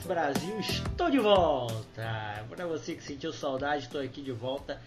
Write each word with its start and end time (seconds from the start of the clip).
Brasil, 0.00 0.58
estou 0.58 1.10
de 1.10 1.18
volta! 1.18 2.44
Para 2.48 2.66
você 2.66 2.94
que 2.94 3.04
sentiu 3.04 3.32
saudade, 3.32 3.84
estou 3.84 4.00
aqui 4.00 4.20
de 4.20 4.32
volta 4.32 4.80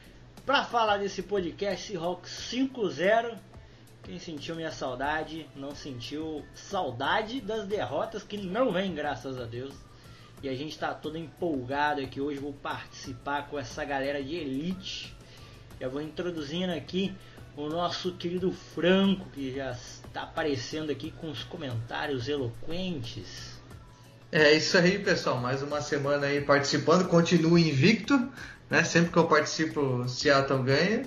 para 0.45 0.65
falar 0.65 0.97
desse 0.97 1.23
podcast 1.23 1.87
Seahawks 1.87 2.49
5-0. 2.51 3.37
Quem 4.03 4.19
sentiu 4.19 4.55
minha 4.55 4.71
saudade, 4.71 5.47
não 5.55 5.73
sentiu 5.73 6.43
saudade 6.53 7.39
das 7.39 7.65
derrotas 7.65 8.23
que 8.23 8.35
não 8.37 8.71
vem, 8.71 8.93
graças 8.93 9.39
a 9.39 9.45
Deus. 9.45 9.73
E 10.43 10.49
a 10.49 10.55
gente 10.55 10.71
está 10.71 10.93
todo 10.93 11.17
empolgado 11.17 12.01
aqui 12.01 12.19
hoje, 12.19 12.39
vou 12.39 12.53
participar 12.53 13.47
com 13.47 13.57
essa 13.57 13.85
galera 13.85 14.21
de 14.21 14.35
elite. 14.35 15.15
Eu 15.79 15.89
vou 15.89 16.01
introduzindo 16.01 16.73
aqui 16.73 17.15
o 17.55 17.69
nosso 17.69 18.11
querido 18.13 18.51
Franco, 18.51 19.29
que 19.29 19.55
já 19.55 19.71
está 19.71 20.23
aparecendo 20.23 20.91
aqui 20.91 21.11
com 21.11 21.29
os 21.29 21.43
comentários 21.43 22.27
eloquentes. 22.27 23.54
É 24.31 24.53
isso 24.53 24.77
aí, 24.77 24.99
pessoal. 24.99 25.39
Mais 25.39 25.61
uma 25.61 25.81
semana 25.81 26.27
aí 26.27 26.41
participando. 26.41 27.07
Continuo 27.07 27.57
invicto, 27.57 28.29
né? 28.69 28.83
Sempre 28.83 29.11
que 29.11 29.17
eu 29.17 29.25
participo, 29.25 30.07
Seattle 30.07 30.63
ganha. 30.63 31.05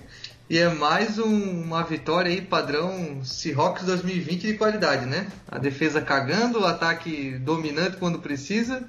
E 0.49 0.57
é 0.57 0.69
mais 0.69 1.19
um, 1.19 1.63
uma 1.63 1.83
vitória 1.83 2.31
aí 2.31 2.41
padrão 2.41 3.23
Seahawks 3.23 3.85
2020 3.85 4.47
de 4.47 4.55
qualidade, 4.55 5.05
né? 5.05 5.31
A 5.47 5.59
defesa 5.59 6.01
cagando, 6.01 6.61
o 6.61 6.67
ataque 6.67 7.39
dominante 7.39 7.99
quando 7.99 8.19
precisa 8.19 8.87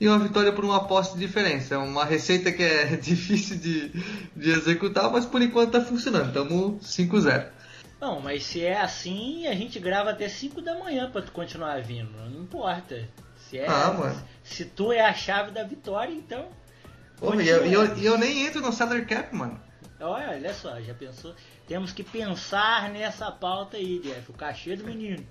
e 0.00 0.08
uma 0.08 0.18
vitória 0.18 0.52
por 0.52 0.64
uma 0.64 0.86
posse 0.88 1.14
de 1.14 1.20
diferença. 1.20 1.76
É 1.76 1.78
uma 1.78 2.04
receita 2.04 2.50
que 2.50 2.62
é 2.62 2.94
difícil 2.98 3.56
de, 3.56 3.88
de 4.36 4.50
executar, 4.50 5.10
mas 5.10 5.24
por 5.24 5.40
enquanto 5.40 5.72
tá 5.72 5.80
funcionando. 5.80 6.26
Estamos 6.26 6.84
5-0. 6.84 7.46
Não, 8.00 8.20
mas 8.20 8.44
se 8.44 8.64
é 8.64 8.80
assim, 8.80 9.46
a 9.46 9.54
gente 9.54 9.78
grava 9.78 10.10
até 10.10 10.28
5 10.28 10.60
da 10.60 10.76
manhã 10.76 11.08
para 11.08 11.22
tu 11.22 11.30
continuar 11.30 11.80
vindo. 11.82 12.10
Não 12.30 12.42
importa. 12.42 13.08
Se, 13.52 13.58
é, 13.58 13.66
Ah, 13.68 13.92
mano. 13.92 14.22
se 14.42 14.64
tu 14.64 14.90
é 14.90 15.02
a 15.02 15.12
chave 15.12 15.50
da 15.50 15.62
vitória, 15.62 16.10
então. 16.12 16.48
Pô, 17.18 17.34
e 17.38 17.46
eu, 17.46 17.66
eu, 17.66 17.84
eu 17.98 18.16
nem 18.18 18.46
entro 18.46 18.62
no 18.62 18.72
salary 18.72 19.04
cap, 19.04 19.34
mano. 19.36 19.60
Olha, 20.00 20.30
olha 20.30 20.54
só, 20.54 20.80
já 20.80 20.94
pensou? 20.94 21.34
Temos 21.68 21.92
que 21.92 22.02
pensar 22.02 22.88
nessa 22.90 23.30
pauta 23.30 23.76
aí, 23.76 23.98
Jeff, 24.00 24.30
o 24.30 24.32
cachê 24.34 24.74
do 24.74 24.84
menino. 24.84 25.24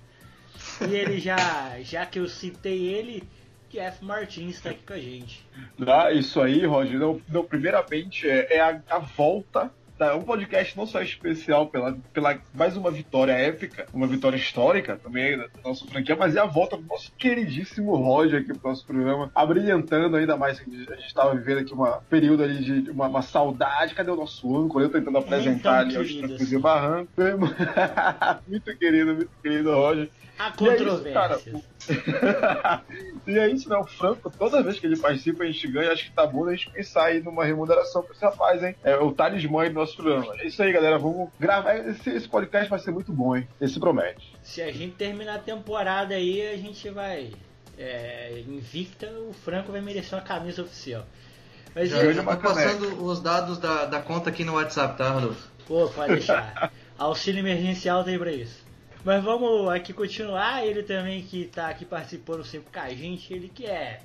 E 0.88 0.94
ele 0.94 1.18
já, 1.18 1.36
já 1.82 2.06
que 2.06 2.20
eu 2.20 2.28
citei 2.28 2.86
ele, 2.86 3.28
Jeff 3.70 4.02
Martins 4.04 4.54
está 4.54 4.70
aqui 4.70 4.84
com 4.86 4.92
a 4.92 4.98
gente. 5.00 5.44
Ah, 5.86 6.12
isso 6.12 6.40
aí, 6.40 6.64
Roger. 6.64 7.00
Não, 7.00 7.20
não, 7.28 7.44
primeiramente, 7.44 8.28
é, 8.28 8.56
é 8.56 8.60
a, 8.60 8.80
a 8.88 8.98
volta. 9.00 9.68
Tá? 10.02 10.16
Um 10.16 10.22
podcast 10.22 10.76
não 10.76 10.84
só 10.84 11.00
especial 11.00 11.68
pela, 11.68 11.96
pela 12.12 12.36
mais 12.52 12.76
uma 12.76 12.90
vitória 12.90 13.30
épica, 13.30 13.86
uma 13.94 14.08
vitória 14.08 14.36
histórica 14.36 14.96
também 14.96 15.38
da 15.38 15.46
nossa 15.64 15.86
franquia, 15.86 16.16
mas 16.16 16.34
é 16.34 16.40
a 16.40 16.44
volta 16.44 16.76
do 16.76 16.82
nosso 16.82 17.12
queridíssimo 17.12 17.94
Roger 17.94 18.40
aqui 18.40 18.52
pro 18.52 18.70
nosso 18.70 18.84
programa, 18.84 19.30
abrilhantando 19.32 20.16
ainda 20.16 20.36
mais. 20.36 20.58
A 20.58 20.64
gente 20.64 21.06
estava 21.06 21.36
vivendo 21.36 21.58
aqui 21.58 21.72
um 21.72 21.84
período 22.10 22.42
ali 22.42 22.82
de 22.82 22.90
uma, 22.90 23.06
uma 23.06 23.22
saudade. 23.22 23.94
Cadê 23.94 24.10
o 24.10 24.16
nosso 24.16 24.56
âncora? 24.56 24.86
Eu 24.86 24.90
tentando 24.90 25.18
apresentar 25.18 25.78
ali 25.82 25.96
aos 25.96 26.12
trancos 26.12 26.52
e 26.52 26.58
barrancos. 26.58 27.14
muito 28.48 28.76
querido, 28.76 29.14
muito 29.14 29.30
querido, 29.40 29.72
Roger. 29.72 30.10
Há 30.42 30.52
E 30.60 30.68
é 30.68 30.74
isso, 30.74 30.84
controvérsias. 30.84 31.62
cara. 31.62 32.82
e 33.26 33.38
é 33.38 33.48
isso, 33.50 33.68
né? 33.68 33.76
O 33.76 33.84
Franco, 33.84 34.30
toda 34.30 34.62
vez 34.62 34.78
que 34.78 34.86
ele 34.86 34.96
participa, 34.96 35.44
a 35.44 35.46
gente 35.46 35.68
ganha. 35.68 35.92
Acho 35.92 36.04
que 36.04 36.10
tá 36.12 36.26
bom 36.26 36.46
a 36.46 36.50
gente 36.54 36.70
pensar 36.70 37.04
aí 37.06 37.22
numa 37.22 37.44
remuneração 37.44 38.02
pra 38.02 38.12
esse 38.14 38.24
rapaz, 38.24 38.62
hein? 38.62 38.74
É 38.82 38.96
o 38.96 39.12
talismã 39.12 39.62
aí 39.62 39.68
do 39.68 39.74
nosso 39.76 39.96
programa. 39.96 40.34
É 40.38 40.46
isso 40.46 40.62
aí, 40.62 40.72
galera. 40.72 40.98
Vamos 40.98 41.28
gravar. 41.38 41.76
Esse, 41.76 42.10
esse 42.10 42.28
podcast 42.28 42.68
vai 42.68 42.78
ser 42.78 42.90
muito 42.90 43.12
bom, 43.12 43.36
hein? 43.36 43.46
Esse 43.60 43.78
promete. 43.78 44.34
Se 44.42 44.62
a 44.62 44.72
gente 44.72 44.94
terminar 44.94 45.36
a 45.36 45.38
temporada 45.38 46.14
aí, 46.14 46.48
a 46.48 46.56
gente 46.56 46.88
vai. 46.90 47.32
É, 47.78 48.42
invicta, 48.46 49.06
o 49.28 49.32
Franco 49.32 49.72
vai 49.72 49.80
merecer 49.80 50.16
uma 50.18 50.24
camisa 50.24 50.62
oficial. 50.62 51.04
Mas 51.74 51.88
Já, 51.88 51.96
e- 52.02 52.06
Hoje 52.08 52.16
já 52.16 52.22
é 52.22 52.36
tô 52.36 52.36
passando 52.42 53.04
os 53.04 53.20
dados 53.20 53.58
da, 53.58 53.86
da 53.86 54.00
conta 54.00 54.28
aqui 54.30 54.44
no 54.44 54.54
WhatsApp, 54.54 54.96
tá, 54.98 55.08
Rodolfo? 55.10 55.48
Pô, 55.66 55.88
pode 55.88 56.12
deixar. 56.12 56.70
Auxílio 56.98 57.40
emergencial 57.40 58.04
tem 58.04 58.18
pra 58.18 58.30
isso. 58.30 58.61
Mas 59.04 59.22
vamos 59.22 59.68
aqui 59.68 59.92
continuar. 59.92 60.64
Ele 60.64 60.82
também 60.82 61.22
que 61.22 61.44
tá 61.46 61.68
aqui 61.68 61.84
participando 61.84 62.44
sempre 62.44 62.72
com 62.72 62.80
a 62.80 62.90
gente. 62.90 63.32
Ele 63.32 63.50
que 63.52 63.66
é. 63.66 64.00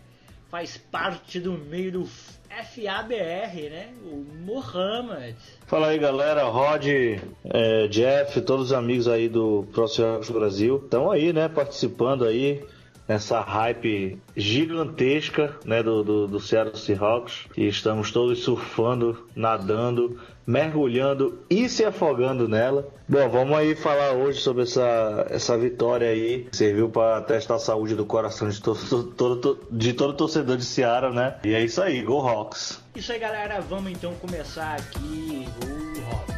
Faz 0.50 0.78
parte 0.78 1.42
do 1.42 1.52
meio 1.52 1.92
do 1.92 2.06
FABR, 2.06 3.70
né? 3.70 3.90
O 4.02 4.26
Mohamed. 4.46 5.36
Fala 5.66 5.88
aí 5.88 6.00
galera, 6.00 6.44
Rod, 6.46 6.86
é, 6.88 7.88
Jeff, 7.90 8.40
todos 8.42 8.68
os 8.68 8.74
amigos 8.74 9.10
aí 9.10 9.28
do 9.28 9.68
Próximo 9.74 10.22
Brasil 10.32 10.78
estão 10.82 11.12
aí, 11.12 11.34
né, 11.34 11.50
participando 11.50 12.24
aí 12.24 12.64
nessa 13.08 13.40
hype 13.40 14.20
gigantesca, 14.36 15.56
né, 15.66 15.82
do, 15.82 16.04
do, 16.04 16.28
do 16.28 16.40
Seattle 16.40 16.78
Seahawks 16.78 17.46
e 17.56 17.68
estamos 17.68 18.12
todos 18.12 18.44
surfando, 18.44 19.28
nadando, 19.36 20.20
mergulhando 20.46 21.40
e 21.50 21.70
se 21.70 21.86
afogando 21.86 22.48
nela. 22.48 22.88
Bom, 23.08 23.30
vamos 23.30 23.58
aí 23.58 23.76
falar 23.76 24.12
hoje 24.12 24.40
sobre 24.40 24.64
essa, 24.64 25.26
essa 25.30 25.58
vitória 25.58 26.10
aí, 26.10 26.48
serviu 26.52 26.90
para 26.90 27.22
testar 27.22 27.56
a 27.56 27.60
saúde 27.60 27.96
do 27.96 28.06
coração 28.06 28.50
de 28.50 28.62
todo, 28.62 29.04
todo, 29.12 29.68
de 29.72 29.94
todo 29.94 30.14
torcedor 30.14 30.58
de 30.58 30.66
Seattle, 30.66 31.14
né, 31.14 31.36
e 31.44 31.54
é 31.54 31.64
isso 31.64 31.82
aí, 31.82 32.02
Go 32.02 32.20
Hawks! 32.20 32.82
Isso 32.98 33.12
aí, 33.12 33.20
galera. 33.20 33.62
Vamos 33.62 33.92
então 33.92 34.12
começar 34.16 34.76
aqui 34.76 35.46
o 35.64 36.16
Hawks. 36.16 36.37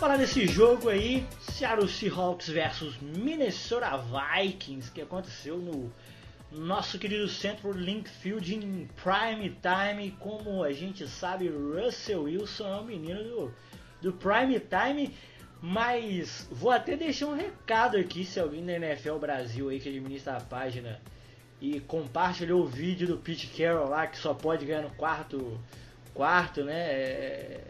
Falar 0.00 0.16
desse 0.16 0.46
jogo 0.46 0.88
aí, 0.88 1.26
Seattle 1.40 1.86
Seahawks 1.86 2.48
versus 2.48 2.96
Minnesota 3.02 3.98
Vikings, 3.98 4.90
que 4.90 5.02
aconteceu 5.02 5.58
no 5.58 5.92
nosso 6.50 6.98
querido 6.98 7.28
Central 7.28 7.74
Link 7.74 8.08
Field 8.08 8.54
em 8.54 8.88
prime 8.96 9.54
time. 9.60 10.16
Como 10.18 10.64
a 10.64 10.72
gente 10.72 11.06
sabe, 11.06 11.50
Russell 11.50 12.22
Wilson 12.22 12.66
é 12.66 12.80
um 12.80 12.84
menino 12.84 13.22
do, 13.22 13.54
do 14.00 14.12
prime 14.14 14.58
time. 14.58 15.14
Mas 15.60 16.48
vou 16.50 16.70
até 16.70 16.96
deixar 16.96 17.26
um 17.26 17.36
recado 17.36 17.98
aqui 17.98 18.24
se 18.24 18.40
alguém 18.40 18.64
da 18.64 18.72
NFL 18.72 19.18
Brasil 19.18 19.68
aí 19.68 19.78
que 19.78 19.90
administra 19.90 20.38
a 20.38 20.40
página 20.40 20.98
e 21.60 21.78
compartilhou 21.78 22.62
o 22.62 22.66
vídeo 22.66 23.06
do 23.06 23.18
Pete 23.18 23.48
Carroll 23.48 23.90
lá 23.90 24.06
que 24.06 24.16
só 24.16 24.32
pode 24.32 24.64
ganhar 24.64 24.80
no 24.80 24.90
quarto 24.92 25.60
quarto, 26.14 26.64
né? 26.64 26.90
É, 26.90 27.69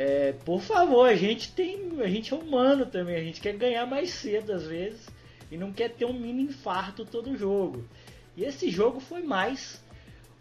é, 0.00 0.32
por 0.44 0.60
favor, 0.60 1.08
a 1.08 1.16
gente 1.16 1.50
tem, 1.50 2.00
a 2.00 2.06
gente 2.06 2.32
é 2.32 2.36
humano 2.36 2.86
também, 2.86 3.16
a 3.16 3.24
gente 3.24 3.40
quer 3.40 3.52
ganhar 3.54 3.84
mais 3.84 4.10
cedo 4.10 4.52
às 4.52 4.64
vezes 4.64 5.08
e 5.50 5.56
não 5.56 5.72
quer 5.72 5.90
ter 5.90 6.04
um 6.04 6.12
mini 6.12 6.44
infarto 6.44 7.04
todo 7.04 7.36
jogo. 7.36 7.82
E 8.36 8.44
esse 8.44 8.70
jogo 8.70 9.00
foi 9.00 9.24
mais 9.24 9.82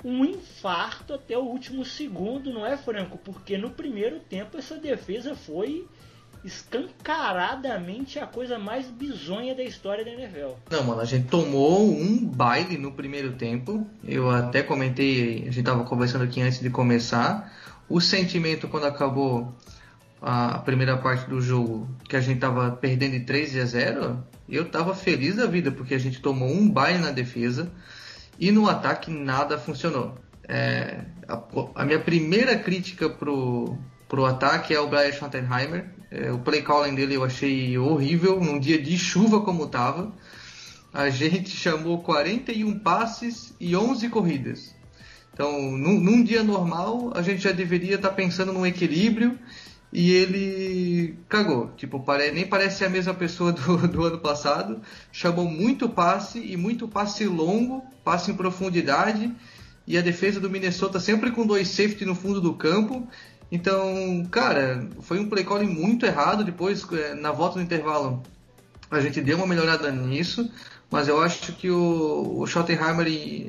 um 0.05 0.23
infarto 0.23 1.11
até 1.11 1.35
o 1.35 1.41
último 1.41 1.83
segundo, 1.83 2.53
não 2.53 2.67
é, 2.67 2.77
Franco? 2.77 3.17
Porque 3.17 3.57
no 3.57 3.71
primeiro 3.71 4.19
tempo 4.19 4.59
essa 4.59 4.77
defesa 4.77 5.35
foi 5.35 5.87
escancaradamente 6.45 8.19
a 8.19 8.27
coisa 8.27 8.59
mais 8.59 8.85
bizonha 8.85 9.55
da 9.55 9.63
história 9.63 10.05
da 10.05 10.11
NFL. 10.11 10.51
Não, 10.69 10.83
mano, 10.83 11.01
a 11.01 11.05
gente 11.05 11.29
tomou 11.29 11.89
um 11.89 12.23
baile 12.23 12.77
no 12.77 12.91
primeiro 12.91 13.31
tempo. 13.31 13.87
Eu 14.03 14.29
até 14.29 14.61
comentei, 14.61 15.47
a 15.47 15.51
gente 15.51 15.63
tava 15.63 15.83
conversando 15.83 16.25
aqui 16.25 16.41
antes 16.41 16.59
de 16.59 16.69
começar. 16.69 17.51
O 17.89 18.01
sentimento 18.01 18.67
quando 18.67 18.85
acabou 18.85 19.55
a 20.21 20.59
primeira 20.59 20.97
parte 20.97 21.29
do 21.29 21.39
jogo, 21.39 21.87
que 22.07 22.15
a 22.15 22.21
gente 22.21 22.39
tava 22.39 22.71
perdendo 22.71 23.13
de 23.13 23.21
13 23.21 23.59
a 23.59 23.65
0, 23.65 24.23
eu 24.49 24.69
tava 24.69 24.95
feliz 24.95 25.35
da 25.35 25.45
vida, 25.45 25.71
porque 25.71 25.93
a 25.93 25.99
gente 25.99 26.21
tomou 26.21 26.49
um 26.49 26.69
baile 26.69 26.99
na 26.99 27.11
defesa. 27.11 27.71
e 28.39 28.51
no 28.51 28.69
ataque 28.69 29.09
nada 29.09 29.57
funcionou. 29.57 30.17
É, 30.47 31.05
a, 31.27 31.41
a, 31.75 31.85
minha 31.85 31.99
primeira 31.99 32.57
crítica 32.57 33.09
pro, 33.09 33.77
pro 34.07 34.25
ataque 34.25 34.73
é 34.73 34.79
o 34.79 34.87
Brian 34.87 35.11
Schottenheimer. 35.11 35.89
É, 36.09 36.31
o 36.31 36.39
play 36.39 36.61
calling 36.61 36.95
dele 36.95 37.15
eu 37.15 37.23
achei 37.23 37.77
horrível 37.77 38.39
num 38.39 38.59
dia 38.59 38.81
de 38.81 38.97
chuva 38.97 39.41
como 39.41 39.67
tava. 39.67 40.13
A 40.93 41.09
gente 41.09 41.49
chamou 41.55 42.01
41 42.01 42.79
passes 42.79 43.53
e 43.59 43.75
11 43.75 44.09
corridas. 44.09 44.76
Então, 45.37 45.71
num, 45.77 45.99
num 45.99 46.23
dia 46.23 46.41
normal, 46.41 47.11
a 47.13 47.21
gente 47.21 47.43
já 47.43 47.51
deveria 47.51 47.93
estar 47.93 48.09
tá 48.09 48.15
pensando 48.15 48.51
num 48.51 48.65
equilíbrio 48.65 49.37
e 49.93 50.11
ele 50.11 51.15
cagou. 51.29 51.71
Tipo, 51.77 51.99
pare... 51.99 52.31
nem 52.31 52.47
parece 52.47 52.83
a 52.83 52.89
mesma 52.89 53.13
pessoa 53.13 53.51
do, 53.51 53.77
do, 53.87 54.03
ano 54.03 54.17
passado. 54.17 54.81
Chamou 55.11 55.47
muito 55.47 55.87
passe 55.87 56.39
e 56.39 56.57
muito 56.57 56.87
passe 56.87 57.27
longo, 57.27 57.85
passe 58.03 58.31
em 58.31 58.33
profundidade. 58.33 59.31
E 59.85 59.95
a 59.95 60.01
defesa 60.01 60.39
do 60.39 60.49
Minnesota 60.49 60.99
sempre 60.99 61.29
com 61.29 61.45
dois 61.45 61.67
safety 61.67 62.03
no 62.03 62.15
fundo 62.15 62.41
do 62.41 62.55
campo. 62.55 63.07
Então, 63.51 64.27
cara, 64.31 64.89
foi 65.01 65.19
um 65.19 65.29
play 65.29 65.43
calling 65.43 65.67
muito 65.67 66.03
errado. 66.03 66.43
Depois, 66.43 66.83
é, 66.93 67.13
na 67.13 67.31
volta 67.31 67.59
do 67.59 67.61
intervalo, 67.61 68.23
a 68.89 68.99
gente 68.99 69.21
deu 69.21 69.37
uma 69.37 69.45
melhorada 69.45 69.91
nisso. 69.91 70.51
Mas 70.89 71.07
eu 71.07 71.21
acho 71.21 71.53
que 71.53 71.69
o, 71.69 72.39
o 72.39 72.47
Schottenheimer 72.47 73.07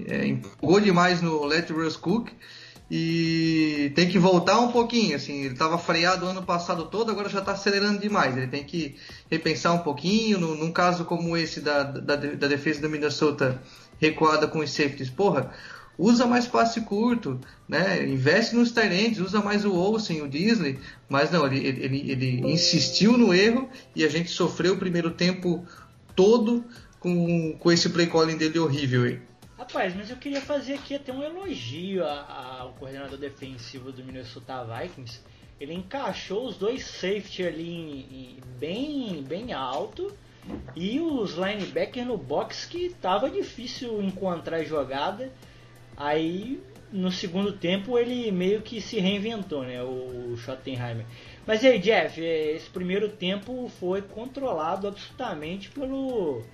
é, 0.09 0.27
empolgou 0.27 0.81
demais 0.81 1.23
no 1.23 1.45
Let 1.45 1.71
Russ 1.71 1.97
Cook 1.97 2.31
e 2.91 3.93
tem 3.95 4.09
que 4.09 4.19
voltar 4.19 4.59
um 4.59 4.73
pouquinho, 4.73 5.15
assim, 5.15 5.45
ele 5.45 5.53
estava 5.53 5.77
freado 5.79 6.25
o 6.25 6.29
ano 6.29 6.43
passado 6.43 6.87
todo, 6.87 7.11
agora 7.11 7.29
já 7.29 7.41
está 7.41 7.53
acelerando 7.53 8.01
demais, 8.01 8.35
ele 8.37 8.47
tem 8.47 8.65
que 8.65 8.97
repensar 9.31 9.75
um 9.75 9.81
pouquinho, 9.81 10.39
no, 10.39 10.55
num 10.55 10.73
caso 10.73 11.05
como 11.05 11.37
esse 11.37 11.61
da, 11.61 11.83
da, 11.83 12.17
da 12.17 12.49
defesa 12.49 12.81
do 12.81 12.89
Minnesota 12.89 13.61
recuada 14.01 14.49
com 14.49 14.61
os 14.61 14.71
safeties, 14.71 15.11
porra, 15.11 15.53
usa 15.99 16.27
mais 16.27 16.47
passe 16.47 16.81
curto, 16.81 17.39
né? 17.69 18.09
Investe 18.09 18.55
nos 18.55 18.71
Tyrants, 18.71 19.19
usa 19.19 19.41
mais 19.41 19.65
o 19.65 19.75
Olsen, 19.75 20.23
o 20.23 20.29
Disley, 20.29 20.79
mas 21.09 21.31
não, 21.31 21.47
ele, 21.47 21.67
ele, 21.67 22.11
ele 22.11 22.53
insistiu 22.53 23.19
no 23.19 23.35
erro 23.35 23.69
e 23.95 24.05
a 24.05 24.09
gente 24.09 24.31
sofreu 24.31 24.75
o 24.75 24.79
primeiro 24.79 25.11
tempo 25.11 25.67
todo 26.15 26.65
com, 27.01 27.57
com 27.59 27.73
esse 27.73 27.89
play 27.91 28.07
calling 28.07 28.37
dele 28.37 28.59
horrível 28.59 29.05
aí. 29.05 29.21
Rapaz, 29.57 29.95
mas 29.95 30.09
eu 30.09 30.17
queria 30.17 30.41
fazer 30.41 30.75
aqui 30.75 30.95
até 30.95 31.13
um 31.13 31.23
elogio 31.23 32.05
ao 32.05 32.73
coordenador 32.75 33.19
defensivo 33.19 33.91
do 33.91 34.05
Minnesota 34.05 34.65
Vikings. 34.65 35.21
Ele 35.61 35.75
encaixou 35.75 36.47
os 36.47 36.57
dois 36.57 36.85
safety 36.85 37.43
ali 37.45 37.69
em, 37.69 37.99
em, 37.99 38.39
bem, 38.59 39.23
bem 39.23 39.53
alto 39.53 40.17
e 40.77 41.01
os 41.01 41.33
linebackers 41.33 42.07
no 42.07 42.17
box 42.17 42.67
que 42.67 42.91
tava 43.01 43.29
difícil 43.29 44.01
encontrar 44.01 44.63
jogada. 44.63 45.33
Aí 45.97 46.63
no 46.93 47.11
segundo 47.11 47.53
tempo 47.53 47.99
ele 47.99 48.31
meio 48.31 48.63
que 48.63 48.81
se 48.81 49.01
reinventou, 49.01 49.65
né? 49.65 49.83
O 49.83 50.37
Schottenheimer. 50.37 51.05
Mas 51.45 51.65
aí, 51.65 51.79
Jeff, 51.79 52.25
é, 52.25 52.53
esse 52.53 52.71
primeiro 52.71 53.09
tempo 53.09 53.71
foi 53.81 54.03
controlado 54.03 54.87
absolutamente 54.87 55.69
pelo 55.71 56.45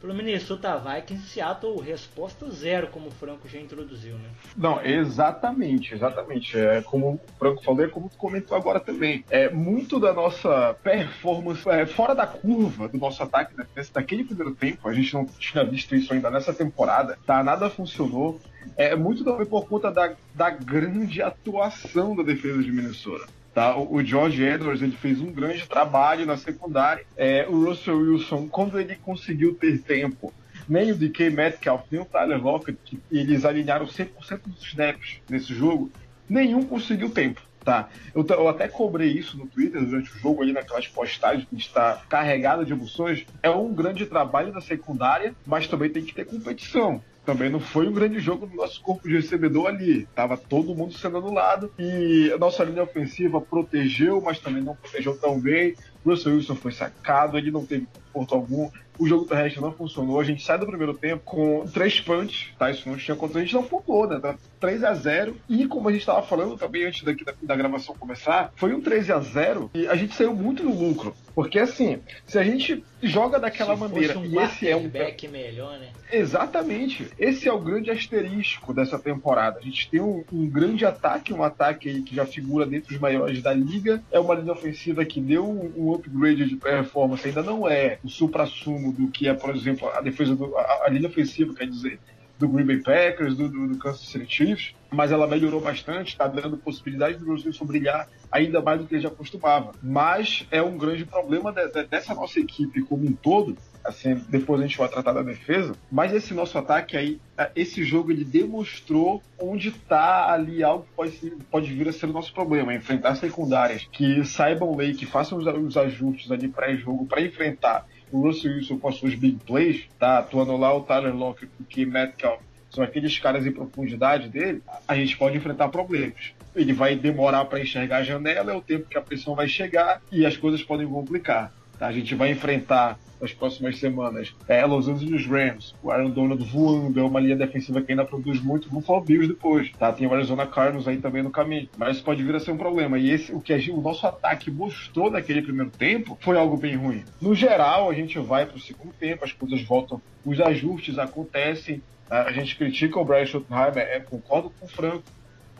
pelo 0.00 0.14
Minnesota 0.14 0.78
Vikings 0.78 1.28
Seattle 1.28 1.80
resposta 1.80 2.50
zero, 2.50 2.88
como 2.88 3.08
o 3.08 3.10
Franco 3.10 3.48
já 3.48 3.60
introduziu, 3.60 4.14
né? 4.14 4.30
Não, 4.56 4.82
exatamente, 4.82 5.94
exatamente. 5.94 6.58
É 6.58 6.80
como 6.80 7.14
o 7.14 7.20
Franco 7.38 7.62
falou, 7.62 7.84
é 7.84 7.88
como 7.88 8.08
tu 8.08 8.16
comentou 8.16 8.56
agora 8.56 8.80
também. 8.80 9.24
É 9.28 9.50
muito 9.50 10.00
da 10.00 10.12
nossa 10.12 10.74
performance 10.82 11.68
é, 11.68 11.84
fora 11.84 12.14
da 12.14 12.26
curva 12.26 12.88
do 12.88 12.98
nosso 12.98 13.22
ataque 13.22 13.56
né? 13.56 13.66
daquele 13.92 14.24
primeiro 14.24 14.54
tempo. 14.54 14.88
A 14.88 14.94
gente 14.94 15.12
não 15.12 15.26
tinha 15.26 15.64
visto 15.64 15.94
isso 15.94 16.12
ainda 16.12 16.30
nessa 16.30 16.54
temporada. 16.54 17.18
Tá, 17.26 17.42
nada 17.42 17.68
funcionou. 17.68 18.40
É 18.76 18.96
muito 18.96 19.24
também 19.24 19.46
por 19.46 19.66
conta 19.66 19.90
da, 19.90 20.14
da 20.34 20.50
grande 20.50 21.22
atuação 21.22 22.16
da 22.16 22.22
defesa 22.22 22.62
de 22.62 22.72
Minnesota. 22.72 23.26
Tá? 23.54 23.76
O, 23.76 24.02
George 24.02 24.42
Edwards 24.42 24.80
ele 24.80 24.96
fez 24.96 25.20
um 25.20 25.32
grande 25.32 25.66
trabalho 25.66 26.24
na 26.24 26.36
secundária. 26.36 27.04
É, 27.16 27.46
o 27.48 27.64
Russell 27.64 27.98
Wilson, 27.98 28.48
quando 28.48 28.78
ele 28.78 28.94
conseguiu 28.94 29.54
ter 29.54 29.80
tempo, 29.82 30.32
nem 30.68 30.92
o 30.92 30.94
DK 30.94 31.30
Metcalf, 31.30 31.82
nem 31.90 32.00
o 32.00 32.04
Tyler 32.04 32.40
Lockett, 32.42 32.78
que 32.84 33.00
eles 33.10 33.44
alinharam 33.44 33.86
100% 33.86 34.42
dos 34.46 34.64
snaps 34.66 35.20
nesse 35.28 35.52
jogo, 35.52 35.90
nenhum 36.28 36.62
conseguiu 36.64 37.10
tempo. 37.10 37.42
Tá. 37.64 37.90
Eu, 38.14 38.24
eu, 38.26 38.48
até 38.48 38.68
cobrei 38.68 39.08
isso 39.08 39.36
no 39.36 39.46
Twitter 39.46 39.84
durante 39.84 40.10
o 40.10 40.18
jogo, 40.18 40.42
ali 40.42 40.52
naquelas 40.52 40.88
postagens 40.88 41.46
que 41.46 41.56
está 41.56 42.00
carregada 42.08 42.64
de 42.64 42.72
emoções. 42.72 43.26
É 43.42 43.50
um 43.50 43.74
grande 43.74 44.06
trabalho 44.06 44.52
da 44.52 44.62
secundária, 44.62 45.34
mas 45.44 45.66
também 45.66 45.90
tem 45.90 46.02
que 46.02 46.14
ter 46.14 46.24
competição 46.24 47.02
também 47.24 47.50
não 47.50 47.60
foi 47.60 47.88
um 47.88 47.92
grande 47.92 48.18
jogo 48.18 48.46
do 48.46 48.56
nosso 48.56 48.80
corpo 48.82 49.08
de 49.08 49.14
recebedor 49.14 49.66
ali. 49.66 50.06
Tava 50.14 50.36
todo 50.36 50.74
mundo 50.74 50.94
sendo 50.94 51.18
anulado 51.18 51.72
e 51.78 52.30
a 52.32 52.38
nossa 52.38 52.64
linha 52.64 52.82
ofensiva 52.82 53.40
protegeu, 53.40 54.20
mas 54.20 54.38
também 54.38 54.62
não 54.62 54.74
protegeu 54.74 55.16
tão 55.16 55.38
bem. 55.38 55.74
Russell 56.04 56.34
Wilson 56.34 56.54
foi 56.54 56.72
sacado, 56.72 57.36
ele 57.36 57.50
não 57.50 57.64
teve 57.64 57.86
ponto 58.12 58.34
algum. 58.34 58.70
O 58.98 59.06
jogo 59.06 59.24
terrestre 59.24 59.62
não 59.62 59.72
funcionou. 59.72 60.20
A 60.20 60.24
gente 60.24 60.42
sai 60.44 60.58
do 60.58 60.66
primeiro 60.66 60.92
tempo 60.92 61.22
com 61.24 61.64
três 61.72 62.00
punts, 62.00 62.48
tá? 62.58 62.70
Isso 62.70 62.88
não 62.88 62.98
tinha 62.98 63.16
contra 63.16 63.38
a 63.38 63.42
gente, 63.42 63.54
não 63.54 63.62
pontuou, 63.62 64.06
né? 64.06 64.18
Tá 64.20 64.36
3 64.60 64.84
a 64.84 64.92
0 64.92 65.36
E 65.48 65.66
como 65.66 65.88
a 65.88 65.92
gente 65.92 66.02
estava 66.02 66.22
falando 66.22 66.56
também 66.56 66.84
antes 66.84 67.02
daqui 67.02 67.24
da, 67.24 67.32
da, 67.42 67.56
gravação 67.56 67.94
começar, 67.94 68.52
foi 68.56 68.74
um 68.74 68.80
13 68.80 69.12
a 69.12 69.18
0 69.18 69.70
e 69.72 69.86
a 69.86 69.96
gente 69.96 70.14
saiu 70.14 70.34
muito 70.34 70.62
no 70.62 70.78
lucro. 70.78 71.14
Porque 71.34 71.58
assim, 71.58 71.98
se 72.26 72.38
a 72.38 72.44
gente 72.44 72.84
joga 73.02 73.40
daquela 73.40 73.74
se 73.74 73.80
maneira 73.80 74.18
um 74.18 74.24
e 74.26 74.36
esse 74.36 74.68
é 74.68 74.76
um 74.76 74.86
back 74.86 75.26
melhor, 75.28 75.78
né? 75.78 75.88
Exatamente. 76.12 77.08
Esse 77.18 77.48
é 77.48 77.52
o 77.52 77.58
grande 77.58 77.90
asterisco 77.90 78.74
dessa 78.74 78.98
temporada. 78.98 79.58
A 79.58 79.62
gente 79.62 79.88
tem 79.88 80.00
um, 80.00 80.22
um 80.30 80.46
grande 80.46 80.84
ataque, 80.84 81.32
um 81.32 81.42
ataque 81.42 81.88
aí 81.88 82.02
que 82.02 82.14
já 82.14 82.26
figura 82.26 82.66
dentro 82.66 82.90
dos 82.90 82.98
maiores 82.98 83.40
da 83.42 83.54
liga. 83.54 84.02
É 84.10 84.20
uma 84.20 84.34
linha 84.34 84.52
ofensiva 84.52 85.04
que 85.04 85.20
deu 85.20 85.48
um, 85.48 85.89
um 85.90 85.94
upgrade 85.94 86.44
de 86.46 86.56
performance, 86.56 87.26
ainda 87.26 87.42
não 87.42 87.68
é 87.68 87.98
o 88.04 88.08
supra-sumo 88.08 88.92
do 88.92 89.08
que 89.08 89.28
é, 89.28 89.34
por 89.34 89.54
exemplo, 89.54 89.88
a 89.90 90.00
defesa 90.00 90.34
do 90.34 90.56
a, 90.56 90.84
a 90.86 90.88
linha 90.88 91.08
ofensiva, 91.08 91.54
quer 91.54 91.66
dizer, 91.66 91.98
do 92.40 92.48
Green 92.48 92.64
Bay 92.64 92.78
Packers, 92.78 93.36
do, 93.36 93.48
do, 93.48 93.68
do 93.68 93.78
Kansas 93.78 94.00
City 94.00 94.26
Chiefs, 94.26 94.74
mas 94.90 95.12
ela 95.12 95.26
melhorou 95.26 95.60
bastante, 95.60 96.08
está 96.08 96.26
dando 96.26 96.56
possibilidade 96.56 97.18
do 97.18 97.30
Wilson 97.30 97.66
brilhar 97.66 98.08
ainda 98.32 98.62
mais 98.62 98.80
do 98.80 98.86
que 98.86 98.94
ele 98.94 99.02
já 99.02 99.10
costumava. 99.10 99.72
Mas 99.82 100.46
é 100.50 100.62
um 100.62 100.78
grande 100.78 101.04
problema 101.04 101.52
de, 101.52 101.68
de, 101.68 101.84
dessa 101.84 102.14
nossa 102.14 102.40
equipe 102.40 102.82
como 102.82 103.06
um 103.06 103.12
todo, 103.12 103.56
assim, 103.90 104.14
depois 104.28 104.60
a 104.60 104.66
gente 104.66 104.78
vai 104.78 104.88
tratar 104.88 105.12
da 105.12 105.22
defesa, 105.22 105.74
mas 105.90 106.12
esse 106.12 106.32
nosso 106.34 106.56
ataque 106.58 106.96
aí, 106.96 107.20
é, 107.36 107.50
esse 107.54 107.84
jogo 107.84 108.10
ele 108.10 108.24
demonstrou 108.24 109.22
onde 109.38 109.68
está 109.68 110.32
ali 110.32 110.62
algo 110.62 110.84
que 110.84 110.94
pode, 110.94 111.32
pode 111.50 111.72
vir 111.72 111.88
a 111.88 111.92
ser 111.92 112.06
o 112.06 112.12
nosso 112.12 112.32
problema, 112.32 112.74
enfrentar 112.74 113.14
secundárias 113.16 113.86
que 113.92 114.24
saibam 114.24 114.74
ler, 114.76 114.94
que 114.94 115.06
façam 115.06 115.38
os, 115.38 115.46
os 115.46 115.76
ajustes 115.76 116.30
ali 116.30 116.48
pré-jogo 116.48 117.06
para 117.06 117.22
enfrentar 117.22 117.86
o 118.10 118.22
Russell 118.22 118.52
Wilson 118.52 118.78
com 118.78 118.88
as 118.88 118.96
suas 118.96 119.14
big 119.14 119.38
plays, 119.46 119.84
tá 119.98 120.18
atuando 120.18 120.56
lá 120.56 120.74
o 120.74 120.80
Tyler 120.80 121.14
Lockett, 121.14 121.50
o 121.60 121.64
Kim 121.64 121.86
Metcalf, 121.86 122.40
são 122.70 122.84
aqueles 122.84 123.18
caras 123.18 123.46
em 123.46 123.52
profundidade 123.52 124.28
dele, 124.28 124.62
a 124.86 124.94
gente 124.94 125.16
pode 125.16 125.36
enfrentar 125.36 125.68
problemas. 125.68 126.32
Ele 126.54 126.72
vai 126.72 126.96
demorar 126.96 127.44
para 127.44 127.60
enxergar 127.60 127.98
a 127.98 128.02
janela, 128.02 128.52
é 128.52 128.54
o 128.54 128.60
tempo 128.60 128.88
que 128.88 128.96
a 128.96 129.02
pressão 129.02 129.34
vai 129.34 129.48
chegar 129.48 130.00
e 130.10 130.24
as 130.24 130.36
coisas 130.36 130.62
podem 130.62 130.86
complicar. 130.86 131.52
Tá? 131.80 131.86
A 131.86 131.92
gente 131.92 132.14
vai 132.14 132.30
enfrentar 132.30 132.98
nas 133.18 133.32
próximas 133.32 133.78
semanas 133.78 134.34
é 134.46 134.64
Los 134.64 134.86
Angeles 134.86 135.26
Rams, 135.26 135.74
o 135.82 135.90
Aaron 135.90 136.10
Donald 136.10 136.42
voando, 136.44 137.00
é 137.00 137.02
uma 137.02 137.20
linha 137.20 137.36
defensiva 137.36 137.80
que 137.80 137.92
ainda 137.92 138.04
produz 138.04 138.40
muito, 138.40 138.68
Buffalo 138.68 139.02
Bills 139.02 139.28
depois, 139.28 139.70
tá? 139.72 139.92
Tem 139.92 140.06
o 140.06 140.14
Arizona 140.14 140.46
Cardinals 140.46 140.88
aí 140.88 140.98
também 140.98 141.22
no 141.22 141.30
caminho, 141.30 141.68
mas 141.76 142.00
pode 142.00 142.22
vir 142.22 142.34
a 142.34 142.40
ser 142.40 142.52
um 142.52 142.56
problema. 142.56 142.98
E 142.98 143.10
esse, 143.10 143.32
o 143.32 143.40
que 143.40 143.58
gente, 143.58 143.72
o 143.72 143.80
nosso 143.80 144.06
ataque 144.06 144.50
mostrou 144.50 145.10
naquele 145.10 145.42
primeiro 145.42 145.70
tempo 145.70 146.18
foi 146.20 146.36
algo 146.38 146.56
bem 146.56 146.76
ruim. 146.76 147.04
No 147.20 147.34
geral, 147.34 147.90
a 147.90 147.94
gente 147.94 148.18
vai 148.18 148.46
para 148.46 148.56
o 148.56 148.60
segundo 148.60 148.92
tempo, 148.94 149.24
as 149.24 149.32
coisas 149.32 149.62
voltam, 149.62 150.00
os 150.24 150.40
ajustes 150.40 150.98
acontecem, 150.98 151.82
a 152.10 152.32
gente 152.32 152.56
critica 152.56 152.98
o 152.98 153.04
Brian 153.04 153.24
Schottenheimer, 153.24 153.86
é, 153.86 154.00
concordo 154.00 154.50
com 154.58 154.66
o 154.66 154.68
Franco, 154.68 155.04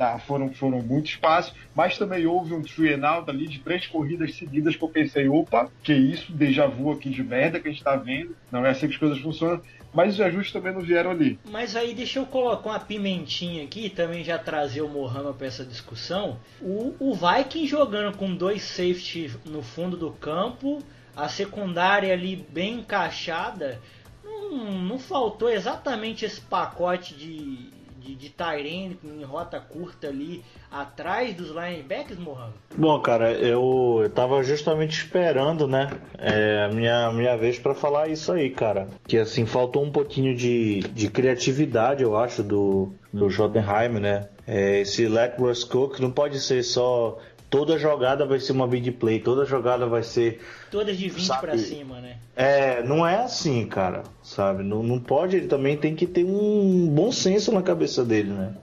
tá? 0.00 0.18
foram, 0.18 0.50
foram 0.54 0.80
muitos 0.80 1.16
passos, 1.16 1.52
mas 1.74 1.98
também 1.98 2.24
houve 2.24 2.54
um 2.54 2.62
three 2.62 2.94
and 2.94 3.06
out 3.06 3.28
ali 3.28 3.46
de 3.46 3.58
três 3.58 3.86
corridas 3.86 4.34
seguidas 4.34 4.74
que 4.74 4.82
eu 4.82 4.88
pensei, 4.88 5.28
opa, 5.28 5.70
que 5.82 5.92
isso, 5.92 6.32
déjà 6.32 6.66
vu 6.66 6.90
aqui 6.90 7.10
de 7.10 7.22
merda 7.22 7.60
que 7.60 7.68
a 7.68 7.70
gente 7.70 7.84
tá 7.84 7.96
vendo, 7.96 8.34
não 8.50 8.64
é 8.64 8.70
assim 8.70 8.86
que 8.86 8.94
as 8.94 8.98
coisas 8.98 9.18
funcionam, 9.18 9.60
mas 9.92 10.14
os 10.14 10.20
ajustes 10.22 10.54
também 10.54 10.72
não 10.72 10.80
vieram 10.80 11.10
ali. 11.10 11.38
Mas 11.50 11.76
aí 11.76 11.92
deixa 11.92 12.18
eu 12.18 12.24
colocar 12.24 12.70
uma 12.70 12.80
pimentinha 12.80 13.62
aqui 13.62 13.90
também 13.90 14.24
já 14.24 14.38
trazer 14.38 14.80
o 14.80 14.88
Mohamed 14.88 15.36
para 15.36 15.46
essa 15.46 15.66
discussão. 15.66 16.38
O, 16.62 16.94
o 16.98 17.14
Viking 17.14 17.66
jogando 17.66 18.16
com 18.16 18.34
dois 18.34 18.62
safety 18.62 19.30
no 19.44 19.60
fundo 19.60 19.98
do 19.98 20.12
campo, 20.12 20.82
a 21.14 21.28
secundária 21.28 22.10
ali 22.10 22.36
bem 22.36 22.78
encaixada, 22.78 23.78
não, 24.24 24.80
não 24.80 24.98
faltou 24.98 25.50
exatamente 25.50 26.24
esse 26.24 26.40
pacote 26.40 27.14
de 27.14 27.79
de, 28.10 28.14
de 28.14 28.30
Tyrene 28.30 28.98
em 29.04 29.22
rota 29.22 29.60
curta 29.60 30.08
ali 30.08 30.42
atrás 30.70 31.34
dos 31.34 31.48
linebackers, 31.48 32.18
Mohamed? 32.18 32.54
Bom, 32.76 33.00
cara, 33.00 33.32
eu, 33.32 34.10
tava 34.14 34.42
justamente 34.42 34.98
esperando, 34.98 35.66
né, 35.66 35.90
é, 36.18 36.64
a 36.64 36.68
minha, 36.74 37.12
minha 37.12 37.36
vez 37.36 37.58
para 37.58 37.74
falar 37.74 38.08
isso 38.08 38.32
aí, 38.32 38.50
cara. 38.50 38.88
Que 39.06 39.18
assim, 39.18 39.46
faltou 39.46 39.84
um 39.84 39.90
pouquinho 39.90 40.34
de, 40.34 40.80
de 40.80 41.08
criatividade, 41.08 42.02
eu 42.02 42.16
acho, 42.16 42.42
do, 42.42 42.92
do 43.12 43.28
Jotunheim, 43.28 44.00
né? 44.00 44.28
É, 44.46 44.80
esse 44.80 45.06
Russ 45.38 45.64
Cook 45.64 46.00
não 46.00 46.10
pode 46.10 46.40
ser 46.40 46.62
só 46.62 47.18
toda 47.50 47.78
jogada 47.78 48.24
vai 48.24 48.38
ser 48.38 48.52
uma 48.52 48.66
big 48.66 48.92
play, 48.92 49.18
toda 49.18 49.44
jogada 49.44 49.86
vai 49.86 50.02
ser. 50.02 50.40
Todas 50.70 50.96
de 50.96 51.08
20 51.08 51.40
para 51.40 51.58
cima, 51.58 52.00
né? 52.00 52.16
É, 52.36 52.82
não 52.82 53.06
é 53.06 53.16
assim, 53.16 53.66
cara, 53.66 54.04
sabe? 54.22 54.62
Não, 54.62 54.82
não 54.82 55.00
pode, 55.00 55.36
ele 55.36 55.48
também 55.48 55.76
tem 55.76 55.94
que 55.94 56.06
ter 56.06 56.24
um 56.24 56.88
bom 56.88 57.10
senso 57.10 57.52
na 57.52 57.62
cabeça 57.62 58.04
dele, 58.04 58.30
né? 58.30 58.54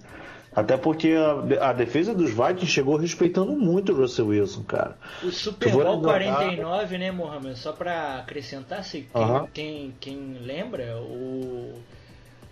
Até 0.55 0.75
porque 0.75 1.13
a, 1.59 1.69
a 1.69 1.73
defesa 1.73 2.15
dos 2.15 2.31
Vikings 2.31 2.65
chegou 2.65 2.97
respeitando 2.97 3.51
muito 3.51 3.91
o 3.91 3.95
Russell 3.95 4.27
Wilson, 4.27 4.63
cara. 4.63 4.97
O 5.21 5.29
Super 5.29 5.71
Bowl 5.71 6.01
49, 6.01 6.97
né, 6.97 7.11
Mohamed? 7.11 7.59
Só 7.59 7.73
para 7.73 8.17
acrescentar, 8.17 8.83
se 8.83 9.01
quem, 9.01 9.21
uh 9.21 9.27
-huh. 9.27 9.47
quem, 9.53 9.93
quem 9.99 10.37
lembra, 10.41 10.97
o 10.97 11.75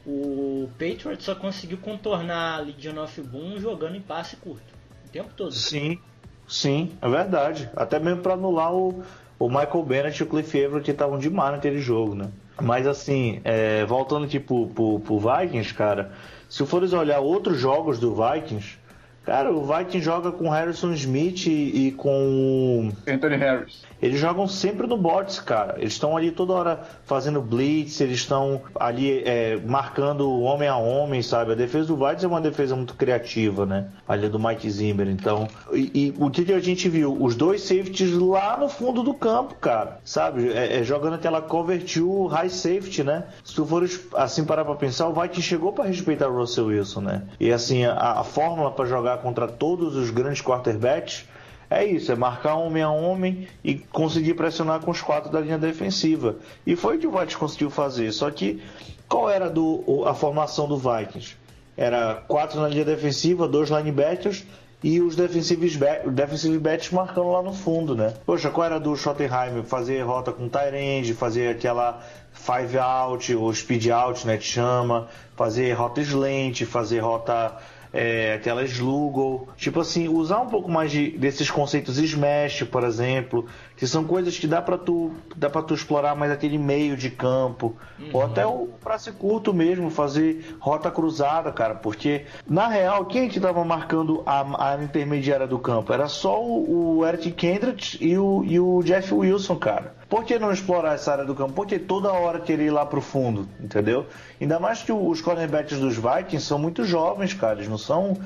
o 0.06 0.70
Patriots 0.74 1.26
só 1.26 1.34
conseguiu 1.34 1.80
contornar 1.80 2.60
a 2.60 2.62
Legion 2.62 3.04
of 3.04 3.20
Boom 3.22 3.60
jogando 3.60 3.96
em 3.96 4.02
passe 4.02 4.36
curto 4.36 4.76
o 5.04 5.10
tempo 5.10 5.32
todo. 5.36 5.52
Sim, 5.52 6.00
Sim, 6.48 6.92
é 7.02 7.10
verdade. 7.10 7.70
Até 7.76 8.00
mesmo 8.00 8.22
para 8.22 8.34
anular 8.34 8.74
o, 8.74 9.04
o 9.40 9.50
Michael 9.50 9.84
Bennett 9.84 10.20
e 10.20 10.24
o 10.24 10.28
Cliff 10.28 10.58
Everett 10.58 10.86
que 10.86 10.92
estavam 10.92 11.18
demais 11.18 11.54
naquele 11.54 11.80
jogo, 11.80 12.16
né? 12.16 12.30
Mas 12.62 12.88
assim, 12.88 13.42
é, 13.44 13.86
voltando 13.86 14.26
aqui 14.26 14.40
pro, 14.40 14.68
pro, 14.68 15.00
pro 15.00 15.20
Vikings, 15.20 15.74
cara, 15.74 16.12
se 16.50 16.66
fores 16.66 16.94
olhar 16.94 17.20
outros 17.20 17.60
jogos 17.60 18.00
do 18.00 18.16
Vikings, 18.16 18.78
cara, 19.26 19.52
o 19.52 19.66
Vikings 19.66 20.02
joga 20.02 20.32
com 20.32 20.50
Harrison 20.50 20.94
Smith 20.94 21.48
e, 21.48 21.88
e 21.88 21.92
com. 21.92 22.92
Anthony 23.08 23.36
Harris. 23.36 23.84
Eles 24.02 24.20
jogam 24.20 24.48
sempre 24.48 24.88
no 24.88 24.98
bots, 24.98 25.40
cara. 25.40 25.76
Eles 25.78 25.94
estão 25.94 26.16
ali 26.16 26.32
toda 26.32 26.54
hora 26.54 26.84
fazendo 27.06 27.42
blitz, 27.42 28.02
eles 28.02 28.18
estão 28.18 28.62
ali 28.76 29.24
é, 29.26 29.58
marcando 29.58 30.30
homem 30.42 30.68
a 30.68 30.78
homem, 30.78 31.22
sabe? 31.22 31.54
A 31.54 31.56
defesa 31.56 31.88
do 31.88 31.96
Vikings 31.96 32.26
é 32.26 32.28
uma 32.28 32.42
defesa 32.42 32.76
muito 32.76 32.94
criativa, 32.94 33.66
né? 33.66 33.88
Ali 34.08 34.28
do 34.30 34.40
Mike 34.40 34.70
Zimmer. 34.70 35.08
Então, 35.08 35.48
e, 35.72 35.92
e 35.94 36.14
o 36.18 36.30
que, 36.30 36.44
que, 36.44 36.54
a 36.54 36.60
gente 36.60 36.90
viu? 36.90 37.16
Os 37.20 37.36
dois 37.36 37.62
safeties 37.62 38.14
lá 38.14 38.58
no 38.58 38.68
fundo 38.68 39.02
do 39.02 39.14
campo, 39.14 39.56
cara, 39.56 40.00
sabe? 40.04 40.52
É, 40.52 40.80
é, 40.80 40.84
jogando 40.84 41.14
aquela 41.14 41.42
cover 41.42 41.84
to 41.84 42.28
high 42.28 42.50
safety, 42.50 43.04
né? 43.04 43.26
Se 43.44 43.56
tu 43.56 43.66
for 43.66 43.88
assim 44.16 44.44
parar 44.44 44.66
pra 44.66 44.76
pensar, 44.76 45.08
o 45.08 45.14
Vikings 45.14 45.42
chegou 45.42 45.72
para 45.72 45.86
respeitar 45.86 46.28
o 46.28 46.38
Russell 46.38 46.68
Wilson, 46.68 47.02
né? 47.02 47.24
E 47.40 47.52
assim, 47.52 47.86
a, 47.86 48.20
a 48.20 48.24
fórmula 48.24 48.72
para 48.72 48.86
jogar 48.86 49.20
contra 49.20 49.48
todos 49.48 49.96
os 49.96 50.10
grandes 50.10 50.42
quarterbacks 50.42 51.26
é 51.70 51.84
isso, 51.84 52.12
é 52.12 52.16
marcar 52.16 52.56
homem 52.56 52.84
a 52.84 52.90
homem 52.90 53.48
e 53.64 53.76
conseguir 53.76 54.34
pressionar 54.36 54.80
com 54.82 54.92
os 54.92 55.02
quatro 55.02 55.32
da 55.32 55.40
linha 55.40 55.58
defensiva. 55.58 56.36
E 56.66 56.76
foi 56.76 56.98
o 56.98 57.00
que 57.00 57.08
o 57.08 57.12
Vikings 57.12 57.38
conseguiu 57.38 57.70
fazer. 57.70 58.12
Só 58.12 58.30
que 58.30 58.62
qual 59.08 59.30
era 59.30 59.50
do, 59.50 60.04
a 60.06 60.14
formação 60.14 60.68
do 60.68 60.78
Vikings? 60.78 61.36
Era 61.78 62.24
quatro 62.28 62.60
na 62.60 62.68
linha 62.68 62.86
defensiva, 62.86 63.48
dois 63.48 63.70
linebackers 63.70 64.46
e 64.84 65.02
os 65.02 65.16
defensivos 65.16 65.78
defensive 66.12 66.60
backs 66.60 66.92
marcando 66.92 67.32
lá 67.32 67.42
no 67.42 67.54
fundo, 67.54 67.96
né? 67.96 68.14
Poxa, 68.26 68.52
qual 68.52 68.66
era 68.66 68.80
do 68.80 68.96
Schottenheim? 68.96 69.64
Fazer 69.64 70.02
rota 70.02 70.32
com 70.32 70.48
Tyrande, 70.48 71.14
fazer 71.14 71.50
aquela 71.50 72.04
five 72.32 72.78
out 72.78 73.36
ou 73.36 73.54
speed 73.54 73.88
out, 73.90 74.28
né? 74.28 74.40
Chama, 74.40 75.08
fazer 75.36 75.74
rota 75.74 76.02
slant, 76.02 76.66
fazer 76.66 77.00
rota 77.00 77.58
é, 77.98 78.34
aquela 78.34 78.66
Sluggle, 78.66 79.48
tipo 79.56 79.80
assim, 79.80 80.10
usar 80.10 80.42
um 80.42 80.48
pouco 80.48 80.70
mais 80.70 80.92
de, 80.92 81.12
desses 81.12 81.50
conceitos 81.50 81.98
Smash, 81.98 82.64
por 82.64 82.84
exemplo, 82.84 83.48
que 83.76 83.86
são 83.86 84.04
coisas 84.04 84.38
que 84.38 84.48
dá 84.48 84.62
para 84.62 84.78
tu 84.78 85.12
dá 85.36 85.50
para 85.50 85.62
tu 85.62 85.74
explorar 85.74 86.16
mais 86.16 86.32
aquele 86.32 86.58
meio 86.58 86.96
de 86.96 87.10
campo, 87.10 87.76
uhum. 88.00 88.10
ou 88.14 88.24
até 88.24 88.46
o 88.46 88.70
prazo 88.84 89.12
curto 89.14 89.54
mesmo, 89.54 89.90
fazer 89.90 90.56
rota 90.60 90.90
cruzada, 90.90 91.52
cara, 91.52 91.76
porque 91.76 92.26
na 92.48 92.68
real 92.68 93.06
quem 93.06 93.28
que 93.28 93.40
tava 93.40 93.64
marcando 93.66 94.24
a, 94.26 94.72
a 94.72 94.84
intermediária 94.84 95.48
do 95.48 95.60
campo 95.60 95.92
era 95.92 96.08
só 96.08 96.42
o, 96.42 96.98
o 96.98 97.06
Eric 97.06 97.32
Kendrick 97.32 97.98
e 98.04 98.18
o, 98.18 98.44
e 98.46 98.60
o 98.60 98.82
Jeff 98.84 99.14
Wilson, 99.14 99.56
cara. 99.58 99.96
Por 100.08 100.24
que 100.24 100.38
não 100.38 100.52
explorar 100.52 100.94
essa 100.94 101.12
área 101.12 101.26
do 101.26 101.34
campo? 101.34 101.54
Porque 101.54 101.80
toda 101.80 102.12
hora 102.12 102.40
querer 102.40 102.66
ir 102.66 102.70
lá 102.70 102.86
pro 102.86 103.02
fundo, 103.02 103.50
entendeu? 103.60 104.06
Ainda 104.40 104.60
mais 104.60 104.84
que 104.84 104.92
os 104.92 105.20
cornerbacks 105.20 105.80
dos 105.80 105.96
Vikings 105.96 106.46
são 106.46 106.60
muito 106.60 106.86
jovens, 106.86 107.34
cara. 107.34 107.56
Eles 107.56 107.68
não 107.68 107.78
são 107.78 108.18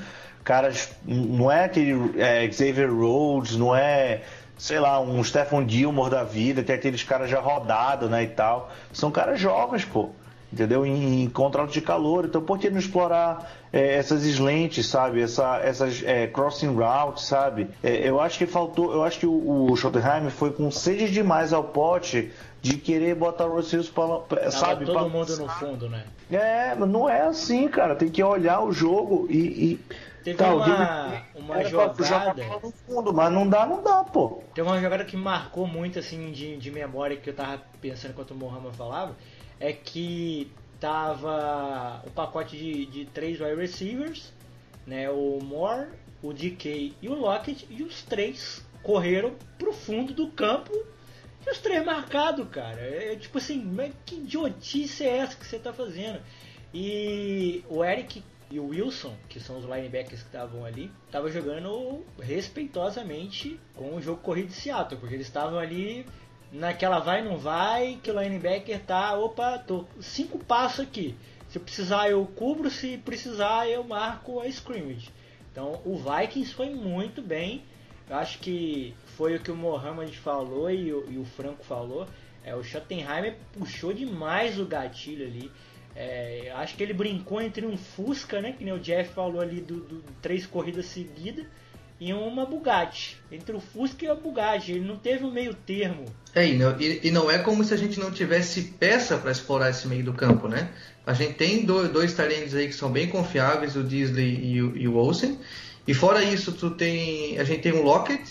caras. 0.44 0.90
Não 1.04 1.50
é 1.50 1.64
aquele 1.64 2.20
é, 2.20 2.50
Xavier 2.50 2.92
Rhodes, 2.92 3.56
não 3.56 3.74
é, 3.74 4.22
sei 4.60 4.78
lá, 4.78 5.00
um 5.00 5.24
Stephen 5.24 5.66
Gilmore 5.66 6.10
da 6.10 6.22
vida, 6.22 6.62
que 6.62 6.70
é 6.70 6.74
aqueles 6.74 7.02
caras 7.02 7.30
já 7.30 7.40
rodados, 7.40 8.10
né, 8.10 8.22
e 8.24 8.28
tal. 8.28 8.70
São 8.92 9.10
caras 9.10 9.40
jovens, 9.40 9.86
pô 9.86 10.10
entendeu? 10.52 10.84
Em, 10.84 11.22
em 11.22 11.30
contrato 11.30 11.70
de 11.70 11.80
calor. 11.80 12.24
Então, 12.24 12.42
por 12.42 12.58
que 12.58 12.68
não 12.68 12.78
explorar 12.78 13.50
é, 13.72 13.94
essas 13.94 14.24
slants, 14.24 14.84
sabe? 14.86 15.20
Essa, 15.22 15.58
essas 15.58 16.02
é, 16.04 16.26
crossing 16.26 16.74
routes, 16.74 17.24
sabe? 17.24 17.68
É, 17.82 18.08
eu 18.08 18.20
acho 18.20 18.36
que 18.36 18.46
faltou, 18.46 18.92
eu 18.92 19.04
acho 19.04 19.20
que 19.20 19.26
o, 19.26 19.70
o 19.70 19.76
Schottenheim 19.76 20.28
foi 20.30 20.50
com 20.50 20.70
sede 20.70 21.10
demais 21.10 21.52
ao 21.52 21.64
pote 21.64 22.32
de 22.60 22.76
querer 22.76 23.14
botar 23.14 23.46
o 23.46 23.54
Russell 23.54 23.84
para, 24.28 24.50
sabe? 24.50 24.84
todo 24.84 24.98
pra... 24.98 25.08
mundo 25.08 25.36
no 25.36 25.48
fundo, 25.48 25.88
né? 25.88 26.04
É, 26.30 26.74
não 26.74 27.08
é 27.08 27.22
assim, 27.22 27.68
cara. 27.68 27.94
Tem 27.94 28.08
que 28.08 28.22
olhar 28.22 28.60
o 28.60 28.72
jogo 28.72 29.26
e, 29.30 29.38
e... 29.38 29.80
Teve 30.22 30.36
tá, 30.36 30.54
uma, 30.54 31.22
uma 31.34 31.64
jogada. 31.64 32.44
No 32.62 32.70
fundo, 32.70 33.12
mas 33.12 33.32
não 33.32 33.48
dá, 33.48 33.66
não 33.66 33.82
dá, 33.82 34.04
pô. 34.04 34.42
Tem 34.54 34.62
uma 34.62 34.80
jogada 34.80 35.04
que 35.04 35.16
marcou 35.16 35.66
muito, 35.66 35.98
assim, 35.98 36.30
de, 36.30 36.56
de 36.58 36.70
memória 36.70 37.16
que 37.16 37.30
eu 37.30 37.34
tava 37.34 37.62
pensando 37.80 38.10
enquanto 38.10 38.32
o 38.32 38.34
Mohamed 38.34 38.76
falava 38.76 39.16
é 39.60 39.72
que 39.74 40.50
tava 40.80 42.02
o 42.06 42.10
pacote 42.10 42.56
de, 42.56 42.86
de 42.86 43.04
três 43.04 43.38
wide 43.38 43.54
receivers, 43.54 44.32
né? 44.86 45.10
O 45.10 45.38
Moore, 45.42 45.88
o 46.22 46.32
DK 46.32 46.96
e 47.00 47.08
o 47.08 47.14
Lockett, 47.14 47.66
e 47.68 47.82
os 47.82 48.02
três 48.02 48.64
correram 48.82 49.34
pro 49.58 49.74
fundo 49.74 50.14
do 50.14 50.28
campo 50.28 50.72
e 51.46 51.50
os 51.50 51.58
três 51.58 51.84
marcados, 51.84 52.48
cara. 52.48 52.80
É, 52.80 53.12
é 53.12 53.16
tipo 53.16 53.36
assim, 53.36 53.62
mas 53.62 53.92
que 54.06 54.16
idiotice 54.16 55.04
é 55.04 55.18
essa 55.18 55.36
que 55.36 55.46
você 55.46 55.58
tá 55.58 55.72
fazendo? 55.72 56.20
E 56.72 57.62
o 57.68 57.84
Eric 57.84 58.24
e 58.50 58.58
o 58.58 58.66
Wilson, 58.66 59.14
que 59.28 59.38
são 59.38 59.58
os 59.58 59.64
linebackers 59.64 60.22
que 60.22 60.26
estavam 60.26 60.64
ali, 60.64 60.90
estavam 61.06 61.30
jogando 61.30 62.04
respeitosamente 62.18 63.60
com 63.76 63.94
o 63.94 64.02
jogo 64.02 64.20
corrido 64.20 64.48
de 64.48 64.54
Seattle, 64.54 64.98
porque 64.98 65.14
eles 65.14 65.28
estavam 65.28 65.58
ali 65.58 66.04
naquela 66.52 66.98
vai 66.98 67.22
não 67.22 67.38
vai, 67.38 67.98
que 68.02 68.10
o 68.10 68.20
linebacker 68.20 68.80
tá, 68.80 69.16
opa, 69.16 69.58
tô 69.58 69.84
cinco 70.00 70.38
passos 70.38 70.80
aqui. 70.80 71.14
Se 71.48 71.58
precisar 71.58 72.10
eu 72.10 72.24
cubro, 72.26 72.70
se 72.70 72.98
precisar 72.98 73.68
eu 73.68 73.84
marco 73.84 74.40
a 74.40 74.46
scrimmage. 74.48 75.10
Então 75.52 75.80
o 75.84 75.96
Vikings 75.96 76.52
foi 76.52 76.70
muito 76.70 77.22
bem. 77.22 77.62
Eu 78.08 78.16
acho 78.16 78.40
que 78.40 78.94
foi 79.16 79.36
o 79.36 79.40
que 79.40 79.50
o 79.50 79.56
Mohamed 79.56 80.16
falou 80.18 80.68
e 80.70 80.92
o, 80.92 81.08
e 81.10 81.18
o 81.18 81.24
Franco 81.24 81.64
falou. 81.64 82.06
É, 82.42 82.54
o 82.54 82.64
Schottenheimer 82.64 83.36
puxou 83.52 83.92
demais 83.92 84.58
o 84.58 84.64
gatilho 84.64 85.26
ali. 85.26 85.52
É, 85.94 86.52
acho 86.56 86.76
que 86.76 86.82
ele 86.82 86.94
brincou 86.94 87.40
entre 87.40 87.66
um 87.66 87.76
Fusca, 87.76 88.40
né? 88.40 88.52
Que 88.52 88.64
nem 88.64 88.72
o 88.72 88.78
Jeff 88.78 89.12
falou 89.12 89.40
ali 89.40 89.60
do, 89.60 89.80
do 89.80 90.04
três 90.22 90.46
corridas 90.46 90.86
seguidas 90.86 91.46
e 92.00 92.14
uma 92.14 92.46
Bugatti. 92.46 93.18
Entre 93.30 93.54
o 93.54 93.60
Fusca 93.60 94.04
e 94.04 94.08
a 94.08 94.14
Bugatti. 94.14 94.72
Ele 94.72 94.86
não 94.86 94.96
teve 94.96 95.24
um 95.24 95.30
meio 95.30 95.52
termo. 95.52 96.06
É, 96.34 96.46
e 96.48 96.56
não, 96.56 96.80
e, 96.80 97.00
e 97.08 97.10
não 97.10 97.30
é 97.30 97.38
como 97.38 97.62
se 97.62 97.74
a 97.74 97.76
gente 97.76 98.00
não 98.00 98.10
tivesse 98.10 98.62
peça 98.78 99.18
para 99.18 99.30
explorar 99.30 99.70
esse 99.70 99.86
meio 99.86 100.04
do 100.04 100.14
campo, 100.14 100.48
né? 100.48 100.70
A 101.06 101.12
gente 101.12 101.34
tem 101.34 101.64
dois, 101.66 101.90
dois 101.90 102.14
talentos 102.14 102.54
aí 102.54 102.68
que 102.68 102.74
são 102.74 102.90
bem 102.90 103.08
confiáveis, 103.08 103.76
o 103.76 103.84
Disley 103.84 104.54
e 104.54 104.62
o, 104.62 104.76
e 104.76 104.88
o 104.88 104.96
Olsen. 104.96 105.38
E 105.86 105.92
fora 105.92 106.22
isso, 106.22 106.52
tu 106.52 106.70
tem, 106.70 107.38
a 107.38 107.44
gente 107.44 107.62
tem 107.62 107.72
o 107.72 107.82
Lockett, 107.82 108.22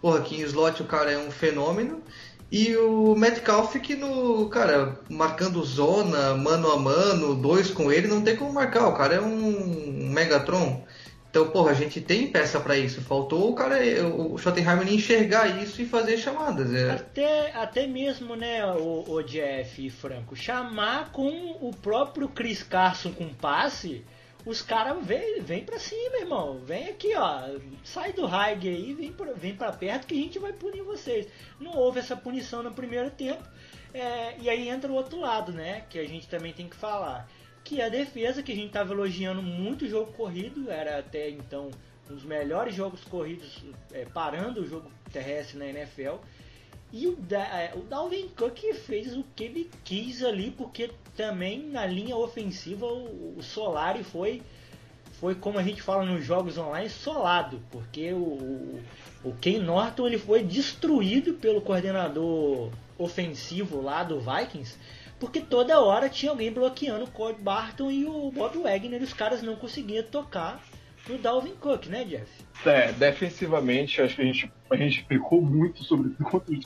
porra, 0.00 0.20
que 0.22 0.36
em 0.36 0.42
slot 0.42 0.80
o 0.82 0.86
cara 0.86 1.10
é 1.10 1.18
um 1.18 1.30
fenômeno. 1.30 2.02
E 2.50 2.76
o 2.76 3.14
Metcalf 3.14 3.76
que 3.76 3.94
no, 3.94 4.48
cara, 4.48 4.98
marcando 5.08 5.62
zona, 5.62 6.34
mano 6.34 6.72
a 6.72 6.76
mano, 6.76 7.36
dois 7.36 7.70
com 7.70 7.92
ele, 7.92 8.08
não 8.08 8.22
tem 8.22 8.36
como 8.36 8.52
marcar. 8.52 8.88
O 8.88 8.96
cara 8.96 9.14
é 9.14 9.20
um 9.20 10.10
Megatron. 10.10 10.84
Então, 11.30 11.48
porra, 11.48 11.70
a 11.70 11.74
gente 11.74 12.00
tem 12.00 12.26
peça 12.26 12.58
para 12.58 12.76
isso. 12.76 13.00
Faltou 13.02 13.50
o 13.50 13.54
cara, 13.54 13.76
o 14.04 14.36
Schottenheimer 14.36 14.92
enxergar 14.92 15.62
isso 15.62 15.80
e 15.80 15.86
fazer 15.86 16.18
chamadas. 16.18 16.74
É. 16.74 16.90
Até, 16.90 17.52
até 17.54 17.86
mesmo, 17.86 18.34
né, 18.34 18.66
o, 18.66 19.04
o 19.08 19.22
Jeff 19.22 19.86
e 19.86 19.88
Franco, 19.88 20.34
chamar 20.34 21.12
com 21.12 21.56
o 21.60 21.70
próprio 21.80 22.28
Chris 22.28 22.64
Carson 22.64 23.12
com 23.12 23.28
passe, 23.28 24.04
os 24.44 24.62
caras 24.62 25.04
vêm 25.04 25.40
vem 25.42 25.64
pra 25.64 25.78
cima, 25.78 26.16
irmão. 26.18 26.60
Vem 26.64 26.88
aqui, 26.88 27.14
ó. 27.14 27.42
Sai 27.84 28.12
do 28.12 28.26
high 28.26 28.58
aí, 28.62 28.94
vem 28.94 29.12
pra, 29.12 29.32
vem 29.32 29.54
pra 29.54 29.72
perto 29.72 30.06
que 30.06 30.14
a 30.14 30.22
gente 30.22 30.38
vai 30.38 30.52
punir 30.52 30.82
vocês. 30.82 31.28
Não 31.58 31.76
houve 31.76 32.00
essa 32.00 32.16
punição 32.16 32.62
no 32.62 32.72
primeiro 32.72 33.10
tempo. 33.10 33.42
É, 33.92 34.36
e 34.38 34.48
aí 34.48 34.68
entra 34.68 34.90
o 34.90 34.94
outro 34.94 35.20
lado, 35.20 35.52
né? 35.52 35.84
Que 35.90 35.98
a 35.98 36.06
gente 36.06 36.28
também 36.28 36.52
tem 36.52 36.68
que 36.68 36.76
falar 36.76 37.28
que 37.64 37.80
a 37.80 37.88
defesa, 37.88 38.42
que 38.42 38.52
a 38.52 38.54
gente 38.54 38.68
estava 38.68 38.92
elogiando 38.92 39.42
muito 39.42 39.84
o 39.84 39.88
jogo 39.88 40.12
corrido, 40.12 40.70
era 40.70 40.98
até 40.98 41.28
então 41.28 41.70
um 42.08 42.14
dos 42.14 42.24
melhores 42.24 42.74
jogos 42.74 43.04
corridos 43.04 43.62
é, 43.92 44.04
parando 44.06 44.62
o 44.62 44.66
jogo 44.66 44.90
terrestre 45.12 45.58
na 45.58 45.66
NFL. 45.66 46.16
E 46.92 47.06
o, 47.06 47.16
da, 47.16 47.38
é, 47.38 47.72
o 47.76 47.80
Dalvin 47.80 48.28
Cook 48.36 48.58
fez 48.74 49.16
o 49.16 49.24
que 49.36 49.44
ele 49.44 49.70
quis 49.84 50.24
ali, 50.24 50.50
porque 50.50 50.90
também 51.16 51.62
na 51.66 51.86
linha 51.86 52.16
ofensiva 52.16 52.86
o, 52.86 53.36
o 53.38 53.42
Solari 53.42 54.02
foi, 54.02 54.42
foi, 55.20 55.36
como 55.36 55.58
a 55.58 55.62
gente 55.62 55.82
fala 55.82 56.04
nos 56.04 56.24
jogos 56.24 56.58
online, 56.58 56.90
solado, 56.90 57.62
porque 57.70 58.12
o, 58.12 58.80
o, 59.22 59.34
Ken 59.40 59.60
Norton 59.60 60.08
ele 60.08 60.18
foi 60.18 60.42
destruído 60.42 61.34
pelo 61.34 61.60
coordenador 61.60 62.72
ofensivo 62.98 63.80
lá 63.80 64.02
do 64.02 64.20
Vikings, 64.20 64.76
porque 65.20 65.40
toda 65.40 65.80
hora 65.80 66.08
tinha 66.08 66.32
alguém 66.32 66.52
bloqueando 66.52 67.04
o 67.04 67.10
Cody 67.10 67.40
Barton 67.40 67.90
e 67.90 68.04
o 68.04 68.32
Bob 68.32 68.58
Wagner, 68.58 69.00
e 69.00 69.04
os 69.04 69.12
caras 69.12 69.42
não 69.42 69.54
conseguiam 69.54 70.02
tocar 70.04 70.60
no 71.08 71.18
Dalvin 71.18 71.54
Cook, 71.60 71.86
né, 71.86 72.04
Jeff? 72.04 72.30
É, 72.64 72.92
defensivamente, 72.92 74.00
acho 74.00 74.16
que 74.16 74.22
a 74.22 74.24
gente, 74.24 74.52
a 74.70 74.76
gente 74.76 75.04
pecou 75.04 75.40
muito 75.40 75.82
sobre 75.84 76.10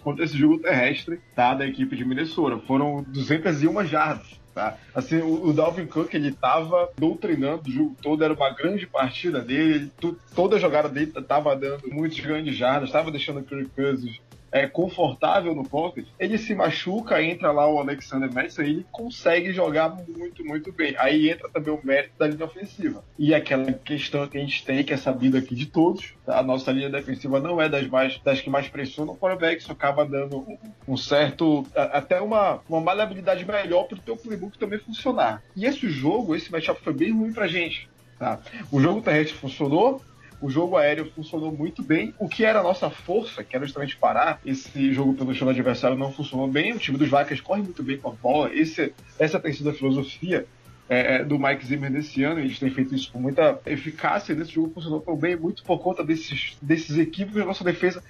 contra 0.02 0.24
esse 0.24 0.36
jogo 0.36 0.58
terrestre 0.58 1.20
tá, 1.34 1.54
da 1.54 1.66
equipe 1.66 1.96
de 1.96 2.04
Minnesota. 2.04 2.58
Foram 2.66 3.04
201 3.08 3.84
jardas. 3.86 4.44
Tá? 4.54 4.78
Assim, 4.94 5.18
o, 5.18 5.48
o 5.48 5.52
Dalvin 5.52 5.86
Cook 5.86 6.14
ele 6.14 6.30
tava 6.30 6.88
doutrinando 6.96 7.68
o 7.68 7.72
jogo 7.72 7.96
todo, 8.00 8.22
era 8.22 8.32
uma 8.32 8.50
grande 8.50 8.86
partida 8.86 9.40
dele, 9.40 9.90
tu, 9.98 10.16
toda 10.32 10.54
a 10.54 10.60
jogada 10.60 10.88
dele 10.88 11.10
tava 11.26 11.56
dando 11.56 11.88
muitos 11.90 12.20
grandes 12.20 12.56
jardas, 12.56 12.92
tava 12.92 13.10
deixando 13.10 13.40
o 13.40 13.42
Kirk 13.42 13.68
Cousins 13.74 14.20
é, 14.54 14.68
confortável 14.68 15.52
no 15.52 15.64
pocket, 15.64 16.06
ele 16.16 16.38
se 16.38 16.54
machuca, 16.54 17.20
entra 17.20 17.50
lá 17.50 17.68
o 17.68 17.80
Alexander 17.80 18.32
Madison 18.32 18.62
e 18.62 18.70
ele 18.70 18.86
consegue 18.92 19.52
jogar 19.52 19.88
muito, 19.88 20.44
muito 20.44 20.72
bem. 20.72 20.94
Aí 20.96 21.28
entra 21.28 21.48
também 21.48 21.74
o 21.74 21.80
mérito 21.82 22.14
da 22.16 22.28
linha 22.28 22.44
ofensiva. 22.44 23.02
E 23.18 23.34
aquela 23.34 23.72
questão 23.72 24.28
que 24.28 24.38
a 24.38 24.40
gente 24.40 24.64
tem, 24.64 24.84
que 24.84 24.92
é 24.92 24.96
sabida 24.96 25.38
aqui 25.38 25.56
de 25.56 25.66
todos, 25.66 26.14
tá? 26.24 26.38
a 26.38 26.42
nossa 26.44 26.70
linha 26.70 26.88
defensiva 26.88 27.40
não 27.40 27.60
é 27.60 27.68
das, 27.68 27.88
mais, 27.88 28.16
das 28.20 28.40
que 28.40 28.48
mais 28.48 28.68
pressionam 28.68 29.14
o 29.14 29.16
quarterback, 29.16 29.60
isso 29.60 29.72
acaba 29.72 30.06
dando 30.06 30.46
um 30.86 30.96
certo, 30.96 31.66
até 31.74 32.20
uma, 32.20 32.60
uma 32.68 32.80
maleabilidade 32.80 33.44
melhor 33.44 33.88
para 33.88 33.98
o 33.98 34.02
teu 34.02 34.16
playbook 34.16 34.56
também 34.56 34.78
funcionar. 34.78 35.42
E 35.56 35.66
esse 35.66 35.88
jogo, 35.88 36.36
esse 36.36 36.52
matchup 36.52 36.80
foi 36.80 36.92
bem 36.92 37.10
ruim 37.10 37.32
pra 37.32 37.48
gente. 37.48 37.88
Tá? 38.20 38.38
O 38.70 38.80
jogo 38.80 39.02
terrestre 39.02 39.36
funcionou, 39.36 40.00
o 40.40 40.50
jogo 40.50 40.76
aéreo 40.76 41.10
funcionou 41.14 41.52
muito 41.52 41.82
bem. 41.82 42.14
O 42.18 42.28
que 42.28 42.44
era 42.44 42.60
a 42.60 42.62
nossa 42.62 42.90
força, 42.90 43.42
que 43.42 43.56
era 43.56 43.64
justamente 43.64 43.96
parar 43.96 44.40
esse 44.44 44.92
jogo 44.92 45.14
pelo 45.14 45.34
chão 45.34 45.48
adversário, 45.48 45.96
não 45.96 46.12
funcionou 46.12 46.48
bem. 46.48 46.72
O 46.72 46.78
time 46.78 46.98
dos 46.98 47.10
Vikings 47.10 47.42
corre 47.42 47.62
muito 47.62 47.82
bem 47.82 47.98
com 47.98 48.10
a 48.10 48.12
bola. 48.12 48.54
Esse, 48.54 48.92
essa 49.18 49.40
tem 49.40 49.52
sido 49.52 49.70
a 49.70 49.74
filosofia 49.74 50.46
é, 50.88 51.16
é 51.16 51.24
do 51.24 51.38
Mike 51.38 51.64
Zimmer 51.64 51.90
nesse 51.90 52.22
ano, 52.22 52.40
eles 52.40 52.58
têm 52.58 52.70
feito 52.70 52.94
isso 52.94 53.10
com 53.10 53.18
muita 53.18 53.58
eficácia. 53.66 54.34
Nesse 54.34 54.52
jogo 54.52 54.72
funcionou 54.74 55.00
tão 55.00 55.16
bem, 55.16 55.36
muito 55.36 55.64
por 55.64 55.78
conta 55.78 56.04
desses, 56.04 56.56
desses 56.60 56.98
equipes 56.98 57.34
da 57.34 57.44
nossa 57.44 57.64
defesa, 57.64 58.02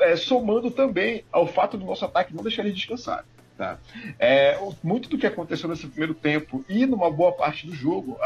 é, 0.00 0.16
somando 0.16 0.70
também 0.70 1.24
ao 1.30 1.46
fato 1.46 1.76
do 1.76 1.84
nosso 1.84 2.04
ataque 2.04 2.34
não 2.34 2.42
deixar 2.42 2.62
eles 2.62 2.74
descansar. 2.74 3.24
Tá? 3.56 3.78
É, 4.18 4.58
muito 4.82 5.08
do 5.08 5.16
que 5.16 5.26
aconteceu 5.26 5.68
nesse 5.68 5.86
primeiro 5.86 6.12
tempo 6.12 6.64
e 6.68 6.86
numa 6.86 7.08
boa 7.08 7.30
parte 7.30 7.66
do 7.66 7.74
jogo, 7.74 8.18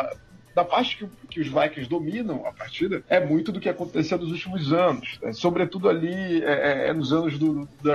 da 0.59 0.65
parte 0.65 0.97
que, 0.97 1.09
que, 1.31 1.41
os 1.41 1.47
Vikings 1.47 1.88
dominam 1.88 2.45
a 2.45 2.53
partida 2.53 3.00
é 3.09 3.25
muito 3.25 3.53
do 3.53 3.61
que 3.61 3.69
aconteceu 3.69 4.19
nos 4.19 4.33
últimos 4.33 4.73
anos, 4.73 5.17
né? 5.23 5.33
sobretudo 5.33 5.88
ali 5.88 6.43
é, 6.43 6.87
é, 6.87 6.88
é 6.88 6.93
nos 6.93 7.12
anos 7.12 7.38
do, 7.38 7.61
do. 7.81 7.91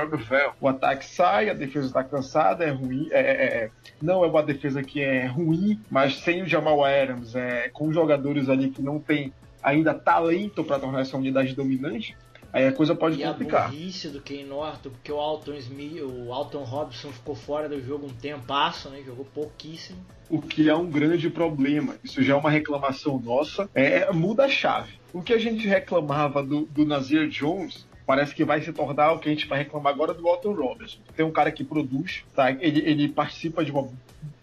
O 0.62 0.68
ataque 0.70 1.06
sai, 1.06 1.50
a 1.50 1.54
defesa 1.54 1.88
está 1.88 2.06
cansada, 2.06 2.64
é 2.64 2.70
ruim, 2.70 3.10
é, 3.12 3.20
é, 3.20 3.46
é, 3.66 3.70
não 4.02 4.24
é 4.24 4.28
uma 4.28 4.42
defesa 4.42 4.82
que 4.82 5.02
é 5.02 5.26
ruim, 5.26 5.78
mas 5.92 6.20
sem 6.22 6.44
o 6.44 6.48
Jamal 6.48 6.86
Adams, 6.86 7.36
é, 7.36 7.68
com 7.68 7.92
jogadores 7.92 8.48
ali 8.48 8.70
que 8.70 8.82
não 8.82 8.98
tem 8.98 9.34
ainda 9.62 9.94
talento 9.94 10.64
para 10.64 10.80
tornar 10.80 11.02
essa 11.02 11.18
unidade 11.18 11.54
dominante, 11.54 12.16
Aí 12.54 12.68
a 12.68 12.72
coisa 12.72 12.94
pode 12.94 13.20
e 13.20 13.26
complicar. 13.26 13.66
a 13.66 13.68
burrice 13.70 14.10
do 14.10 14.22
Ken 14.22 14.46
Norton, 14.46 14.92
porque 14.92 15.12
o 15.12 15.20
Alton 15.20 15.56
Smith, 15.56 16.04
o 16.04 16.32
Alton 16.32 16.64
Robson 16.64 17.12
ficou 17.12 17.34
fora 17.34 17.68
do 17.68 17.84
jogo 17.84 18.06
um 18.06 18.14
tempasso, 18.14 18.90
né? 18.90 19.02
Jogou 19.04 19.26
pouquíssimo. 19.26 19.98
O 20.30 20.40
que 20.40 20.70
é 20.70 20.76
um 20.76 20.86
grande 20.86 21.32
problema. 21.32 21.96
Isso 22.04 22.22
já 22.22 22.36
é 22.36 22.38
uma 22.38 22.52
reclamação 22.52 23.20
nossa. 23.20 23.68
É, 23.74 24.12
muda 24.14 24.46
a 24.46 24.50
chave. 24.50 24.94
O 25.12 25.24
que 25.24 25.34
a 25.34 25.40
gente 25.40 25.68
reclamava 25.68 26.44
do, 26.44 26.66
do 26.66 26.86
Nazir 26.86 27.28
Jones 27.28 27.88
parece 28.06 28.34
que 28.36 28.44
vai 28.44 28.62
se 28.62 28.72
tornar 28.74 29.14
o 29.14 29.20
que 29.20 29.30
a 29.30 29.32
gente 29.32 29.48
vai 29.48 29.60
reclamar 29.60 29.94
agora 29.94 30.14
do 30.14 30.24
Walton 30.24 30.54
Robertson. 30.54 31.00
Tem 31.16 31.26
um 31.26 31.32
cara 31.32 31.52
que 31.52 31.64
produz, 31.64 32.24
tá? 32.36 32.52
ele, 32.52 32.80
ele 32.86 33.08
participa 33.08 33.64
de 33.64 33.72
uma 33.72 33.90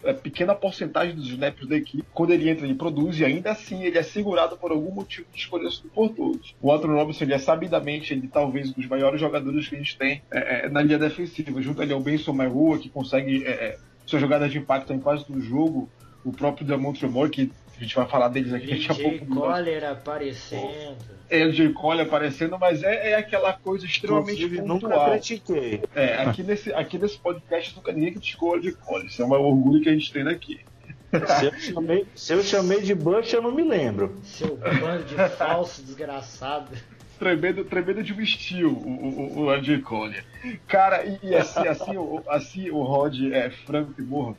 é, 0.03 0.13
pequena 0.13 0.55
porcentagem 0.55 1.15
dos 1.15 1.27
snaps 1.27 1.67
da 1.67 1.77
equipe. 1.77 2.03
Quando 2.13 2.31
ele 2.31 2.49
entra, 2.49 2.65
ele 2.65 2.75
produz 2.75 3.19
e 3.19 3.25
ainda 3.25 3.51
assim 3.51 3.83
ele 3.83 3.97
é 3.97 4.03
segurado 4.03 4.57
por 4.57 4.71
algum 4.71 4.91
motivo 4.91 5.27
de 5.31 5.39
escolha 5.39 5.69
por 5.93 6.09
todos. 6.09 6.55
O 6.61 6.67
Walton 6.67 6.87
Robertson 6.87 7.23
ele 7.23 7.33
é 7.33 7.39
sabidamente, 7.39 8.13
ele 8.13 8.27
talvez 8.27 8.69
um 8.69 8.73
dos 8.73 8.87
maiores 8.87 9.19
jogadores 9.19 9.67
que 9.67 9.75
a 9.75 9.77
gente 9.77 9.97
tem 9.97 10.21
é, 10.31 10.65
é, 10.65 10.69
na 10.69 10.81
linha 10.81 10.97
defensiva. 10.97 11.61
Junto 11.61 11.81
ali 11.81 11.93
ao 11.93 11.99
Benson 11.99 12.33
Mairua, 12.33 12.79
que 12.79 12.89
consegue 12.89 13.45
é, 13.45 13.49
é, 13.49 13.77
sua 14.05 14.19
jogada 14.19 14.49
de 14.49 14.57
impacto 14.57 14.93
em 14.93 14.99
quase 14.99 15.25
todo 15.25 15.39
jogo. 15.41 15.89
O 16.23 16.31
próprio 16.31 16.65
Damon 16.67 16.93
Tremor, 16.93 17.29
que 17.29 17.51
a 17.81 17.87
gente 17.87 17.95
vai 17.95 18.07
falar 18.07 18.27
deles 18.27 18.53
aqui 18.53 18.67
daqui 18.67 18.91
a 18.91 19.09
pouco. 19.09 19.25
Collier 19.25 19.83
aparecendo. 19.85 20.95
É 21.29 21.45
o 21.45 21.51
J. 21.51 21.69
Cole 21.69 22.01
aparecendo, 22.01 22.59
mas 22.59 22.83
é, 22.83 23.11
é 23.11 23.15
aquela 23.15 23.53
coisa 23.53 23.85
extremamente 23.85 24.43
Inclusive, 24.43 24.57
pontual. 24.67 24.91
Nunca 24.91 25.11
critiquei. 25.11 25.81
É, 25.95 26.21
aqui 26.21 26.43
nesse, 26.43 26.73
aqui 26.73 26.97
nesse 26.97 27.17
podcast 27.17 27.75
nunca 27.75 27.93
ninguém 27.93 28.11
criticou 28.11 28.55
o 28.55 28.61
J. 28.61 28.73
Cole. 28.73 29.07
Isso 29.07 29.21
é 29.21 29.25
um 29.25 29.31
orgulho 29.31 29.81
que 29.81 29.89
a 29.89 29.93
gente 29.93 30.11
tem 30.11 30.23
daqui. 30.25 30.59
Se 31.11 31.45
eu, 31.45 31.59
chamei, 31.59 32.07
se 32.15 32.33
eu 32.33 32.43
chamei 32.43 32.81
de 32.81 32.95
Bush, 32.95 33.33
eu 33.33 33.41
não 33.41 33.51
me 33.51 33.63
lembro. 33.63 34.17
Seu 34.23 34.55
bando 34.55 35.03
de 35.03 35.15
falso 35.35 35.83
desgraçado. 35.83 36.71
Tremendo, 37.19 37.63
tremendo 37.65 38.01
de 38.01 38.13
vestiu 38.13 38.71
o, 38.71 38.89
o, 38.89 39.39
o 39.43 39.49
AJ 39.49 39.81
Cole. 39.83 40.23
Cara, 40.67 41.05
e, 41.05 41.19
e 41.21 41.35
assim, 41.35 41.67
assim, 41.67 41.97
o, 41.97 42.23
assim 42.27 42.69
o 42.71 42.81
Rod 42.81 43.15
é 43.31 43.49
franco 43.49 43.93
e 43.99 44.01
morro. 44.01 44.37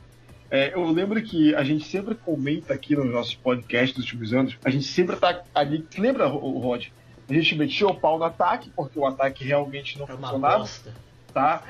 É, 0.55 0.71
eu 0.75 0.85
lembro 0.91 1.19
que 1.23 1.55
a 1.55 1.63
gente 1.63 1.83
sempre 1.83 2.13
comenta 2.13 2.75
aqui 2.75 2.95
nos 2.95 3.11
nossos 3.11 3.33
podcasts 3.33 3.95
dos 3.97 4.05
últimos 4.05 4.33
anos, 4.35 4.55
a 4.63 4.69
gente 4.69 4.85
sempre 4.85 5.15
tá 5.15 5.41
ali. 5.55 5.83
Lembra, 5.97 6.27
Rod? 6.27 6.89
A 7.27 7.33
gente 7.33 7.55
metia 7.55 7.87
o 7.87 7.95
pau 7.95 8.19
no 8.19 8.23
ataque, 8.25 8.69
porque 8.75 8.99
o 8.99 9.07
ataque 9.07 9.43
realmente 9.43 9.97
não 9.97 10.05
É 10.05 10.09
funcionava. 10.09 10.59
bosta. 10.59 10.93
Tá? 11.33 11.63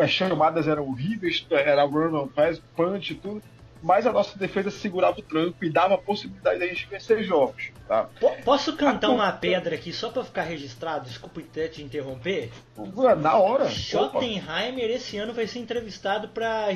As 0.00 0.10
chamadas 0.10 0.66
eram 0.66 0.88
horríveis, 0.88 1.46
era 1.50 1.84
run 1.84 2.14
on 2.16 2.26
pass, 2.28 2.58
punch 2.74 3.12
e 3.12 3.16
tudo. 3.16 3.42
Mas 3.86 4.04
a 4.04 4.12
nossa 4.12 4.36
defesa 4.36 4.68
segurava 4.68 5.20
o 5.20 5.22
tranco 5.22 5.64
e 5.64 5.70
dava 5.70 5.94
a 5.94 5.98
possibilidade 5.98 6.58
da 6.58 6.66
gente 6.66 6.88
vencer 6.90 7.22
jogos. 7.22 7.70
Tá? 7.86 8.08
Po- 8.18 8.32
Posso 8.44 8.76
cantar 8.76 9.06
Ah, 9.06 9.10
uma 9.12 9.30
pedra 9.30 9.76
aqui 9.76 9.92
só 9.92 10.10
pra 10.10 10.24
ficar 10.24 10.42
registrado? 10.42 11.04
Desculpa 11.06 11.40
te 11.68 11.82
interromper. 11.84 12.50
Na 13.22 13.36
hora. 13.36 13.62
opa. 13.62 13.70
Schottenheimer 13.72 14.90
esse 14.90 15.16
ano 15.18 15.32
vai 15.32 15.46
ser 15.46 15.60
entrevistado 15.60 16.28
pra 16.30 16.66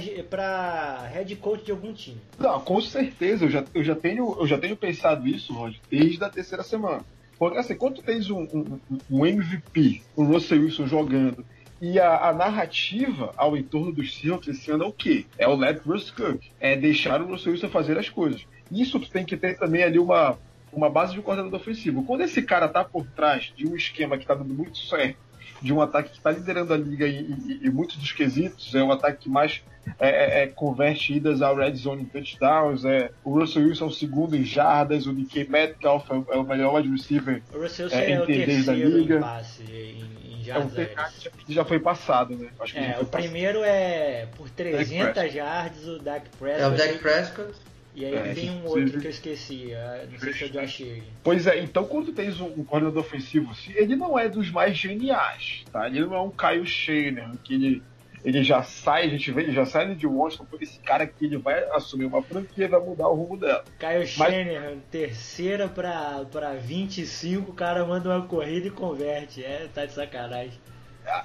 head 1.12 1.34
coach 1.36 1.64
de 1.64 1.72
algum 1.72 1.92
time. 1.92 2.20
Não, 2.38 2.60
com 2.60 2.80
certeza, 2.80 3.44
eu 3.44 3.50
já, 3.50 3.64
eu 3.74 3.82
já, 3.82 3.96
tenho, 3.96 4.36
eu 4.38 4.46
já 4.46 4.56
tenho 4.56 4.76
pensado 4.76 5.26
isso, 5.26 5.52
desde 5.90 6.22
a 6.22 6.28
terceira 6.28 6.62
semana. 6.62 7.04
Porque 7.36 7.58
assim, 7.58 7.74
quando 7.74 7.96
tu 7.96 8.02
tens 8.02 8.30
um, 8.30 8.42
um, 8.42 8.80
um 9.10 9.26
MVP, 9.26 10.02
o 10.14 10.22
Russell 10.22 10.60
Wilson 10.60 10.86
jogando, 10.86 11.44
e 11.80 11.98
a, 11.98 12.28
a 12.28 12.32
narrativa 12.32 13.32
ao 13.36 13.56
entorno 13.56 13.90
dos 13.90 14.14
Seahawks 14.14 14.48
esse 14.48 14.70
ano 14.70 14.84
é 14.84 14.86
o 14.86 14.92
quê? 14.92 15.24
É 15.38 15.48
o 15.48 15.56
let 15.56 15.80
Russ 15.86 16.10
cook. 16.10 16.40
É 16.60 16.76
deixar 16.76 17.22
o 17.22 17.26
Russell 17.26 17.52
Wilson 17.52 17.70
fazer 17.70 17.98
as 17.98 18.08
coisas. 18.08 18.46
Isso 18.70 19.00
tu 19.00 19.10
tem 19.10 19.24
que 19.24 19.36
ter 19.36 19.58
também 19.58 19.82
ali 19.82 19.98
uma, 19.98 20.38
uma 20.72 20.90
base 20.90 21.14
de 21.14 21.22
coordenador 21.22 21.58
ofensivo. 21.58 22.04
Quando 22.04 22.20
esse 22.20 22.42
cara 22.42 22.68
tá 22.68 22.84
por 22.84 23.06
trás 23.06 23.52
de 23.56 23.66
um 23.66 23.74
esquema 23.74 24.18
que 24.18 24.26
tá 24.26 24.34
dando 24.34 24.52
muito 24.52 24.76
certo, 24.78 25.18
de 25.62 25.72
um 25.72 25.80
ataque 25.80 26.10
que 26.10 26.16
está 26.16 26.30
liderando 26.30 26.72
a 26.72 26.76
liga 26.76 27.06
e, 27.06 27.68
muitos 27.70 27.96
dos 27.96 28.12
quesitos, 28.12 28.74
é 28.74 28.82
um 28.82 28.90
ataque 28.92 29.24
que 29.24 29.28
mais 29.28 29.62
é, 29.98 30.08
é, 30.08 30.42
é, 30.42 30.46
converte 30.46 31.14
idas 31.14 31.42
ao 31.42 31.56
red 31.56 31.74
zone 31.74 32.02
em 32.02 32.04
touchdowns, 32.06 32.84
é, 32.84 33.10
o 33.24 33.38
Russell 33.38 33.62
Wilson 33.64 33.84
é 33.86 33.88
o 33.88 33.90
segundo 33.90 34.36
em 34.36 34.44
jardas, 34.44 35.06
o 35.06 35.12
DK 35.12 35.44
Metcalf 35.50 36.10
é 36.10 36.14
o, 36.14 36.26
é 36.32 36.36
o 36.36 36.44
melhor 36.44 36.74
wide 36.76 36.88
receiver, 36.90 37.42
O 37.52 37.58
Russell 37.58 37.88
É, 37.90 38.12
é, 38.12 38.20
o 38.20 38.22
entender 38.24 38.46
da 38.64 38.72
terceiro 38.72 38.98
liga. 38.98 39.16
em 39.16 39.20
passe, 39.20 39.62
em, 39.64 40.42
em 40.44 40.50
é 40.50 40.58
um 40.58 40.68
que 40.68 41.52
já- 41.54 41.64
foi 41.64 41.78
passado, 41.78 42.34
né? 42.36 42.48
Acho 42.58 42.72
que 42.72 42.78
É, 42.78 42.94
foi 42.94 43.02
o 43.04 43.06
primeiro 43.06 43.62
é 43.62 44.26
por 44.36 44.48
300 44.50 45.12
Prescott. 45.12 45.34
jardas, 45.34 45.86
o 45.86 45.98
Dak 45.98 46.24
É 46.26 46.28
o 46.28 46.38
Prescott. 46.38 46.76
Dak 46.78 46.98
Prescott. 46.98 47.52
E 47.94 48.04
aí 48.04 48.14
É, 48.14 48.34
tem 48.34 48.50
um 48.50 48.64
outro 48.66 49.00
que 49.00 49.06
eu 49.06 49.10
esqueci, 49.10 49.74
ah, 49.74 50.04
não 50.10 50.18
sei 50.18 50.32
se 50.32 50.44
é 50.44 50.46
o 50.46 50.50
Josh 50.50 50.80
Allen. 50.82 51.02
Pois 51.24 51.46
é, 51.46 51.58
então 51.60 51.84
quando 51.84 52.12
tens 52.12 52.40
um, 52.40 52.46
um 52.46 52.64
coordenador 52.64 53.02
ofensivo, 53.02 53.52
ele 53.74 53.96
não 53.96 54.18
é 54.18 54.28
dos 54.28 54.50
mais 54.50 54.76
geniais, 54.76 55.64
tá? 55.72 55.86
Ele 55.88 56.00
não 56.00 56.14
é 56.14 56.20
um 56.22 56.30
Kyle 56.30 56.64
Shanahan, 56.64 57.36
que 57.42 57.54
ele, 57.54 57.82
ele 58.24 58.44
já 58.44 58.62
sai, 58.62 59.06
a 59.06 59.08
gente 59.08 59.32
vê, 59.32 59.42
ele 59.42 59.52
já 59.52 59.66
sai 59.66 59.92
de 59.94 60.06
Washington, 60.06 60.44
por 60.44 60.62
esse 60.62 60.78
cara 60.78 61.02
aqui, 61.02 61.24
ele 61.24 61.38
vai 61.38 61.64
assumir 61.70 62.04
uma 62.04 62.22
franquia 62.22 62.66
e 62.66 62.68
vai 62.68 62.80
mudar 62.80 63.08
o 63.08 63.14
rumo 63.14 63.36
dela. 63.36 63.64
Kyle 63.78 64.06
Shanahan, 64.06 64.78
terceira 64.90 65.66
pra, 65.68 66.24
pra 66.30 66.54
25, 66.54 67.50
o 67.50 67.54
cara 67.54 67.84
manda 67.84 68.08
uma 68.08 68.26
corrida 68.26 68.68
e 68.68 68.70
converte. 68.70 69.42
É, 69.42 69.68
tá 69.74 69.84
de 69.84 69.92
sacanagem. 69.92 70.52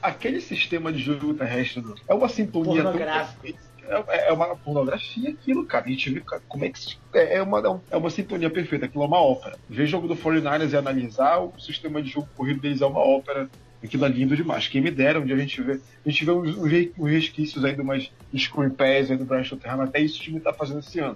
Aquele 0.01 0.41
sistema 0.41 0.91
de 0.91 0.99
jogo 0.99 1.33
terrestre 1.35 1.83
é 2.07 2.13
uma 2.13 2.27
sintonia 2.29 2.81
tão 2.81 2.93
perfeita. 2.93 3.59
É, 4.07 4.29
é 4.29 4.33
uma 4.33 4.55
pornografia 4.55 5.29
aquilo, 5.29 5.65
cara. 5.65 5.85
A 5.85 5.89
gente 5.89 6.09
vê 6.09 6.23
como 6.47 6.65
é 6.65 6.69
que 6.69 6.97
é, 7.13 7.37
é 7.37 7.41
uma, 7.41 7.81
é 7.89 7.97
uma 7.97 8.09
sintonia 8.09 8.49
perfeita, 8.49 8.85
aquilo 8.85 9.03
é 9.03 9.07
uma 9.07 9.21
ópera. 9.21 9.57
Ver 9.69 9.83
o 9.83 9.87
jogo 9.87 10.07
do 10.07 10.15
49ers 10.15 10.71
e 10.71 10.77
analisar 10.77 11.39
o 11.39 11.53
sistema 11.59 12.01
de 12.01 12.09
jogo 12.09 12.27
corrido 12.35 12.61
deles 12.61 12.81
é 12.81 12.85
uma 12.85 12.99
ópera. 12.99 13.49
Aquilo 13.83 14.05
é 14.05 14.09
lindo 14.09 14.35
demais. 14.35 14.67
Quem 14.67 14.81
me 14.81 14.89
dera, 14.89 15.19
onde 15.19 15.31
a 15.31 15.37
gente 15.37 15.61
vê. 15.61 15.79
A 16.05 16.09
gente 16.09 16.25
vê 16.25 16.31
uns 16.31 17.09
resquícios 17.09 17.63
aí 17.63 17.75
de 17.75 17.81
umas 17.81 18.11
screen 18.35 18.69
pass 18.71 19.11
aí 19.11 19.17
do 19.17 19.25
Brian 19.25 19.43
Schottenheimer. 19.43 19.87
Até 19.87 19.99
isso 19.99 20.19
o 20.19 20.23
time 20.23 20.39
tá 20.39 20.51
fazendo 20.51 20.79
esse 20.79 20.99
ano. 20.99 21.15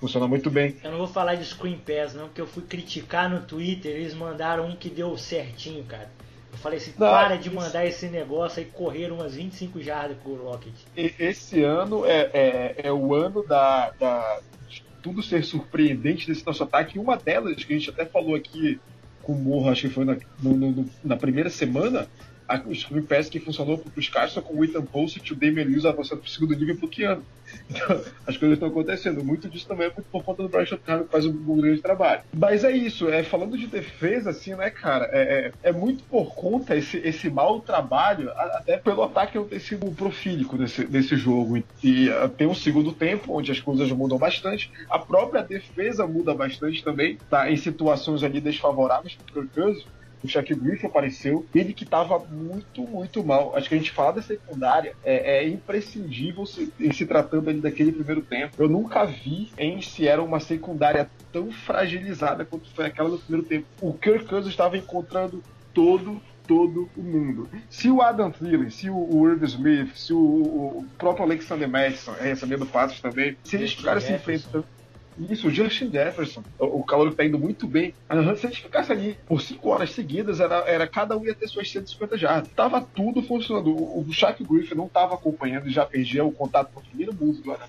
Funciona 0.00 0.26
muito 0.26 0.50
bem. 0.50 0.76
Eu 0.82 0.92
não 0.92 0.98
vou 0.98 1.08
falar 1.08 1.34
de 1.34 1.44
screen 1.44 1.78
pass, 1.78 2.14
não, 2.14 2.26
porque 2.26 2.40
eu 2.40 2.46
fui 2.46 2.62
criticar 2.62 3.28
no 3.28 3.40
Twitter. 3.40 3.92
Eles 3.92 4.14
mandaram 4.14 4.66
um 4.66 4.76
que 4.76 4.88
deu 4.88 5.16
certinho, 5.16 5.84
cara. 5.84 6.10
Eu 6.52 6.58
falei 6.58 6.78
assim, 6.78 6.92
não, 6.98 7.06
para 7.06 7.36
de 7.36 7.50
mandar 7.50 7.86
esse 7.86 8.06
negócio 8.08 8.60
aí 8.60 8.66
correr 8.66 9.12
umas 9.12 9.34
25 9.34 9.80
jardas 9.80 10.16
com 10.22 10.30
o 10.30 10.36
Rocket. 10.36 10.74
Esse 10.96 11.62
ano 11.62 12.04
é, 12.04 12.30
é, 12.32 12.74
é 12.84 12.92
o 12.92 13.14
ano 13.14 13.46
da, 13.46 13.90
da, 13.90 14.40
de 14.68 14.82
tudo 15.02 15.22
ser 15.22 15.44
surpreendente 15.44 16.26
desse 16.26 16.44
nosso 16.46 16.62
ataque. 16.62 16.96
E 16.96 17.00
uma 17.00 17.16
delas, 17.16 17.62
que 17.62 17.72
a 17.72 17.76
gente 17.76 17.90
até 17.90 18.04
falou 18.04 18.34
aqui 18.34 18.80
com 19.22 19.34
o 19.34 19.36
Morro, 19.36 19.70
acho 19.70 19.82
que 19.82 19.94
foi 19.94 20.04
na, 20.04 20.16
no, 20.42 20.56
no, 20.56 20.90
na 21.04 21.16
primeira 21.16 21.50
semana, 21.50 22.08
o 22.66 22.74
Screen 22.74 23.02
Pass 23.02 23.28
que 23.28 23.38
funcionou 23.38 23.78
para 23.78 23.98
os 23.98 24.08
caras 24.08 24.32
só 24.32 24.40
com 24.40 24.54
o 24.54 24.64
Ethan 24.64 24.84
Post 24.84 25.20
e 25.24 25.32
o 25.32 25.36
Damian 25.36 25.64
Lewis 25.64 25.84
avançando 25.84 26.20
para 26.20 26.28
o 26.28 26.30
segundo 26.30 26.54
nível 26.54 26.76
bloqueando. 26.78 27.22
Então, 27.70 28.00
as 28.26 28.36
coisas 28.36 28.56
estão 28.56 28.68
acontecendo. 28.68 29.24
Muito 29.24 29.48
disso 29.48 29.66
também 29.66 29.86
é 29.86 29.90
muito 29.90 30.06
por 30.10 30.22
conta 30.22 30.42
do 30.42 30.48
Brian 30.48 30.66
Schottenheimer 30.66 31.06
que 31.06 31.12
faz 31.12 31.26
um, 31.26 31.30
um 31.30 31.60
grande 31.60 31.80
trabalho. 31.80 32.22
Mas 32.32 32.64
é 32.64 32.70
isso, 32.70 33.08
é, 33.08 33.22
falando 33.22 33.56
de 33.56 33.66
defesa, 33.66 34.30
assim, 34.30 34.54
né, 34.54 34.70
cara, 34.70 35.08
é, 35.12 35.52
é, 35.62 35.68
é 35.70 35.72
muito 35.72 36.02
por 36.04 36.34
conta 36.34 36.76
esse, 36.76 36.98
esse 36.98 37.30
mau 37.30 37.60
trabalho, 37.60 38.30
até 38.32 38.76
pelo 38.76 39.02
ataque 39.02 39.36
não 39.36 39.46
ter 39.46 39.60
sido 39.60 39.90
profílico 39.92 40.56
desse 40.56 41.16
jogo. 41.16 41.62
E, 41.82 42.08
uh, 42.08 42.28
tem 42.28 42.46
um 42.46 42.54
segundo 42.54 42.92
tempo 42.92 43.36
onde 43.36 43.50
as 43.50 43.60
coisas 43.60 43.90
mudam 43.90 44.18
bastante, 44.18 44.70
a 44.88 44.98
própria 44.98 45.42
defesa 45.42 46.06
muda 46.06 46.34
bastante 46.34 46.82
também, 46.82 47.18
tá 47.30 47.50
em 47.50 47.56
situações 47.56 48.22
ali 48.22 48.40
desfavoráveis 48.40 49.16
para 49.32 49.42
o 49.42 49.46
o 50.22 50.28
Shaq 50.28 50.54
Griffin 50.54 50.86
apareceu, 50.86 51.46
ele 51.54 51.72
que 51.72 51.84
estava 51.84 52.18
muito, 52.18 52.82
muito 52.82 53.24
mal. 53.24 53.56
Acho 53.56 53.68
que 53.68 53.74
a 53.74 53.78
gente 53.78 53.90
fala 53.90 54.14
da 54.14 54.22
secundária, 54.22 54.94
é, 55.04 55.38
é 55.38 55.48
imprescindível 55.48 56.46
se, 56.46 56.72
se 56.92 57.06
tratando 57.06 57.50
ali 57.50 57.60
daquele 57.60 57.92
primeiro 57.92 58.22
tempo. 58.22 58.54
Eu 58.58 58.68
nunca 58.68 59.04
vi 59.04 59.50
em 59.58 59.80
se 59.80 60.06
era 60.06 60.22
uma 60.22 60.40
secundária 60.40 61.10
tão 61.32 61.50
fragilizada 61.50 62.44
quanto 62.44 62.70
foi 62.70 62.86
aquela 62.86 63.10
do 63.10 63.18
primeiro 63.18 63.46
tempo. 63.46 63.66
O 63.80 63.92
Kirk 63.92 64.26
Cousins 64.26 64.52
estava 64.52 64.76
encontrando 64.76 65.42
todo 65.72 66.20
todo 66.48 66.88
o 66.96 67.02
mundo. 67.02 67.46
Se 67.68 67.90
o 67.90 68.00
Adam 68.00 68.30
Thielen, 68.30 68.70
se 68.70 68.88
o, 68.88 68.96
o 68.96 69.28
Irv 69.28 69.44
Smith, 69.44 69.94
se 69.94 70.14
o, 70.14 70.18
o 70.18 70.86
próprio 70.96 71.26
Alexander 71.26 71.68
Madison 71.68 72.14
é 72.18 72.22
recebendo 72.22 72.64
passos 72.64 73.02
também, 73.02 73.36
se 73.44 73.56
eles 73.56 73.74
ficarem 73.74 74.00
se 74.00 74.14
enfrentando 74.14 74.64
isso, 75.28 75.48
o 75.48 75.50
Justin 75.50 75.90
Jefferson, 75.90 76.42
o, 76.58 76.82
calor 76.84 77.12
tá 77.14 77.24
indo 77.24 77.38
muito 77.38 77.66
bem. 77.66 77.94
Se 78.36 78.46
a 78.46 78.50
gente 78.50 78.62
ficasse 78.62 78.92
ali 78.92 79.18
por 79.26 79.40
5 79.40 79.68
horas 79.68 79.90
seguidas, 79.92 80.40
era, 80.40 80.58
era 80.66 80.86
cada 80.86 81.16
um 81.16 81.24
ia 81.24 81.34
ter 81.34 81.48
suas 81.48 81.70
150 81.70 82.16
jardas. 82.16 82.50
Tava 82.54 82.80
tudo 82.80 83.22
funcionando. 83.22 83.70
O, 83.70 84.06
o 84.06 84.12
Shaq 84.12 84.44
Griffin 84.44 84.74
não 84.74 84.88
tava 84.88 85.14
acompanhando 85.14 85.68
e 85.68 85.72
já 85.72 85.84
perdia 85.84 86.24
o 86.24 86.32
contato 86.32 86.72
com 86.72 86.80
o 86.80 86.84
primeiro 86.84 87.14
mundo 87.14 87.42
do 87.42 87.52
Adam. 87.52 87.68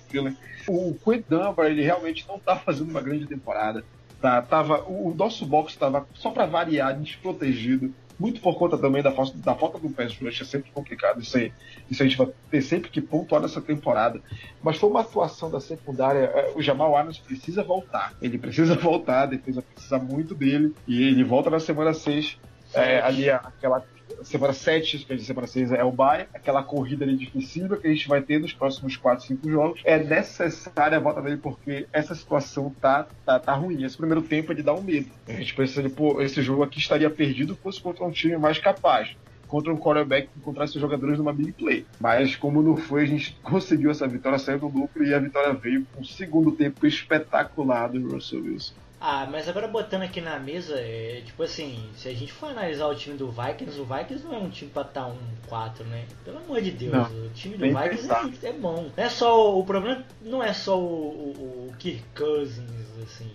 O 0.68 0.94
Quinn 0.94 1.22
Dunbar, 1.28 1.66
ele 1.66 1.82
realmente 1.82 2.24
não 2.28 2.38
tá 2.38 2.56
fazendo 2.56 2.90
uma 2.90 3.00
grande 3.00 3.26
temporada. 3.26 3.84
Tá, 4.20 4.42
tava, 4.42 4.82
o, 4.82 5.08
o 5.08 5.14
nosso 5.14 5.46
box 5.46 5.72
estava 5.72 6.06
só 6.14 6.30
para 6.30 6.46
variar, 6.46 6.98
desprotegido 6.98 7.92
muito 8.20 8.42
por 8.42 8.54
conta 8.58 8.76
também 8.76 9.02
da 9.02 9.10
falta, 9.10 9.32
da 9.38 9.54
falta 9.54 9.78
do 9.78 9.88
pass 9.88 10.14
rush, 10.20 10.42
é 10.42 10.44
sempre 10.44 10.70
complicado 10.70 11.22
isso 11.22 11.38
aí. 11.38 11.50
Isso 11.90 12.02
a 12.02 12.06
gente 12.06 12.18
vai 12.18 12.28
ter 12.50 12.60
sempre 12.60 12.90
que 12.90 13.00
pontuar 13.00 13.40
nessa 13.40 13.62
temporada. 13.62 14.20
Mas 14.62 14.76
foi 14.76 14.90
uma 14.90 15.00
atuação 15.00 15.50
da 15.50 15.58
secundária. 15.58 16.30
É, 16.34 16.52
o 16.54 16.60
Jamal 16.60 16.94
Adams 16.94 17.18
precisa 17.18 17.62
voltar. 17.62 18.12
Ele 18.20 18.36
precisa 18.36 18.74
voltar, 18.78 19.22
a 19.22 19.26
defesa 19.26 19.62
precisa 19.62 19.98
muito 19.98 20.34
dele. 20.34 20.74
E 20.86 21.02
ele 21.02 21.24
volta 21.24 21.48
na 21.48 21.58
semana 21.58 21.94
6. 21.94 22.38
É, 22.74 23.00
ali 23.00 23.30
aquela 23.30 23.82
semana 24.22 24.52
7, 24.52 24.98
que 24.98 25.12
a 25.12 25.18
semana 25.18 25.46
6 25.46 25.72
é 25.72 25.84
o 25.84 25.92
bye, 25.92 26.26
aquela 26.34 26.62
corrida 26.62 27.04
ali 27.04 27.16
difícil 27.16 27.68
que 27.76 27.86
a 27.86 27.90
gente 27.90 28.08
vai 28.08 28.20
ter 28.20 28.38
nos 28.38 28.52
próximos 28.52 28.96
4, 28.96 29.26
5 29.26 29.50
jogos. 29.50 29.80
É 29.84 29.98
necessária 29.98 30.96
a 30.96 31.00
volta 31.00 31.22
dele 31.22 31.36
porque 31.36 31.86
essa 31.92 32.14
situação 32.14 32.74
tá, 32.80 33.06
tá, 33.24 33.38
tá 33.38 33.54
ruim. 33.54 33.84
Esse 33.84 33.96
primeiro 33.96 34.22
tempo 34.22 34.52
ele 34.52 34.62
dá 34.62 34.74
um 34.74 34.82
medo. 34.82 35.10
A 35.28 35.32
gente 35.32 35.54
pensa, 35.54 35.88
pô, 35.90 36.20
esse 36.20 36.42
jogo 36.42 36.62
aqui 36.62 36.78
estaria 36.78 37.10
perdido 37.10 37.56
fosse 37.56 37.80
contra 37.80 38.04
um 38.04 38.10
time 38.10 38.36
mais 38.36 38.58
capaz 38.58 39.16
contra 39.50 39.72
um 39.72 39.76
quarterback 39.76 40.28
que 40.28 40.38
encontrasse 40.38 40.76
os 40.76 40.80
jogadores 40.80 41.18
numa 41.18 41.32
big 41.32 41.52
play. 41.52 41.84
Mas 41.98 42.36
como 42.36 42.62
não 42.62 42.76
foi, 42.76 43.02
a 43.02 43.06
gente 43.06 43.36
conseguiu 43.42 43.90
essa 43.90 44.06
vitória, 44.06 44.38
saiu 44.38 44.60
do 44.60 44.68
lucro 44.68 45.04
e 45.04 45.12
a 45.12 45.18
vitória 45.18 45.52
veio 45.52 45.84
com 45.92 46.02
um 46.02 46.04
segundo 46.04 46.52
tempo 46.52 46.86
espetacular 46.86 47.88
do 47.88 48.12
Russell 48.12 48.44
Wilson. 48.44 48.74
Ah, 49.02 49.26
mas 49.30 49.48
agora 49.48 49.66
botando 49.66 50.02
aqui 50.02 50.20
na 50.20 50.38
mesa, 50.38 50.78
é, 50.78 51.22
tipo 51.24 51.42
assim, 51.42 51.88
se 51.96 52.06
a 52.06 52.12
gente 52.12 52.30
for 52.30 52.50
analisar 52.50 52.86
o 52.86 52.94
time 52.94 53.16
do 53.16 53.30
Vikings, 53.30 53.80
o 53.80 53.84
Vikings 53.86 54.22
não 54.22 54.34
é 54.34 54.38
um 54.38 54.50
time 54.50 54.70
pra 54.70 54.82
estar 54.82 55.04
tá 55.04 55.06
um 55.06 55.18
4, 55.48 55.84
né? 55.86 56.06
Pelo 56.22 56.36
amor 56.36 56.60
de 56.60 56.70
Deus, 56.70 56.92
não, 56.92 57.26
o 57.26 57.30
time 57.30 57.56
do 57.56 57.64
Vikings 57.64 58.46
é, 58.46 58.50
é, 58.50 58.52
bom. 58.52 58.90
Não 58.94 59.04
é 59.04 59.08
só, 59.08 59.58
o 59.58 59.64
problema 59.64 60.04
não 60.20 60.42
é 60.42 60.52
só 60.52 60.78
o, 60.78 60.84
o, 60.84 61.68
o 61.70 61.76
Kirk 61.78 62.04
Cousins, 62.14 62.68
assim. 63.02 63.32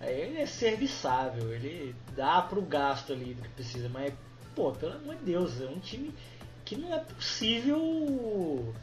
Ele 0.00 0.40
é 0.40 0.46
serviçável, 0.46 1.54
ele 1.54 1.94
dá 2.16 2.42
pro 2.42 2.60
gasto 2.62 3.12
ali 3.12 3.32
do 3.32 3.42
que 3.42 3.48
precisa, 3.50 3.88
mas, 3.88 4.12
pô, 4.56 4.72
pelo 4.72 4.94
amor 4.94 5.14
de 5.14 5.24
Deus, 5.24 5.60
é 5.60 5.66
um 5.66 5.78
time 5.78 6.12
que 6.64 6.74
não 6.74 6.92
é 6.92 6.98
possível 6.98 8.74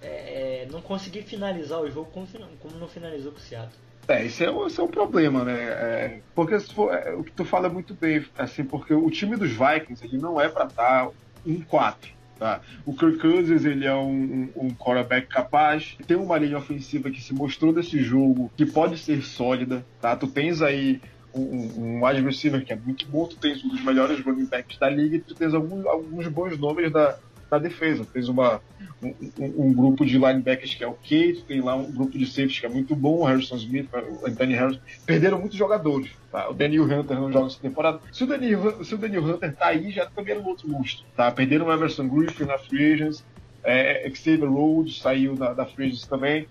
é, 0.00 0.66
não 0.70 0.80
conseguir 0.80 1.24
finalizar 1.24 1.78
o 1.78 1.90
jogo 1.90 2.10
como, 2.10 2.26
como 2.58 2.78
não 2.78 2.88
finalizou 2.88 3.32
com 3.32 3.38
o 3.38 3.42
Seattle. 3.42 3.87
É, 4.08 4.24
esse 4.24 4.42
é, 4.42 4.66
esse 4.66 4.80
é 4.80 4.82
um 4.82 4.88
problema, 4.88 5.44
né? 5.44 5.52
É, 5.52 6.20
porque 6.34 6.58
for, 6.60 6.92
é, 6.94 7.14
o 7.14 7.22
que 7.22 7.30
tu 7.30 7.44
fala 7.44 7.66
é 7.66 7.70
muito 7.70 7.92
bem, 7.92 8.24
assim, 8.38 8.64
porque 8.64 8.94
o 8.94 9.10
time 9.10 9.36
dos 9.36 9.50
Vikings 9.50 10.02
ele 10.02 10.16
não 10.16 10.40
é 10.40 10.48
para 10.48 10.64
estar 10.64 11.10
um 11.46 11.60
4. 11.60 12.18
Tá? 12.38 12.60
O 12.86 12.94
Kirk 12.94 13.18
Cousins 13.18 13.64
ele 13.64 13.84
é 13.84 13.94
um, 13.94 14.50
um, 14.56 14.66
um 14.66 14.70
quarterback 14.70 15.26
capaz, 15.26 15.96
tem 16.06 16.16
uma 16.16 16.38
linha 16.38 16.56
ofensiva 16.56 17.10
que 17.10 17.20
se 17.20 17.34
mostrou 17.34 17.72
nesse 17.72 18.00
jogo 18.00 18.50
que 18.56 18.64
pode 18.64 18.96
ser 18.96 19.22
sólida. 19.22 19.84
Tá? 20.00 20.16
Tu 20.16 20.28
tens 20.28 20.62
aí 20.62 21.02
um, 21.34 21.98
um 21.98 22.24
receiver 22.24 22.64
que 22.64 22.72
é 22.72 22.76
muito 22.76 23.06
bom, 23.08 23.26
tu 23.26 23.36
tens 23.36 23.62
um 23.64 23.68
dos 23.68 23.82
melhores 23.82 24.20
running 24.20 24.46
backs 24.46 24.78
da 24.78 24.88
liga 24.88 25.20
tu 25.26 25.34
tens 25.34 25.52
alguns 25.52 26.26
bons 26.28 26.58
nomes 26.58 26.90
da, 26.92 27.18
na 27.50 27.58
defesa. 27.58 28.04
Fez 28.04 28.28
uma, 28.28 28.60
um, 29.02 29.14
um, 29.38 29.72
grupo 29.72 30.04
de 30.04 30.18
linebackers 30.18 30.74
que 30.74 30.84
é 30.84 30.86
o 30.86 30.92
Kate, 30.92 31.44
tem 31.46 31.60
lá 31.60 31.74
um 31.74 31.90
grupo 31.90 32.18
de 32.18 32.26
safeties 32.26 32.60
que 32.60 32.66
é 32.66 32.68
muito 32.68 32.94
bom, 32.94 33.18
o 33.18 33.24
Harrison 33.24 33.56
Smith, 33.56 33.88
o 33.92 34.26
Anthony 34.26 34.54
Harrison. 34.54 34.80
Perderam 35.06 35.38
muitos 35.38 35.56
jogadores. 35.56 36.10
Tá? 36.30 36.48
O 36.48 36.54
Daniel 36.54 36.84
Hunter 36.84 37.18
não 37.18 37.32
joga 37.32 37.46
essa 37.46 37.60
temporada. 37.60 38.00
Se 38.12 38.24
o 38.24 38.26
Daniel, 38.26 38.84
se 38.84 38.94
o 38.94 38.98
Daniel 38.98 39.24
Hunter 39.24 39.54
tá 39.54 39.66
aí, 39.68 39.90
já 39.90 40.06
também 40.06 40.34
era 40.34 40.42
um 40.42 40.46
outro 40.46 40.68
monstro. 40.68 41.06
Tá? 41.16 41.30
Perderam 41.30 41.66
o 41.66 41.72
Everson 41.72 42.08
Griffin 42.08 42.44
na 42.44 42.58
Free 42.58 42.92
Agents, 42.92 43.24
é, 43.64 44.10
Xavier 44.14 44.50
Rhodes 44.50 45.00
saiu 45.00 45.34
da, 45.34 45.52
da 45.52 45.66
Free 45.66 45.86
Agents 45.86 46.06
também. 46.06 46.46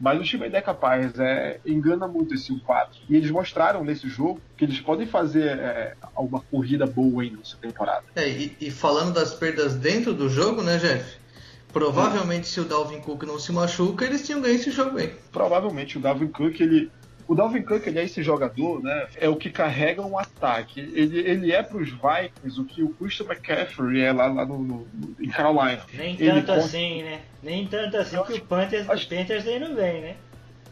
Mas 0.00 0.20
o 0.20 0.22
time 0.22 0.44
ainda 0.44 0.58
é 0.58 0.62
capaz, 0.62 1.18
é, 1.18 1.58
engana 1.66 2.06
muito 2.06 2.34
esse 2.34 2.52
1-4. 2.52 2.88
E 3.08 3.16
eles 3.16 3.30
mostraram 3.30 3.84
nesse 3.84 4.08
jogo 4.08 4.40
que 4.56 4.64
eles 4.64 4.80
podem 4.80 5.06
fazer 5.06 5.58
é, 5.58 5.94
uma 6.16 6.40
corrida 6.40 6.86
boa 6.86 7.22
ainda 7.22 7.38
nessa 7.38 7.56
temporada. 7.56 8.04
É, 8.14 8.28
e, 8.28 8.56
e, 8.60 8.70
falando 8.70 9.12
das 9.12 9.34
perdas 9.34 9.74
dentro 9.74 10.14
do 10.14 10.28
jogo, 10.28 10.62
né, 10.62 10.78
Jeff? 10.78 11.16
Provavelmente 11.72 12.42
é. 12.42 12.44
se 12.44 12.60
o 12.60 12.64
Dalvin 12.64 13.00
Cook 13.00 13.24
não 13.24 13.38
se 13.38 13.52
machuca, 13.52 14.04
eles 14.04 14.24
tinham 14.24 14.40
ganho 14.40 14.54
esse 14.54 14.70
jogo 14.70 14.98
aí. 14.98 15.14
Provavelmente 15.32 15.98
o 15.98 16.00
Dalvin 16.00 16.28
Cook 16.28 16.60
ele 16.60 16.90
o 17.28 17.34
Dalvin 17.34 17.60
Cook, 17.60 17.86
ele 17.86 17.98
é 17.98 18.04
esse 18.04 18.22
jogador, 18.22 18.82
né? 18.82 19.06
É 19.16 19.28
o 19.28 19.36
que 19.36 19.50
carrega 19.50 20.00
um 20.00 20.18
ataque. 20.18 20.80
Ele, 20.80 21.18
ele 21.18 21.52
é 21.52 21.62
para 21.62 21.76
os 21.76 21.90
Vikings 21.90 22.58
o 22.58 22.64
que 22.64 22.82
o 22.82 22.88
Christian 22.88 23.26
McCaffrey 23.26 24.00
é 24.00 24.10
lá, 24.10 24.26
lá 24.28 24.46
no, 24.46 24.58
no, 24.58 24.88
em 25.20 25.28
Carolina. 25.28 25.82
Nem 25.92 26.14
ele 26.18 26.40
tanto 26.40 26.52
assim, 26.52 27.02
né? 27.02 27.20
Nem 27.42 27.66
tanto 27.66 27.98
assim 27.98 28.16
que 28.22 28.32
acho, 28.32 28.42
o 28.42 28.46
Panthers, 28.46 28.88
acho... 28.88 29.08
Panthers 29.10 29.46
aí 29.46 29.60
não 29.60 29.76
vem, 29.76 30.00
né? 30.00 30.16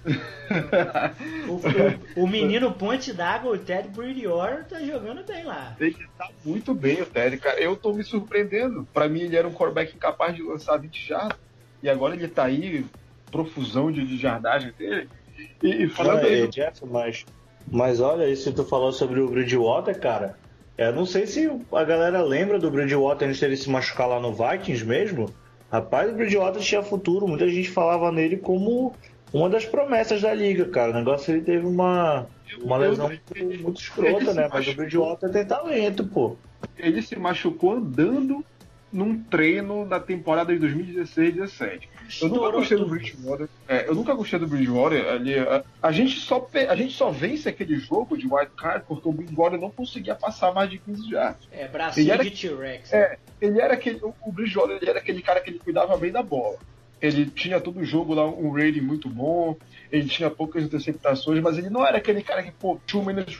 o, 1.47 2.21
o, 2.21 2.25
o, 2.25 2.27
menino 2.29 2.73
Ponte 2.73 3.12
d'Água, 3.12 3.53
o 3.53 3.59
Ted 3.59 3.88
Bridgewater, 3.88 4.64
tá 4.64 4.81
jogando 4.81 5.25
bem 5.25 5.45
lá. 5.45 5.77
Ele 5.79 5.97
tá 6.16 6.31
muito 6.42 6.73
bem, 6.73 7.03
o 7.03 7.07
Ted, 7.07 7.37
cara. 7.37 7.61
Eu 7.61 7.77
tô 7.77 7.92
me 7.92 8.03
surpreendendo. 8.03 8.88
Para 8.95 9.11
mim, 9.11 9.21
ele 9.21 9.37
era 9.37 9.47
um 9.47 9.53
quarterback 9.53 9.95
incapaz 9.95 10.35
de 10.35 10.42
lançar 10.42 10.79
20 10.79 11.07
jardas. 11.07 11.38
E 11.83 11.90
agora 11.90 12.14
ele 12.14 12.29
tá 12.29 12.45
aí, 12.45 12.87
profusão 13.31 13.92
de, 13.92 14.07
de 14.07 14.16
jardagem 14.16 14.73
dele. 14.79 15.07
E, 15.62 15.85
e 15.85 15.88
falando 15.88 16.27
aí... 16.27 16.46
Jeff, 16.49 16.85
mas, 16.85 17.25
mas 17.70 18.01
olha, 18.01 18.29
isso 18.29 18.51
que 18.51 18.57
tu 18.57 18.64
falou 18.64 18.92
sobre 18.92 19.20
o 19.20 19.29
Bridgewater, 19.29 19.99
cara. 19.99 20.38
Eu 20.77 20.92
não 20.92 21.07
sei 21.07 21.27
se 21.27 21.51
a 21.72 21.85
galera 21.85 22.22
lembra 22.22 22.59
do 22.59 22.70
Bridgewater 22.70 23.29
antes 23.29 23.40
dele 23.40 23.57
se 23.57 23.70
machucar 23.70 24.09
lá 24.09 24.20
no 24.20 24.35
Vikings 24.35 24.85
mesmo. 24.85 25.31
Rapaz, 25.70 26.11
o 26.11 26.14
Bridgewater 26.14 26.61
tinha 26.61 26.83
futuro. 26.83 27.27
Muita 27.27 27.49
gente 27.49 27.70
falava 27.70 28.12
nele 28.12 28.37
como 28.37 28.94
uma 29.33 29.49
das 29.49 29.64
promessas 29.64 30.20
da 30.20 30.33
liga, 30.35 30.66
cara. 30.66 30.92
O 30.92 30.94
negócio 30.94 31.33
ele 31.33 31.42
teve 31.42 31.66
uma, 31.66 32.27
uma 32.62 32.77
lesão 32.77 33.09
muito, 33.09 33.62
muito 33.62 33.81
escrota, 33.81 34.35
né? 34.35 34.49
Mas 34.53 34.68
o 34.68 34.75
Bridgewater 34.75 35.31
tem 35.31 35.44
talento, 35.44 36.05
pô. 36.05 36.37
Ele 36.79 37.01
se 37.01 37.16
machucou 37.16 37.72
andando 37.72 38.44
num 38.92 39.20
treino 39.22 39.85
na 39.85 39.99
temporada 39.99 40.57
de 40.57 40.66
2016-17. 40.66 41.88
Eu 42.22 42.29
nunca 42.29 42.51
gostei 42.51 42.79
do 42.79 42.87
Bridgewater. 42.87 43.49
É, 43.68 43.88
eu 43.88 43.94
nunca 43.94 44.14
gostei 44.14 44.38
do 44.38 44.46
Bridgewater. 44.46 45.07
Ali, 45.09 45.38
a, 45.38 45.64
a, 45.83 45.92
gente 45.92 46.20
só, 46.20 46.49
a 46.68 46.77
gente 46.77 46.94
só 46.94 47.11
vence 47.11 47.49
aquele 47.49 47.77
jogo 47.79 48.16
de 48.16 48.27
White 48.27 48.53
Card 48.57 48.85
porque 48.87 49.09
o 49.09 49.12
Bridgewater 49.12 49.61
não 49.61 49.70
conseguia 49.70 50.14
passar 50.14 50.53
mais 50.53 50.70
de 50.70 50.79
15 50.79 51.11
jardas. 51.11 51.49
É, 51.53 51.66
bracinho 51.66 52.12
era, 52.12 52.22
de 52.22 52.31
T-Rex. 52.31 52.92
É, 52.92 53.18
ele 53.40 53.61
era 53.61 53.75
aquele, 53.75 54.01
o 54.03 54.33
Bridgewater 54.33 54.77
ele 54.81 54.88
era 54.88 54.99
aquele 55.01 55.20
cara 55.20 55.40
que 55.40 55.51
ele 55.51 55.59
cuidava 55.59 55.96
bem 55.96 56.12
da 56.12 56.22
bola. 56.22 56.57
Ele 57.03 57.27
tinha 57.27 57.61
todo 57.61 57.81
o 57.81 57.85
jogo 57.85 58.14
lá, 58.14 58.25
um 58.25 58.51
rating 58.53 58.81
muito 58.81 59.09
bom, 59.09 59.57
ele 59.92 60.09
tinha 60.09 60.31
poucas 60.31 60.64
interceptações, 60.64 61.42
mas 61.42 61.59
ele 61.59 61.68
não 61.68 61.87
era 61.87 61.99
aquele 61.99 62.22
cara 62.22 62.42
que, 62.42 62.51
pô, 62.51 62.81
two 62.87 63.05
minutes 63.05 63.38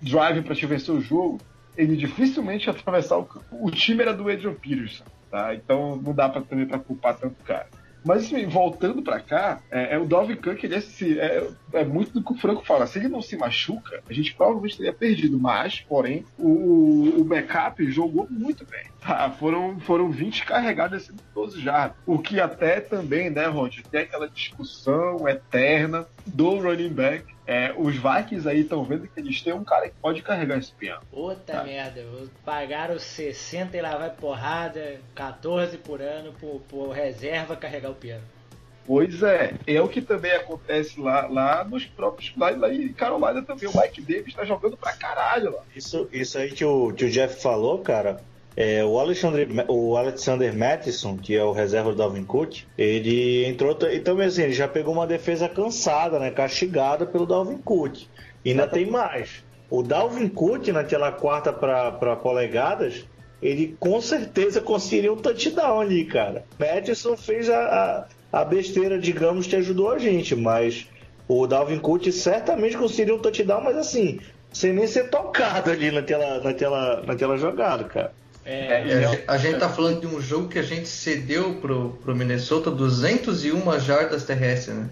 drive 0.00 0.42
para 0.42 0.54
te 0.54 0.66
vencer 0.66 0.94
o 0.94 1.00
jogo. 1.00 1.40
Ele 1.78 1.96
dificilmente 1.96 2.68
atravessar 2.68 3.18
o, 3.18 3.28
o 3.52 3.70
time 3.70 4.02
era 4.02 4.12
do 4.12 4.28
Adrian 4.28 4.54
Peterson, 4.54 5.04
tá? 5.30 5.54
Então 5.54 5.96
não 5.96 6.12
dá 6.12 6.28
para 6.28 6.42
também 6.42 6.66
para 6.66 6.78
culpar 6.78 7.16
tanto 7.16 7.42
cara. 7.44 7.68
Mas 8.04 8.24
assim, 8.24 8.46
voltando 8.46 9.02
para 9.02 9.20
cá, 9.20 9.60
é, 9.70 9.94
é, 9.94 9.98
o 9.98 10.06
Dalvin 10.06 10.36
Cook, 10.36 10.64
ele 10.64 10.74
é, 10.74 10.78
é, 11.18 11.48
é, 11.74 11.84
muito 11.84 12.12
do 12.12 12.22
que 12.22 12.32
o 12.32 12.36
Franco 12.36 12.64
fala. 12.64 12.86
Se 12.86 12.98
ele 12.98 13.08
não 13.08 13.20
se 13.20 13.36
machuca, 13.36 14.02
a 14.08 14.12
gente 14.12 14.34
provavelmente 14.34 14.76
teria 14.76 14.92
perdido. 14.92 15.38
Mas, 15.38 15.80
porém, 15.80 16.24
o, 16.38 17.20
o 17.20 17.24
backup 17.24 17.84
jogou 17.90 18.26
muito 18.30 18.64
bem. 18.64 18.84
Tá, 19.00 19.30
foram, 19.30 19.78
foram 19.80 20.10
20 20.10 20.46
carregadas 20.46 21.10
em 21.10 21.16
12 21.34 21.60
jardas. 21.60 21.96
O 22.06 22.18
que 22.18 22.40
até 22.40 22.80
também, 22.80 23.30
né, 23.30 23.46
Rod, 23.46 23.80
tem 23.90 24.02
aquela 24.02 24.28
discussão 24.28 25.28
eterna 25.28 26.06
do 26.26 26.58
running 26.58 26.92
back 26.92 27.24
é, 27.48 27.72
os 27.74 27.94
Vikings 27.94 28.46
aí 28.46 28.60
estão 28.60 28.84
vendo 28.84 29.08
que 29.08 29.18
eles 29.18 29.40
têm 29.40 29.54
um 29.54 29.64
cara 29.64 29.88
que 29.88 29.94
pode 30.02 30.20
carregar 30.20 30.58
esse 30.58 30.70
piano. 30.70 31.00
Puta 31.10 31.54
tá. 31.54 31.64
merda, 31.64 32.04
pagaram 32.44 32.98
60 32.98 33.74
e 33.74 33.80
lá 33.80 33.96
vai 33.96 34.10
porrada, 34.10 35.00
14 35.14 35.78
por 35.78 36.02
ano 36.02 36.34
por, 36.34 36.60
por 36.68 36.90
reserva 36.90 37.56
carregar 37.56 37.90
o 37.90 37.94
piano. 37.94 38.22
Pois 38.86 39.22
é, 39.22 39.54
é 39.66 39.80
o 39.80 39.88
que 39.88 40.02
também 40.02 40.32
acontece 40.32 41.00
lá, 41.00 41.26
lá 41.26 41.64
nos 41.64 41.86
próprios. 41.86 42.34
Lá, 42.36 42.50
lá 42.50 42.72
em 42.72 42.92
Carolina 42.92 43.42
também. 43.42 43.66
O 43.66 43.80
Mike 43.80 44.02
Davis 44.02 44.34
tá 44.34 44.44
jogando 44.44 44.76
pra 44.76 44.92
caralho 44.92 45.52
lá. 45.52 45.62
Isso, 45.74 46.06
isso 46.12 46.36
aí 46.36 46.50
que 46.50 46.64
o, 46.66 46.92
que 46.92 47.06
o 47.06 47.10
Jeff 47.10 47.40
falou, 47.40 47.78
cara, 47.78 48.20
é, 48.60 48.84
o, 48.84 48.98
Alexandre, 48.98 49.46
o 49.68 49.96
Alexander 49.96 50.52
Mattison, 50.52 51.16
que 51.16 51.36
é 51.36 51.44
o 51.44 51.52
reserva 51.52 51.92
do 51.92 51.96
Dalvin 51.96 52.24
Cook, 52.24 52.62
ele 52.76 53.44
entrou 53.44 53.78
e 53.88 54.00
também 54.00 54.26
assim, 54.26 54.42
ele 54.42 54.52
já 54.52 54.66
pegou 54.66 54.92
uma 54.92 55.06
defesa 55.06 55.48
cansada, 55.48 56.18
né, 56.18 56.32
castigada 56.32 57.06
pelo 57.06 57.24
Dalvin 57.24 57.58
Cook. 57.58 58.08
E 58.44 58.50
ainda 58.50 58.66
tem 58.66 58.90
mais. 58.90 59.44
O 59.70 59.80
Dalvin 59.80 60.28
Cook, 60.28 60.66
naquela 60.72 61.12
quarta 61.12 61.52
para 61.52 62.16
polegadas, 62.16 63.06
ele 63.40 63.76
com 63.78 64.00
certeza 64.00 64.60
conseguiria 64.60 65.12
um 65.12 65.16
touchdown 65.16 65.80
ali, 65.80 66.04
cara. 66.04 66.44
Mattison 66.58 67.16
fez 67.16 67.48
a, 67.48 68.08
a, 68.32 68.40
a 68.40 68.44
besteira, 68.44 68.98
digamos, 68.98 69.46
que 69.46 69.54
ajudou 69.54 69.92
a 69.92 69.98
gente, 70.00 70.34
mas 70.34 70.88
o 71.28 71.46
Dalvin 71.46 71.78
Cook 71.78 72.10
certamente 72.10 72.76
conseguiria 72.76 73.14
um 73.14 73.20
touchdown, 73.20 73.62
mas 73.62 73.76
assim, 73.76 74.18
sem 74.52 74.72
nem 74.72 74.88
ser 74.88 75.10
tocado 75.10 75.70
ali 75.70 75.92
naquela, 75.92 76.40
naquela, 76.40 77.02
naquela 77.06 77.36
jogada, 77.36 77.84
cara. 77.84 78.12
É, 78.50 78.82
é, 78.88 79.24
a, 79.28 79.36
gente 79.36 79.58
tá 79.58 79.68
falando 79.68 80.00
de 80.00 80.06
um 80.06 80.22
jogo 80.22 80.48
que 80.48 80.58
a 80.58 80.62
gente 80.62 80.88
cedeu 80.88 81.56
pro, 81.56 81.98
pro 82.02 82.16
Minnesota 82.16 82.70
201 82.70 83.78
jardas 83.78 84.24
terrestres, 84.24 84.74
né? 84.74 84.88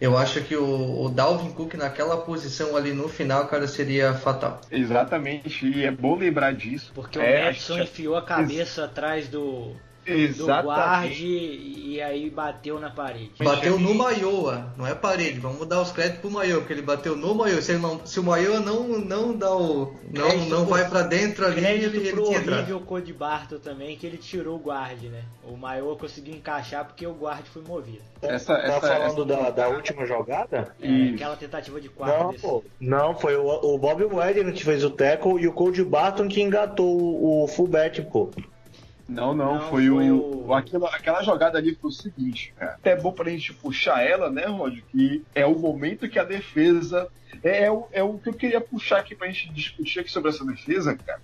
Eu 0.00 0.16
acho 0.16 0.40
que 0.40 0.56
o, 0.56 1.02
o, 1.02 1.10
Dalvin 1.10 1.50
Cook 1.50 1.74
naquela 1.74 2.16
posição 2.16 2.74
ali 2.74 2.94
no 2.94 3.06
final, 3.06 3.46
cara, 3.46 3.68
seria 3.68 4.14
fatal. 4.14 4.58
Exatamente, 4.70 5.66
e 5.66 5.84
é 5.84 5.90
bom 5.90 6.16
lembrar 6.16 6.54
disso. 6.54 6.92
Porque 6.94 7.18
é, 7.18 7.42
o 7.42 7.44
Madison 7.44 7.78
enfiou 7.78 8.16
a 8.16 8.22
cabeça 8.22 8.80
Ex 8.80 8.90
atrás 8.90 9.28
do, 9.28 9.76
Exatamente. 10.06 10.62
do 10.62 10.62
guarde 10.62 11.84
e 11.94 12.00
aí 12.00 12.28
bateu 12.28 12.80
na 12.80 12.90
parede. 12.90 13.32
Bateu 13.38 13.78
no 13.78 13.94
Maioa, 13.94 14.72
não 14.76 14.86
é 14.86 14.94
parede. 14.94 15.38
Vamos 15.38 15.66
dar 15.66 15.80
os 15.80 15.92
créditos 15.92 16.20
pro 16.20 16.30
Maioa, 16.30 16.60
porque 16.60 16.72
ele 16.72 16.82
bateu 16.82 17.16
no 17.16 17.34
Maioa. 17.34 17.62
Se, 17.62 17.74
não, 17.74 18.04
se 18.04 18.18
o 18.18 18.22
Maioa 18.22 18.58
não, 18.58 18.98
não 18.98 19.36
dá 19.36 19.54
o. 19.54 19.94
Não, 20.10 20.26
crédito 20.26 20.50
não 20.50 20.64
vai 20.64 20.88
para 20.88 21.02
dentro 21.02 21.46
ali, 21.46 21.60
crédito 21.60 21.96
ele, 21.96 22.08
ele 22.08 22.12
pro 22.12 22.24
horrível 22.24 22.80
Code 22.80 23.12
Barton 23.12 23.58
também, 23.58 23.96
que 23.96 24.06
ele 24.06 24.16
tirou 24.16 24.56
o 24.56 24.58
guarde, 24.58 25.08
né? 25.08 25.22
O 25.44 25.56
Maioa 25.56 25.96
conseguiu 25.96 26.34
encaixar 26.34 26.84
porque 26.84 27.06
o 27.06 27.14
guarde 27.14 27.48
foi 27.50 27.62
movido. 27.62 28.02
Essa, 28.22 28.54
tá 28.54 28.62
essa, 28.62 28.80
falando 28.80 29.32
essa... 29.32 29.42
Da, 29.42 29.50
da 29.50 29.68
última 29.68 30.06
jogada? 30.06 30.74
É, 30.80 31.14
aquela 31.14 31.36
tentativa 31.36 31.80
de 31.80 31.88
quarto. 31.88 32.62
Não, 32.80 33.08
não 33.08 33.14
foi 33.14 33.36
o, 33.36 33.46
o 33.46 33.78
Bob 33.78 34.04
Wagner 34.04 34.52
que 34.52 34.64
fez 34.64 34.82
o 34.82 34.90
tackle 34.90 35.40
e 35.40 35.46
o 35.46 35.52
Code 35.52 35.84
Barton 35.84 36.26
que 36.28 36.40
engatou 36.42 36.86
o, 36.86 37.44
o 37.44 37.48
fullback, 37.48 38.02
pô. 38.02 38.30
Não, 39.08 39.34
não, 39.34 39.54
não 39.54 39.70
foi, 39.70 39.88
foi, 39.88 40.10
o. 40.10 40.46
o... 40.46 40.54
Aquela, 40.54 40.88
aquela 40.88 41.22
jogada 41.22 41.58
ali 41.58 41.74
foi 41.74 41.90
o 41.90 41.92
seguinte, 41.92 42.54
cara. 42.56 42.72
Até 42.72 42.92
é 42.92 42.96
bom 42.96 43.12
pra 43.12 43.30
gente 43.30 43.52
puxar 43.52 44.02
ela, 44.02 44.30
né, 44.30 44.46
Rod? 44.46 44.78
Que 44.90 45.22
é 45.34 45.44
o 45.44 45.58
momento 45.58 46.08
que 46.08 46.18
a 46.18 46.24
defesa. 46.24 47.08
É, 47.42 47.64
é, 47.64 47.70
o, 47.70 47.86
é 47.92 48.02
o 48.02 48.16
que 48.16 48.28
eu 48.28 48.34
queria 48.34 48.60
puxar 48.60 48.98
aqui 48.98 49.14
pra 49.14 49.26
gente 49.26 49.52
discutir 49.52 50.00
aqui 50.00 50.10
sobre 50.10 50.30
essa 50.30 50.44
defesa, 50.44 50.96
cara. 50.96 51.20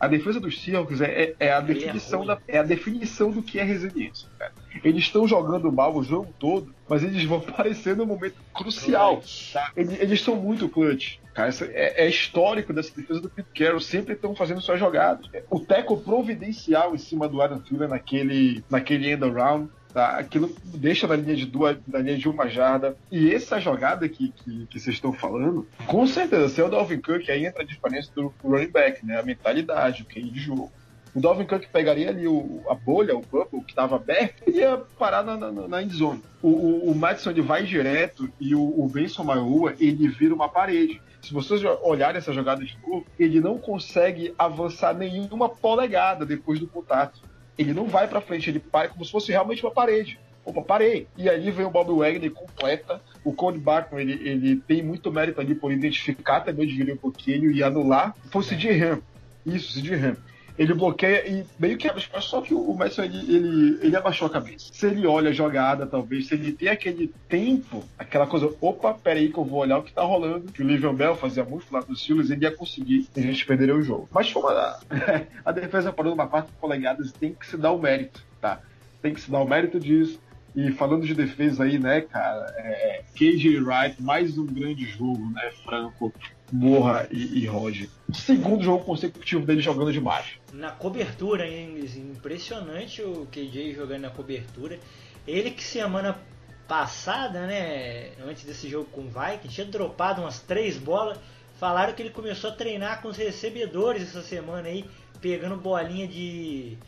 A 0.00 0.06
defesa 0.06 0.38
dos 0.38 0.62
Seahawks 0.62 1.00
é, 1.00 1.22
é, 1.22 1.34
é 1.40 1.52
a 1.52 1.58
é 1.58 1.62
definição 1.62 2.24
da, 2.24 2.38
é 2.46 2.58
a 2.58 2.62
definição 2.62 3.30
do 3.30 3.42
que 3.42 3.58
é 3.58 3.64
resiliência, 3.64 4.28
cara. 4.38 4.52
Eles 4.84 5.04
estão 5.04 5.26
jogando 5.26 5.70
mal 5.72 5.94
o 5.94 6.02
jogo 6.02 6.32
todo, 6.38 6.74
mas 6.88 7.02
eles 7.02 7.24
vão 7.24 7.38
aparecer 7.46 7.96
no 7.96 8.06
momento 8.06 8.36
crucial. 8.54 9.22
Tá? 9.52 9.72
Eles, 9.76 10.00
eles 10.00 10.22
são 10.22 10.36
muito 10.36 10.68
clutch. 10.68 11.18
Cara, 11.34 11.50
é, 11.72 12.04
é, 12.04 12.08
histórico 12.08 12.72
dessa 12.72 12.92
defesa 12.94 13.20
do 13.20 13.30
Pete 13.30 13.48
Carroll, 13.54 13.80
sempre 13.80 14.14
estão 14.14 14.34
fazendo 14.34 14.60
suas 14.60 14.80
jogadas. 14.80 15.30
O 15.48 15.60
teco 15.60 15.96
providencial 15.96 16.94
em 16.94 16.98
cima 16.98 17.28
do 17.28 17.40
Adam 17.40 17.60
Thielen 17.60 17.88
naquele, 17.88 18.64
naquele 18.68 19.12
end 19.12 19.22
around, 19.22 19.70
tá? 19.92 20.18
aquilo 20.18 20.52
deixa 20.64 21.06
na 21.06 21.14
linha 21.14 21.36
de 21.36 21.46
duas, 21.46 21.76
na 21.86 22.00
linha 22.00 22.18
de 22.18 22.28
uma 22.28 22.48
jarda. 22.48 22.96
E 23.10 23.32
essa 23.32 23.60
jogada 23.60 24.08
que, 24.08 24.32
que, 24.32 24.66
que 24.66 24.80
vocês 24.80 24.96
estão 24.96 25.12
falando, 25.12 25.64
com 25.86 26.06
certeza, 26.08 26.48
se 26.48 26.60
é 26.60 26.64
o 26.64 26.68
Dalvin 26.68 27.00
Cook, 27.00 27.28
aí 27.28 27.46
entra 27.46 27.62
a 27.62 27.66
diferença 27.66 28.10
do 28.14 28.34
running 28.42 28.72
back, 28.72 29.06
né? 29.06 29.18
A 29.18 29.22
mentalidade, 29.22 30.02
o 30.02 30.06
que 30.06 30.20
de 30.20 30.40
jogo. 30.40 30.72
O 31.18 31.20
Dalvin 31.20 31.46
Cook 31.46 31.66
pegaria 31.72 32.10
ali 32.10 32.28
o, 32.28 32.62
a 32.68 32.76
bolha, 32.76 33.16
o 33.16 33.20
bubble 33.20 33.64
que 33.64 33.72
estava 33.72 33.96
aberto, 33.96 34.44
e 34.46 34.58
ia 34.58 34.76
parar 34.96 35.24
na, 35.24 35.36
na, 35.36 35.50
na 35.50 35.82
endzone. 35.82 36.22
O, 36.40 36.48
o, 36.48 36.90
o 36.92 36.94
Madison 36.94 37.30
ele 37.30 37.42
vai 37.42 37.64
direto 37.64 38.30
e 38.40 38.54
o, 38.54 38.60
o 38.60 38.88
Benson 38.88 39.24
Maioa 39.24 39.74
ele 39.80 40.06
vira 40.06 40.32
uma 40.32 40.48
parede. 40.48 41.02
Se 41.20 41.34
vocês 41.34 41.60
olharem 41.82 42.18
essa 42.18 42.32
jogada 42.32 42.64
de 42.64 42.78
novo, 42.86 43.04
ele 43.18 43.40
não 43.40 43.58
consegue 43.58 44.32
avançar 44.38 44.94
nenhuma 44.94 45.48
polegada 45.48 46.24
depois 46.24 46.60
do 46.60 46.68
contato. 46.68 47.20
Ele 47.58 47.74
não 47.74 47.86
vai 47.86 48.06
para 48.06 48.20
frente, 48.20 48.48
ele 48.48 48.60
para 48.60 48.88
como 48.88 49.04
se 49.04 49.10
fosse 49.10 49.32
realmente 49.32 49.64
uma 49.64 49.72
parede. 49.72 50.20
Opa, 50.44 50.62
parei. 50.62 51.08
E 51.16 51.28
aí 51.28 51.50
vem 51.50 51.66
o 51.66 51.70
Bob 51.70 51.98
Wagner 51.98 52.30
completa. 52.30 53.02
O 53.24 53.32
Cody 53.32 53.58
Barton, 53.58 53.98
ele, 53.98 54.12
ele 54.12 54.56
tem 54.56 54.84
muito 54.84 55.10
mérito 55.10 55.40
ali 55.40 55.56
por 55.56 55.72
identificar 55.72 56.42
também 56.42 56.80
o 56.80 56.94
um 56.94 56.96
pouquinho 56.96 57.50
e 57.50 57.60
anular. 57.60 58.14
Foi 58.30 58.40
o 58.40 58.44
Sid 58.44 58.68
Ham. 58.70 59.00
Isso, 59.44 59.72
Sid 59.72 59.92
Ham 59.94 60.27
ele 60.58 60.74
bloqueia 60.74 61.26
e 61.28 61.46
meio 61.58 61.78
que 61.78 61.88
só 62.20 62.40
que 62.40 62.52
o 62.52 62.74
Madison 62.74 63.04
ele, 63.04 63.18
ele, 63.34 63.78
ele 63.80 63.96
abaixou 63.96 64.26
a 64.26 64.30
cabeça. 64.30 64.70
Se 64.72 64.86
ele 64.86 65.06
olha 65.06 65.30
a 65.30 65.32
jogada, 65.32 65.86
talvez, 65.86 66.26
se 66.26 66.34
ele 66.34 66.52
tem 66.52 66.68
aquele 66.68 67.14
tempo, 67.28 67.84
aquela 67.96 68.26
coisa, 68.26 68.52
opa, 68.60 68.92
peraí 68.92 69.32
que 69.32 69.38
eu 69.38 69.44
vou 69.44 69.60
olhar 69.60 69.78
o 69.78 69.82
que 69.82 69.92
tá 69.92 70.02
rolando, 70.02 70.52
que 70.52 70.62
o 70.62 70.66
Livion 70.66 70.94
Bell 70.94 71.14
fazia 71.14 71.44
muito 71.44 71.66
lá 71.72 71.80
dos 71.80 72.02
Steelers, 72.02 72.30
ele 72.30 72.44
ia 72.44 72.50
conseguir 72.50 73.06
e 73.16 73.20
a 73.20 73.22
gente 73.22 73.46
perderia 73.46 73.76
o 73.76 73.82
jogo. 73.82 74.08
Mas 74.12 74.30
foi 74.30 74.42
a 75.44 75.52
defesa 75.52 75.92
parou 75.92 76.10
numa 76.12 76.26
parte 76.26 76.50
polegadas 76.60 77.12
tem 77.12 77.32
que 77.32 77.46
se 77.46 77.56
dar 77.56 77.70
o 77.72 77.78
mérito, 77.78 78.24
tá? 78.40 78.60
Tem 79.00 79.14
que 79.14 79.20
se 79.20 79.30
dar 79.30 79.40
o 79.40 79.48
mérito 79.48 79.78
disso. 79.78 80.20
E 80.56 80.72
falando 80.72 81.06
de 81.06 81.14
defesa 81.14 81.64
aí, 81.64 81.78
né, 81.78 82.00
cara, 82.00 82.52
é, 82.56 83.02
KJ 83.14 83.60
Wright, 83.60 84.02
mais 84.02 84.36
um 84.36 84.46
grande 84.46 84.86
jogo, 84.86 85.30
né, 85.30 85.50
Franco, 85.64 86.12
Morra 86.50 87.08
e, 87.10 87.40
e 87.40 87.46
Roger. 87.46 87.88
Segundo 88.12 88.62
jogo 88.62 88.84
consecutivo 88.84 89.44
dele 89.44 89.60
jogando 89.60 89.92
demais. 89.92 90.26
Na 90.52 90.70
cobertura, 90.70 91.46
hein? 91.46 91.78
Impressionante 91.96 93.02
o 93.02 93.26
KJ 93.26 93.74
jogando 93.74 94.02
na 94.02 94.10
cobertura. 94.10 94.78
Ele 95.26 95.50
que 95.50 95.62
semana 95.62 96.18
passada, 96.66 97.46
né, 97.46 98.12
antes 98.22 98.44
desse 98.44 98.68
jogo 98.68 98.86
com 98.92 99.02
o 99.02 99.08
Vikings, 99.08 99.54
tinha 99.54 99.66
dropado 99.66 100.20
umas 100.20 100.38
três 100.40 100.76
bolas. 100.76 101.18
Falaram 101.58 101.92
que 101.92 102.02
ele 102.02 102.10
começou 102.10 102.50
a 102.50 102.52
treinar 102.52 103.02
com 103.02 103.08
os 103.08 103.16
recebedores 103.16 104.02
essa 104.02 104.22
semana 104.22 104.68
aí, 104.68 104.84
pegando 105.20 105.56
bolinha 105.56 106.06
de, 106.06 106.78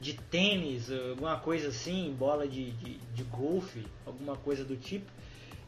de 0.00 0.12
tênis, 0.12 0.90
alguma 0.90 1.38
coisa 1.38 1.68
assim, 1.68 2.14
bola 2.18 2.46
de, 2.46 2.72
de, 2.72 2.98
de 3.14 3.22
golfe, 3.24 3.86
alguma 4.04 4.36
coisa 4.36 4.64
do 4.64 4.76
tipo. 4.76 5.10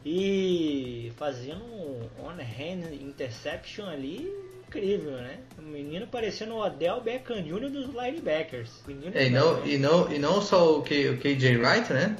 E 0.05 1.11
fazendo 1.17 1.63
um 1.63 2.09
on-hand 2.25 2.93
interception 2.93 3.85
ali 3.87 4.27
incrível, 4.67 5.11
né? 5.11 5.39
O 5.59 5.61
menino 5.61 6.07
parecendo 6.07 6.53
o 6.53 6.65
Odell 6.65 7.01
Beckham 7.01 7.43
Jr. 7.43 7.69
dos 7.69 7.87
linebackers. 7.93 8.71
É, 9.13 9.27
e, 9.27 9.29
não, 9.29 9.65
e, 9.65 9.77
não, 9.77 10.11
e 10.11 10.17
não 10.17 10.41
só 10.41 10.77
o, 10.77 10.81
K, 10.81 11.09
o 11.09 11.17
KJ 11.17 11.57
Wright, 11.57 11.91
né? 11.91 12.15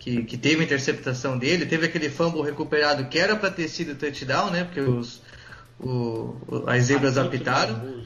Que, 0.00 0.24
que 0.24 0.36
teve 0.36 0.62
a 0.62 0.64
interceptação 0.64 1.38
dele, 1.38 1.64
teve 1.64 1.86
aquele 1.86 2.10
fumble 2.10 2.42
recuperado 2.42 3.04
que 3.06 3.18
era 3.18 3.36
para 3.36 3.52
ter 3.52 3.68
sido 3.68 3.94
touchdown, 3.94 4.50
né? 4.50 4.64
Porque 4.64 4.80
os, 4.80 5.22
o, 5.78 6.36
as 6.66 6.84
zebras 6.84 7.16
apitaram. 7.16 8.02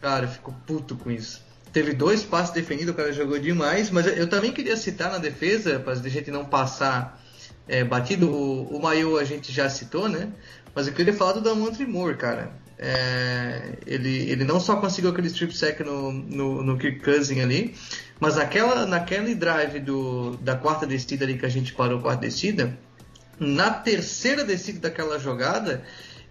Cara, 0.00 0.26
ficou 0.26 0.54
puto 0.66 0.96
com 0.96 1.10
isso. 1.10 1.42
teve 1.72 1.92
dois 1.92 2.22
passes 2.22 2.54
defendidos, 2.54 2.94
o 2.94 2.96
cara 2.96 3.12
jogou 3.12 3.38
demais, 3.38 3.90
mas 3.90 4.06
eu 4.06 4.28
também 4.28 4.50
queria 4.50 4.76
citar 4.76 5.10
na 5.10 5.18
defesa, 5.18 5.78
para 5.78 5.92
a 5.92 6.08
gente 6.08 6.30
não 6.30 6.44
passar 6.44 7.22
é, 7.68 7.84
batido, 7.84 8.30
o, 8.30 8.76
o 8.76 8.82
Maio 8.82 9.18
a 9.18 9.24
gente 9.24 9.52
já 9.52 9.68
citou, 9.68 10.08
né? 10.08 10.28
Mas 10.74 10.86
eu 10.86 10.92
queria 10.92 11.12
falar 11.12 11.32
do 11.32 11.40
Damontre 11.40 11.86
Moore, 11.86 12.16
cara. 12.16 12.52
É, 12.78 13.78
ele, 13.86 14.30
ele 14.30 14.44
não 14.44 14.60
só 14.60 14.76
conseguiu 14.76 15.10
aquele 15.10 15.28
strip 15.28 15.56
sack 15.56 15.82
no, 15.82 16.12
no, 16.12 16.62
no 16.62 16.76
Kirk 16.76 17.00
Cousin 17.00 17.40
ali, 17.40 17.74
mas 18.20 18.36
naquela, 18.36 18.84
naquele 18.84 19.34
drive 19.34 19.80
do, 19.80 20.36
da 20.36 20.54
quarta 20.56 20.86
descida 20.86 21.24
ali 21.24 21.38
que 21.38 21.46
a 21.46 21.48
gente 21.48 21.72
parou 21.72 22.00
quarta 22.00 22.20
descida, 22.20 22.78
na 23.38 23.70
terceira 23.70 24.44
descida 24.44 24.80
daquela 24.80 25.18
jogada, 25.18 25.82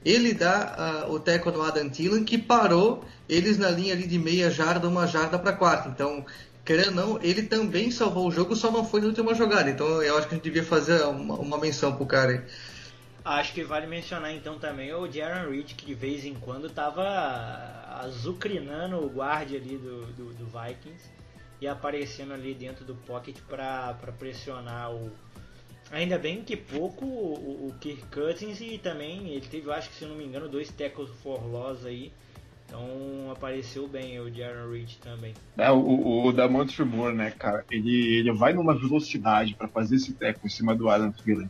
ele 0.04 0.34
dá 0.34 1.06
uh, 1.08 1.12
o 1.12 1.19
teco 1.19 1.52
no 1.52 1.63
Adam 1.63 1.89
Thielen, 1.89 2.24
que 2.24 2.38
parou 2.38 3.04
eles 3.28 3.58
na 3.58 3.71
linha 3.71 3.93
ali 3.93 4.06
de 4.06 4.19
meia 4.19 4.52
jarda, 4.52 4.88
uma 4.88 5.08
jarda 5.08 5.39
para 5.39 5.54
quarta. 5.54 5.89
Então, 5.89 6.24
querendo 6.65 6.88
ou 6.88 6.93
não, 6.93 7.23
ele 7.23 7.43
também 7.43 7.91
salvou 7.91 8.28
o 8.28 8.32
jogo, 8.32 8.56
só 8.56 8.71
não 8.71 8.84
foi 8.84 8.99
na 8.99 9.08
última 9.08 9.34
jogada. 9.36 9.69
Então, 9.69 10.01
eu 10.01 10.17
acho 10.17 10.28
que 10.28 10.34
a 10.34 10.38
gente 10.38 10.43
devia 10.43 10.63
fazer 10.63 11.04
uma, 11.04 11.36
uma 11.36 11.58
menção 11.58 11.95
pro 11.95 12.06
cara 12.06 12.32
aí. 12.32 12.41
Acho 13.23 13.54
que 13.54 13.63
vale 13.63 13.88
mencionar 13.88 14.32
então 14.34 14.60
também 14.60 14.93
o 14.93 15.12
Jaron 15.12 15.49
Reed, 15.49 15.73
que 15.73 15.86
de 15.86 15.93
vez 15.93 16.25
em 16.25 16.36
quando 16.36 16.69
tava 16.69 17.04
azucrinando 18.04 18.97
o 18.97 19.10
guarde 19.10 19.56
ali 19.56 19.78
do, 19.78 20.06
do, 20.13 20.34
do 20.34 20.45
Vikings 20.45 21.10
e 21.60 21.67
aparecendo 21.67 22.34
ali 22.34 22.54
dentro 22.54 22.86
do 22.86 22.93
pocket 22.93 23.38
para 23.47 23.95
pressionar 24.19 24.93
o, 24.93 25.12
Ainda 25.91 26.17
bem 26.17 26.43
que 26.43 26.58
pouco 26.58 27.06
o, 27.06 27.67
o 27.69 27.75
Kirk 27.80 28.04
Cousins 28.08 28.60
e 28.60 28.78
também 28.78 29.30
ele 29.30 29.45
teve, 29.45 29.71
acho 29.71 29.89
que 29.89 29.95
se 29.95 30.06
não 30.06 30.15
me 30.15 30.25
engano, 30.25 30.49
dois 30.49 30.69
tackles 30.71 31.10
for 31.21 31.45
loss 31.45 31.86
aí. 31.86 32.12
Então 32.67 33.32
apareceu 33.32 33.88
bem 33.88 34.19
o 34.19 34.34
Jaron 34.34 34.71
Reed 34.71 34.95
também. 35.04 35.34
É, 35.58 35.71
o, 35.71 36.25
o, 36.25 36.32
Damont 36.34 36.84
Moore, 36.84 37.15
né, 37.15 37.32
cara, 37.32 37.63
ele, 37.69 38.17
ele 38.17 38.34
vai 38.34 38.54
numa 38.54 38.73
velocidade 38.73 39.54
para 39.56 39.67
fazer 39.67 39.95
esse 39.95 40.13
tackle 40.13 40.45
em 40.45 40.49
cima 40.49 40.75
do 40.75 40.89
Adam 40.89 41.12
Thielen 41.12 41.49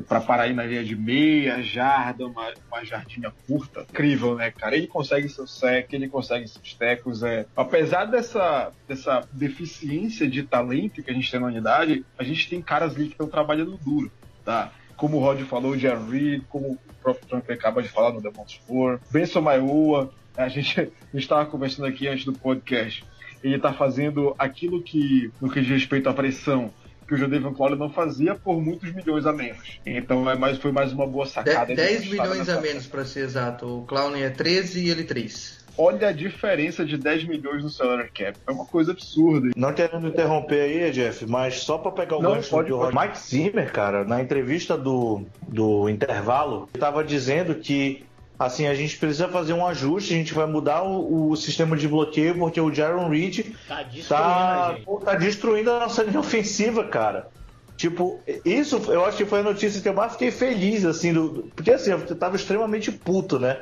para 0.00 0.20
parar 0.20 0.44
aí 0.44 0.54
na 0.54 0.64
linha 0.64 0.82
de 0.82 0.96
meia 0.96 1.62
jarda, 1.62 2.26
uma, 2.26 2.52
uma 2.68 2.84
jardinha 2.84 3.32
curta. 3.46 3.82
Incrível, 3.82 4.34
né, 4.36 4.50
cara? 4.50 4.76
Ele 4.76 4.86
consegue 4.86 5.28
seu 5.28 5.46
sec, 5.46 5.92
ele 5.92 6.08
consegue 6.08 6.48
seus 6.48 6.72
tecos. 6.74 7.22
É. 7.22 7.44
Apesar 7.54 8.06
dessa, 8.06 8.72
dessa 8.88 9.28
deficiência 9.32 10.28
de 10.28 10.42
talento 10.44 11.02
que 11.02 11.10
a 11.10 11.14
gente 11.14 11.30
tem 11.30 11.40
na 11.40 11.46
unidade, 11.46 12.04
a 12.16 12.24
gente 12.24 12.48
tem 12.48 12.62
caras 12.62 12.94
ali 12.94 13.06
que 13.06 13.12
estão 13.12 13.28
trabalhando 13.28 13.76
duro, 13.76 14.10
tá? 14.44 14.72
Como 14.96 15.16
o 15.16 15.20
Rod 15.20 15.40
falou, 15.42 15.72
o 15.72 15.78
Jerry 15.78 16.10
Reed, 16.10 16.42
como 16.48 16.72
o 16.72 16.78
próprio 17.02 17.26
Trump 17.26 17.50
acaba 17.50 17.82
de 17.82 17.88
falar 17.88 18.12
no 18.12 18.22
Demon 18.22 18.44
Sport, 18.46 19.02
Benson 19.10 19.40
Maiua, 19.40 20.12
a 20.36 20.48
gente 20.48 20.90
estava 21.14 21.46
conversando 21.46 21.86
aqui 21.86 22.08
antes 22.08 22.24
do 22.24 22.32
podcast. 22.32 23.04
Ele 23.42 23.56
está 23.56 23.72
fazendo 23.72 24.34
aquilo 24.38 24.82
que, 24.82 25.30
no 25.40 25.50
que 25.50 25.60
diz 25.60 25.70
respeito 25.70 26.08
à 26.08 26.14
pressão, 26.14 26.72
que 27.06 27.14
o 27.14 27.16
Jadavion 27.16 27.52
Clowney 27.52 27.78
não 27.78 27.90
fazia 27.90 28.34
por 28.34 28.60
muitos 28.62 28.92
milhões 28.92 29.26
a 29.26 29.32
menos. 29.32 29.80
Então 29.84 30.30
é 30.30 30.36
mais, 30.36 30.58
foi 30.58 30.70
mais 30.70 30.92
uma 30.92 31.06
boa 31.06 31.26
sacada. 31.26 31.74
10 31.74 32.08
milhões 32.08 32.48
a 32.48 32.60
menos, 32.60 32.86
para 32.86 33.04
ser 33.04 33.20
exato. 33.20 33.66
O 33.66 33.82
Clowney 33.84 34.22
é 34.22 34.30
13 34.30 34.84
e 34.84 34.90
ele 34.90 35.04
3. 35.04 35.62
Olha 35.76 36.08
a 36.08 36.12
diferença 36.12 36.84
de 36.84 36.98
10 36.98 37.24
milhões 37.24 37.62
no 37.62 37.70
salary 37.70 38.10
cap. 38.10 38.38
É 38.46 38.52
uma 38.52 38.66
coisa 38.66 38.92
absurda. 38.92 39.50
Não 39.56 39.72
querendo 39.72 40.06
interromper 40.06 40.60
aí, 40.60 40.90
Jeff, 40.90 41.24
mas 41.26 41.60
só 41.60 41.78
para 41.78 41.92
pegar 41.92 42.18
o 42.18 42.22
Não, 42.22 42.34
gancho 42.34 42.50
pode, 42.50 42.68
do 42.68 42.78
pode. 42.78 42.96
Mike 42.96 43.18
Zimmer, 43.18 43.72
cara, 43.72 44.04
na 44.04 44.20
entrevista 44.20 44.76
do, 44.76 45.24
do 45.48 45.88
intervalo, 45.88 46.68
estava 46.74 47.02
dizendo 47.02 47.54
que 47.54 48.04
assim, 48.46 48.66
a 48.66 48.74
gente 48.74 48.96
precisa 48.96 49.28
fazer 49.28 49.52
um 49.52 49.66
ajuste, 49.66 50.14
a 50.14 50.16
gente 50.16 50.34
vai 50.34 50.46
mudar 50.46 50.82
o, 50.82 51.30
o 51.30 51.36
sistema 51.36 51.76
de 51.76 51.88
bloqueio, 51.88 52.38
porque 52.38 52.60
o 52.60 52.72
Jaron 52.72 53.08
Reed 53.08 53.54
tá 53.68 53.82
destruindo, 53.82 54.08
tá, 54.08 54.76
tá 55.04 55.14
destruindo 55.14 55.70
a 55.70 55.80
nossa 55.80 56.02
linha 56.02 56.20
ofensiva, 56.20 56.84
cara. 56.84 57.28
Tipo, 57.76 58.20
isso 58.44 58.76
eu 58.88 59.04
acho 59.04 59.16
que 59.16 59.24
foi 59.24 59.40
a 59.40 59.42
notícia 59.42 59.80
que 59.80 59.88
eu 59.88 59.94
mais 59.94 60.12
fiquei 60.12 60.30
feliz, 60.30 60.84
assim, 60.84 61.12
do, 61.12 61.50
porque 61.56 61.72
assim, 61.72 61.90
eu 61.90 62.16
tava 62.16 62.36
extremamente 62.36 62.92
puto, 62.92 63.38
né? 63.38 63.60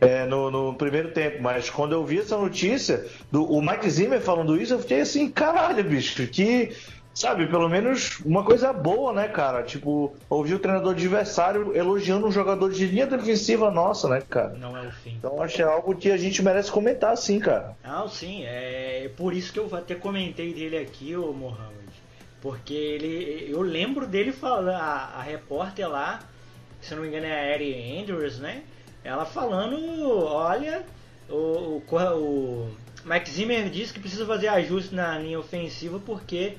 É, 0.00 0.24
no, 0.26 0.48
no, 0.48 0.74
primeiro 0.74 1.10
tempo, 1.10 1.42
mas 1.42 1.68
quando 1.68 1.92
eu 1.92 2.04
vi 2.04 2.20
essa 2.20 2.38
notícia 2.38 3.04
do 3.32 3.44
o 3.44 3.60
Mike 3.60 3.90
Zimmer 3.90 4.20
falando 4.20 4.60
isso, 4.60 4.74
eu 4.74 4.78
fiquei 4.78 5.00
assim, 5.00 5.28
caralho, 5.28 5.82
bicho, 5.82 6.24
que 6.28 6.72
sabe, 7.18 7.48
pelo 7.48 7.68
menos 7.68 8.20
uma 8.24 8.44
coisa 8.44 8.72
boa, 8.72 9.12
né, 9.12 9.26
cara? 9.26 9.64
Tipo, 9.64 10.14
ouvir 10.30 10.54
o 10.54 10.58
treinador 10.60 10.92
adversário 10.92 11.76
elogiando 11.76 12.28
um 12.28 12.30
jogador 12.30 12.70
de 12.70 12.86
linha 12.86 13.06
defensiva 13.06 13.72
nossa, 13.72 14.08
né, 14.08 14.22
cara? 14.28 14.50
Não 14.50 14.76
é 14.76 14.86
o 14.86 14.92
fim. 14.92 15.16
Então 15.18 15.42
acho 15.42 15.56
que 15.56 15.62
é 15.62 15.64
algo 15.64 15.96
que 15.96 16.12
a 16.12 16.16
gente 16.16 16.40
merece 16.44 16.70
comentar, 16.70 17.16
sim, 17.16 17.40
cara. 17.40 17.76
Não, 17.84 18.08
sim, 18.08 18.44
é 18.44 19.10
por 19.16 19.32
isso 19.32 19.52
que 19.52 19.58
eu 19.58 19.68
até 19.74 19.96
comentei 19.96 20.54
dele 20.54 20.78
aqui, 20.78 21.16
o 21.16 21.32
Mohamed. 21.32 21.88
Porque 22.40 22.74
ele. 22.74 23.50
Eu 23.50 23.62
lembro 23.62 24.06
dele 24.06 24.30
falando, 24.30 24.70
a, 24.70 25.14
a 25.16 25.22
repórter 25.22 25.88
lá, 25.88 26.20
se 26.80 26.94
não 26.94 27.02
me 27.02 27.08
engano 27.08 27.26
é 27.26 27.32
a 27.32 27.52
Erin 27.52 28.00
Andrews, 28.00 28.38
né? 28.38 28.62
Ela 29.02 29.24
falando, 29.24 29.76
olha, 30.24 30.84
o, 31.28 31.82
o, 31.84 31.96
o 32.14 32.70
Mike 33.04 33.28
Zimmer 33.28 33.68
disse 33.68 33.92
que 33.92 33.98
precisa 33.98 34.24
fazer 34.24 34.46
ajuste 34.46 34.94
na 34.94 35.18
linha 35.18 35.40
ofensiva 35.40 35.98
porque 35.98 36.56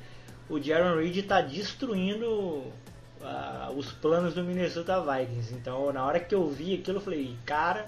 o 0.49 0.61
Jaron 0.61 0.97
Reed 0.97 1.17
está 1.17 1.41
destruindo 1.41 2.27
uh, 2.27 3.71
os 3.75 3.91
planos 3.91 4.33
do 4.33 4.43
Minnesota 4.43 4.99
Vikings. 4.99 5.53
Então, 5.53 5.93
na 5.93 6.05
hora 6.05 6.19
que 6.19 6.33
eu 6.33 6.49
vi 6.49 6.73
aquilo, 6.73 6.97
eu 6.97 7.01
falei, 7.01 7.35
cara, 7.45 7.87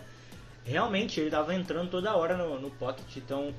realmente 0.64 1.20
ele 1.20 1.28
estava 1.28 1.56
entrando 1.56 1.90
toda 1.90 2.16
hora 2.16 2.38
no, 2.38 2.60
no 2.60 2.70
pocket. 2.72 3.18
Então, 3.18 3.54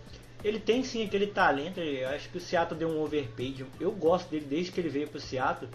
ele 0.44 0.60
tem 0.60 0.84
sim 0.84 1.04
aquele 1.04 1.26
talento. 1.26 1.80
Eu 1.80 2.08
acho 2.10 2.28
que 2.28 2.38
o 2.38 2.40
Seattle 2.40 2.78
deu 2.78 2.88
um 2.88 3.02
overpaid. 3.02 3.66
Eu 3.80 3.92
gosto 3.92 4.30
dele 4.30 4.46
desde 4.48 4.70
que 4.70 4.80
ele 4.80 4.88
veio 4.88 5.08
para 5.08 5.18
o 5.18 5.20
Seattle. 5.20 5.70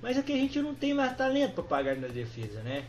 Mas 0.00 0.16
é 0.16 0.22
que 0.22 0.32
a 0.32 0.36
gente 0.36 0.60
não 0.60 0.74
tem 0.74 0.94
mais 0.94 1.16
talento 1.16 1.54
para 1.54 1.64
pagar 1.64 1.96
na 1.96 2.08
defesa, 2.08 2.60
né? 2.62 2.84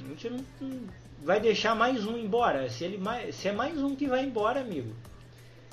A 0.00 0.08
gente 0.08 0.30
não, 0.30 0.44
não, 0.60 0.80
vai 1.22 1.40
deixar 1.40 1.74
mais 1.74 2.06
um 2.06 2.16
embora. 2.16 2.68
Se, 2.70 2.84
ele, 2.84 3.00
se 3.32 3.48
é 3.48 3.52
mais 3.52 3.82
um 3.82 3.94
que 3.94 4.06
vai 4.06 4.24
embora, 4.24 4.60
amigo, 4.60 4.94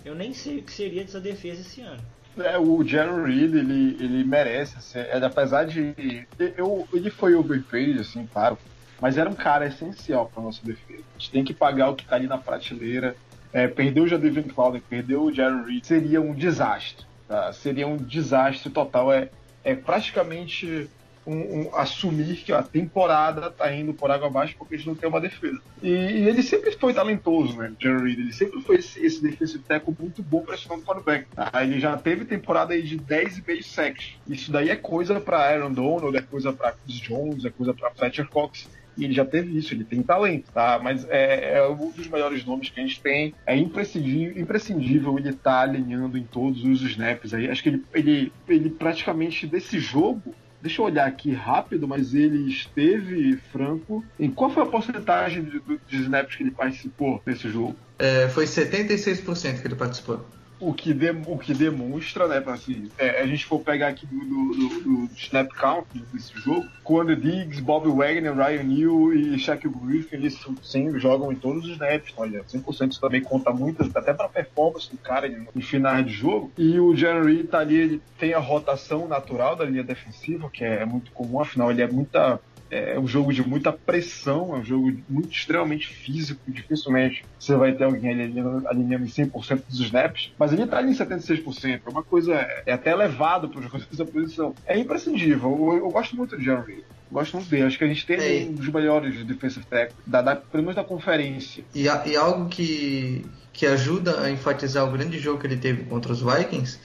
eu 0.03 0.13
nem 0.13 0.33
sei 0.33 0.59
o 0.59 0.63
que 0.63 0.71
seria 0.71 1.03
dessa 1.03 1.19
defesa 1.19 1.61
esse 1.61 1.81
ano. 1.81 2.03
É, 2.37 2.57
o 2.57 2.83
Jerry 2.83 3.23
Reed, 3.23 3.55
ele, 3.55 3.97
ele 3.99 4.23
merece, 4.23 4.77
assim, 4.77 4.99
ele, 4.99 5.25
apesar 5.25 5.65
de. 5.65 6.25
Eu, 6.57 6.87
ele 6.93 7.09
foi 7.09 7.35
overpaid, 7.35 7.99
assim, 7.99 8.27
claro, 8.31 8.57
mas 9.01 9.17
era 9.17 9.29
um 9.29 9.35
cara 9.35 9.67
essencial 9.67 10.31
para 10.33 10.43
nossa 10.43 10.63
defesa. 10.63 11.03
A 11.15 11.19
gente 11.19 11.31
tem 11.31 11.43
que 11.43 11.53
pagar 11.53 11.89
o 11.89 11.95
que 11.95 12.03
está 12.03 12.15
ali 12.15 12.27
na 12.27 12.37
prateleira. 12.37 13.15
É, 13.53 13.67
perder 13.67 13.99
o 13.99 14.07
Jadavion 14.07 14.43
Clowney, 14.43 14.79
perder 14.79 15.17
o 15.17 15.29
Jerry 15.29 15.65
Reed, 15.65 15.83
seria 15.83 16.21
um 16.21 16.33
desastre. 16.33 17.05
Tá? 17.27 17.51
Seria 17.51 17.85
um 17.85 17.97
desastre 17.97 18.69
total. 18.69 19.11
É, 19.11 19.29
é 19.61 19.75
praticamente 19.75 20.89
um, 21.25 21.61
um, 21.61 21.75
assumir 21.75 22.37
que 22.37 22.51
a 22.51 22.63
temporada 22.63 23.49
tá 23.49 23.73
indo 23.73 23.93
por 23.93 24.09
água 24.09 24.27
abaixo 24.27 24.55
porque 24.57 24.75
a 24.75 24.77
gente 24.77 24.87
não 24.87 24.95
tem 24.95 25.09
uma 25.09 25.21
defesa. 25.21 25.59
E, 25.81 25.89
e 25.89 26.27
ele 26.27 26.41
sempre 26.41 26.71
foi 26.71 26.93
talentoso, 26.93 27.57
né, 27.57 27.71
Jerry? 27.79 28.13
Ele 28.13 28.33
sempre 28.33 28.61
foi 28.61 28.77
esse, 28.77 29.03
esse 29.05 29.21
defensive 29.21 29.63
tackle 29.63 29.95
muito 29.99 30.23
bom 30.23 30.41
pressionando 30.41 30.83
o 30.83 30.85
quarterback. 30.85 31.27
Ah, 31.35 31.63
ele 31.63 31.79
já 31.79 31.95
teve 31.97 32.25
temporada 32.25 32.73
aí 32.73 32.81
de 32.81 32.97
10,5 32.97 33.63
sacks. 33.63 34.15
Isso 34.27 34.51
daí 34.51 34.69
é 34.69 34.75
coisa 34.75 35.19
para 35.19 35.37
Aaron 35.37 35.71
Donald, 35.71 36.15
é 36.15 36.21
coisa 36.21 36.51
para 36.51 36.71
Chris 36.71 36.99
Jones, 36.99 37.45
é 37.45 37.49
coisa 37.49 37.73
para 37.73 37.91
Fletcher 37.91 38.27
Cox 38.27 38.67
e 38.97 39.05
ele 39.05 39.13
já 39.13 39.25
teve 39.25 39.57
isso, 39.57 39.73
ele 39.73 39.83
tem 39.83 40.03
talento, 40.03 40.51
tá? 40.51 40.79
Mas 40.81 41.07
é, 41.09 41.57
é, 41.57 41.67
um 41.67 41.91
dos 41.91 42.07
melhores 42.07 42.43
nomes 42.45 42.69
que 42.69 42.79
a 42.79 42.83
gente 42.83 43.01
tem. 43.01 43.33
É 43.45 43.55
imprescindível, 43.55 44.41
imprescindível 44.41 45.17
ele 45.17 45.29
estar 45.29 45.51
tá 45.51 45.61
alinhando 45.61 46.17
em 46.17 46.23
todos 46.23 46.63
os 46.63 46.81
snaps 46.81 47.33
aí. 47.33 47.49
Acho 47.49 47.63
que 47.63 47.69
ele, 47.69 47.83
ele, 47.93 48.33
ele 48.47 48.69
praticamente 48.69 49.47
desse 49.47 49.79
jogo 49.79 50.35
Deixa 50.61 50.81
eu 50.81 50.85
olhar 50.85 51.07
aqui 51.07 51.31
rápido, 51.31 51.87
mas 51.87 52.13
ele 52.13 52.47
esteve 52.49 53.35
franco. 53.51 54.03
Em 54.19 54.29
qual 54.29 54.49
foi 54.49 54.63
a 54.63 54.65
porcentagem 54.65 55.43
de, 55.43 55.61
de 55.87 56.01
snaps 56.03 56.35
que 56.35 56.43
ele 56.43 56.51
participou 56.51 57.21
nesse 57.25 57.49
jogo? 57.49 57.75
É, 57.97 58.29
foi 58.29 58.45
76% 58.45 59.61
que 59.61 59.67
ele 59.67 59.75
participou 59.75 60.25
o 60.61 60.73
que, 60.73 60.93
de, 60.93 61.09
o 61.27 61.37
que 61.37 61.53
demonstra, 61.53 62.27
né, 62.27 62.41
assim, 62.45 62.89
é, 62.97 63.21
a 63.21 63.25
gente 63.25 63.45
for 63.45 63.59
pegar 63.59 63.87
aqui 63.87 64.05
do, 64.05 64.19
do, 64.19 64.81
do, 64.81 65.09
snap 65.15 65.49
count 65.49 65.87
desse 66.13 66.33
jogo, 66.39 66.67
quando 66.83 67.15
Diggs, 67.15 67.61
Bob 67.61 67.89
Wagner, 67.89 68.35
Ryan 68.35 68.63
Neal 68.63 69.13
e 69.13 69.39
Shaquille 69.39 69.73
Griffin, 69.83 70.15
eles 70.17 70.39
sim, 70.61 70.97
jogam 70.99 71.31
em 71.31 71.35
todos 71.35 71.65
os 71.65 71.71
snaps, 71.71 72.13
olha, 72.15 72.43
100% 72.43 72.91
isso 72.91 73.01
também 73.01 73.21
conta 73.21 73.51
muito, 73.51 73.89
até 73.95 74.13
para 74.13 74.29
performance 74.29 74.89
do 74.89 74.97
cara 74.97 75.27
em 75.27 75.61
finais 75.61 76.05
de 76.05 76.13
jogo, 76.13 76.51
e 76.57 76.79
o 76.79 76.95
Jerry 76.95 77.43
tá 77.43 77.59
ali, 77.59 77.75
ele 77.75 78.01
tem 78.19 78.33
a 78.33 78.39
rotação 78.39 79.07
natural 79.07 79.55
da 79.55 79.65
linha 79.65 79.83
defensiva, 79.83 80.49
que 80.49 80.63
é, 80.63 80.81
é 80.81 80.85
muito 80.85 81.11
comum, 81.11 81.41
afinal 81.41 81.71
ele 81.71 81.81
é 81.81 81.87
muita 81.87 82.39
é 82.71 82.97
um 82.97 83.07
jogo 83.07 83.33
de 83.33 83.47
muita 83.47 83.71
pressão, 83.71 84.55
é 84.55 84.59
um 84.59 84.63
jogo 84.63 84.97
muito 85.09 85.31
extremamente 85.31 85.87
físico, 85.87 86.41
dificilmente 86.47 87.25
você 87.37 87.55
vai 87.55 87.73
ter 87.73 87.83
alguém 87.83 88.11
alinhando, 88.11 88.67
alinhando 88.67 89.03
em 89.03 89.09
100% 89.09 89.63
dos 89.67 89.79
snaps, 89.81 90.31
mas 90.39 90.53
ele 90.53 90.65
tá 90.65 90.77
ali 90.77 90.91
em 90.91 90.95
76%, 90.95 91.81
é 91.85 91.89
uma 91.89 92.03
coisa, 92.03 92.33
é 92.65 92.71
até 92.71 92.91
elevado 92.91 93.49
para 93.49 93.59
os 93.59 93.65
jogadores 93.65 93.87
dessa 93.91 94.05
posição. 94.05 94.55
É 94.65 94.79
imprescindível, 94.79 95.51
eu, 95.51 95.85
eu 95.85 95.89
gosto 95.91 96.15
muito 96.15 96.37
do 96.37 96.41
Jerry 96.41 96.83
Gosto 97.11 97.35
muito 97.35 97.49
dele. 97.49 97.63
Acho 97.63 97.77
que 97.77 97.83
a 97.83 97.87
gente 97.87 98.05
tem 98.05 98.49
um 98.49 98.53
dos 98.53 98.69
melhores 98.69 99.25
defensive 99.25 99.65
tackles, 99.65 99.97
da, 100.07 100.21
da, 100.21 100.35
pelo 100.35 100.63
menos 100.63 100.77
da 100.77 100.83
conferência. 100.83 101.63
E, 101.75 101.83
e 101.83 102.15
algo 102.15 102.47
que, 102.47 103.25
que 103.51 103.65
ajuda 103.65 104.21
a 104.21 104.31
enfatizar 104.31 104.87
o 104.87 104.91
grande 104.91 105.19
jogo 105.19 105.39
que 105.39 105.45
ele 105.45 105.57
teve 105.57 105.83
contra 105.83 106.13
os 106.13 106.21
Vikings 106.21 106.79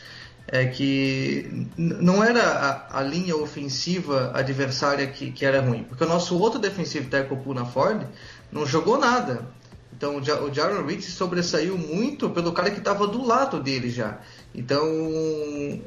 é 0.49 0.65
que 0.67 1.67
não 1.77 2.23
era 2.23 2.43
a, 2.43 3.01
a, 3.01 3.03
linha 3.03 3.37
ofensiva 3.37 4.31
adversária 4.33 5.07
que, 5.07 5.33
que, 5.33 5.45
era 5.45 5.61
ruim, 5.61 5.83
porque 5.85 6.05
o 6.05 6.09
nosso 6.09 6.39
outro 6.39 6.61
defensivo 6.61 7.11
tackle, 7.11 7.37
Puna 7.39 7.65
Ford, 7.65 8.07
não 8.53 8.65
jogou 8.65 8.99
nada. 8.99 9.49
Então 9.97 10.19
o 10.19 10.55
Jaron 10.55 10.85
Reed 10.85 11.03
sobressaiu 11.03 11.77
muito 11.77 12.29
pelo 12.31 12.53
cara 12.53 12.71
que 12.71 12.79
estava 12.79 13.07
do 13.07 13.25
lado 13.25 13.61
dele 13.61 13.91
já. 13.91 14.21
Então 14.55 14.87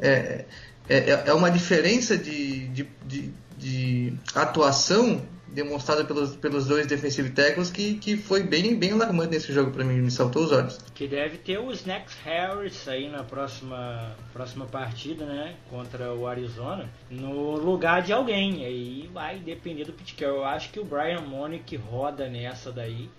é, 0.02 0.46
é, 0.90 1.24
é 1.28 1.34
uma 1.34 1.52
diferença 1.52 2.18
de, 2.18 2.68
de, 2.70 2.90
de, 3.06 3.34
de 3.58 4.14
atuação 4.34 5.22
demonstrada 5.54 6.04
pelos, 6.04 6.36
pelos 6.36 6.68
dois 6.68 6.88
defensive 6.88 7.30
tackles 7.32 7.70
que, 7.70 7.96
que 7.96 8.18
foi 8.18 8.44
bem, 8.44 8.76
bem 8.76 8.92
alarmante 8.92 9.32
nesse 9.32 9.52
jogo 9.52 9.72
para 9.72 9.84
mim, 9.84 9.96
me 9.96 10.12
saltou 10.12 10.44
os 10.44 10.52
olhos. 10.52 10.80
Que 10.94 11.08
deve 11.08 11.38
ter 11.38 11.58
o 11.58 11.72
Snacks 11.72 12.16
Harris 12.24 12.88
aí 12.88 13.10
na 13.10 13.24
próxima, 13.24 14.16
próxima 14.32 14.66
partida, 14.66 15.26
né, 15.26 15.56
contra 15.70 16.14
o 16.14 16.28
Arizona, 16.28 16.90
no 17.10 17.56
lugar 17.56 18.02
de 18.02 18.14
alguém. 18.14 18.66
Aí 18.66 19.10
vai 19.14 19.40
depender 19.40 19.86
do 19.86 19.94
Carroll. 20.18 20.38
Eu 20.38 20.46
acho 20.46 20.72
que 20.72 20.80
o 20.80 20.86
Brian 20.86 21.22
Monick 21.22 21.76
roda 21.76 22.28
nessa 22.28 22.72
daí, 22.72 23.10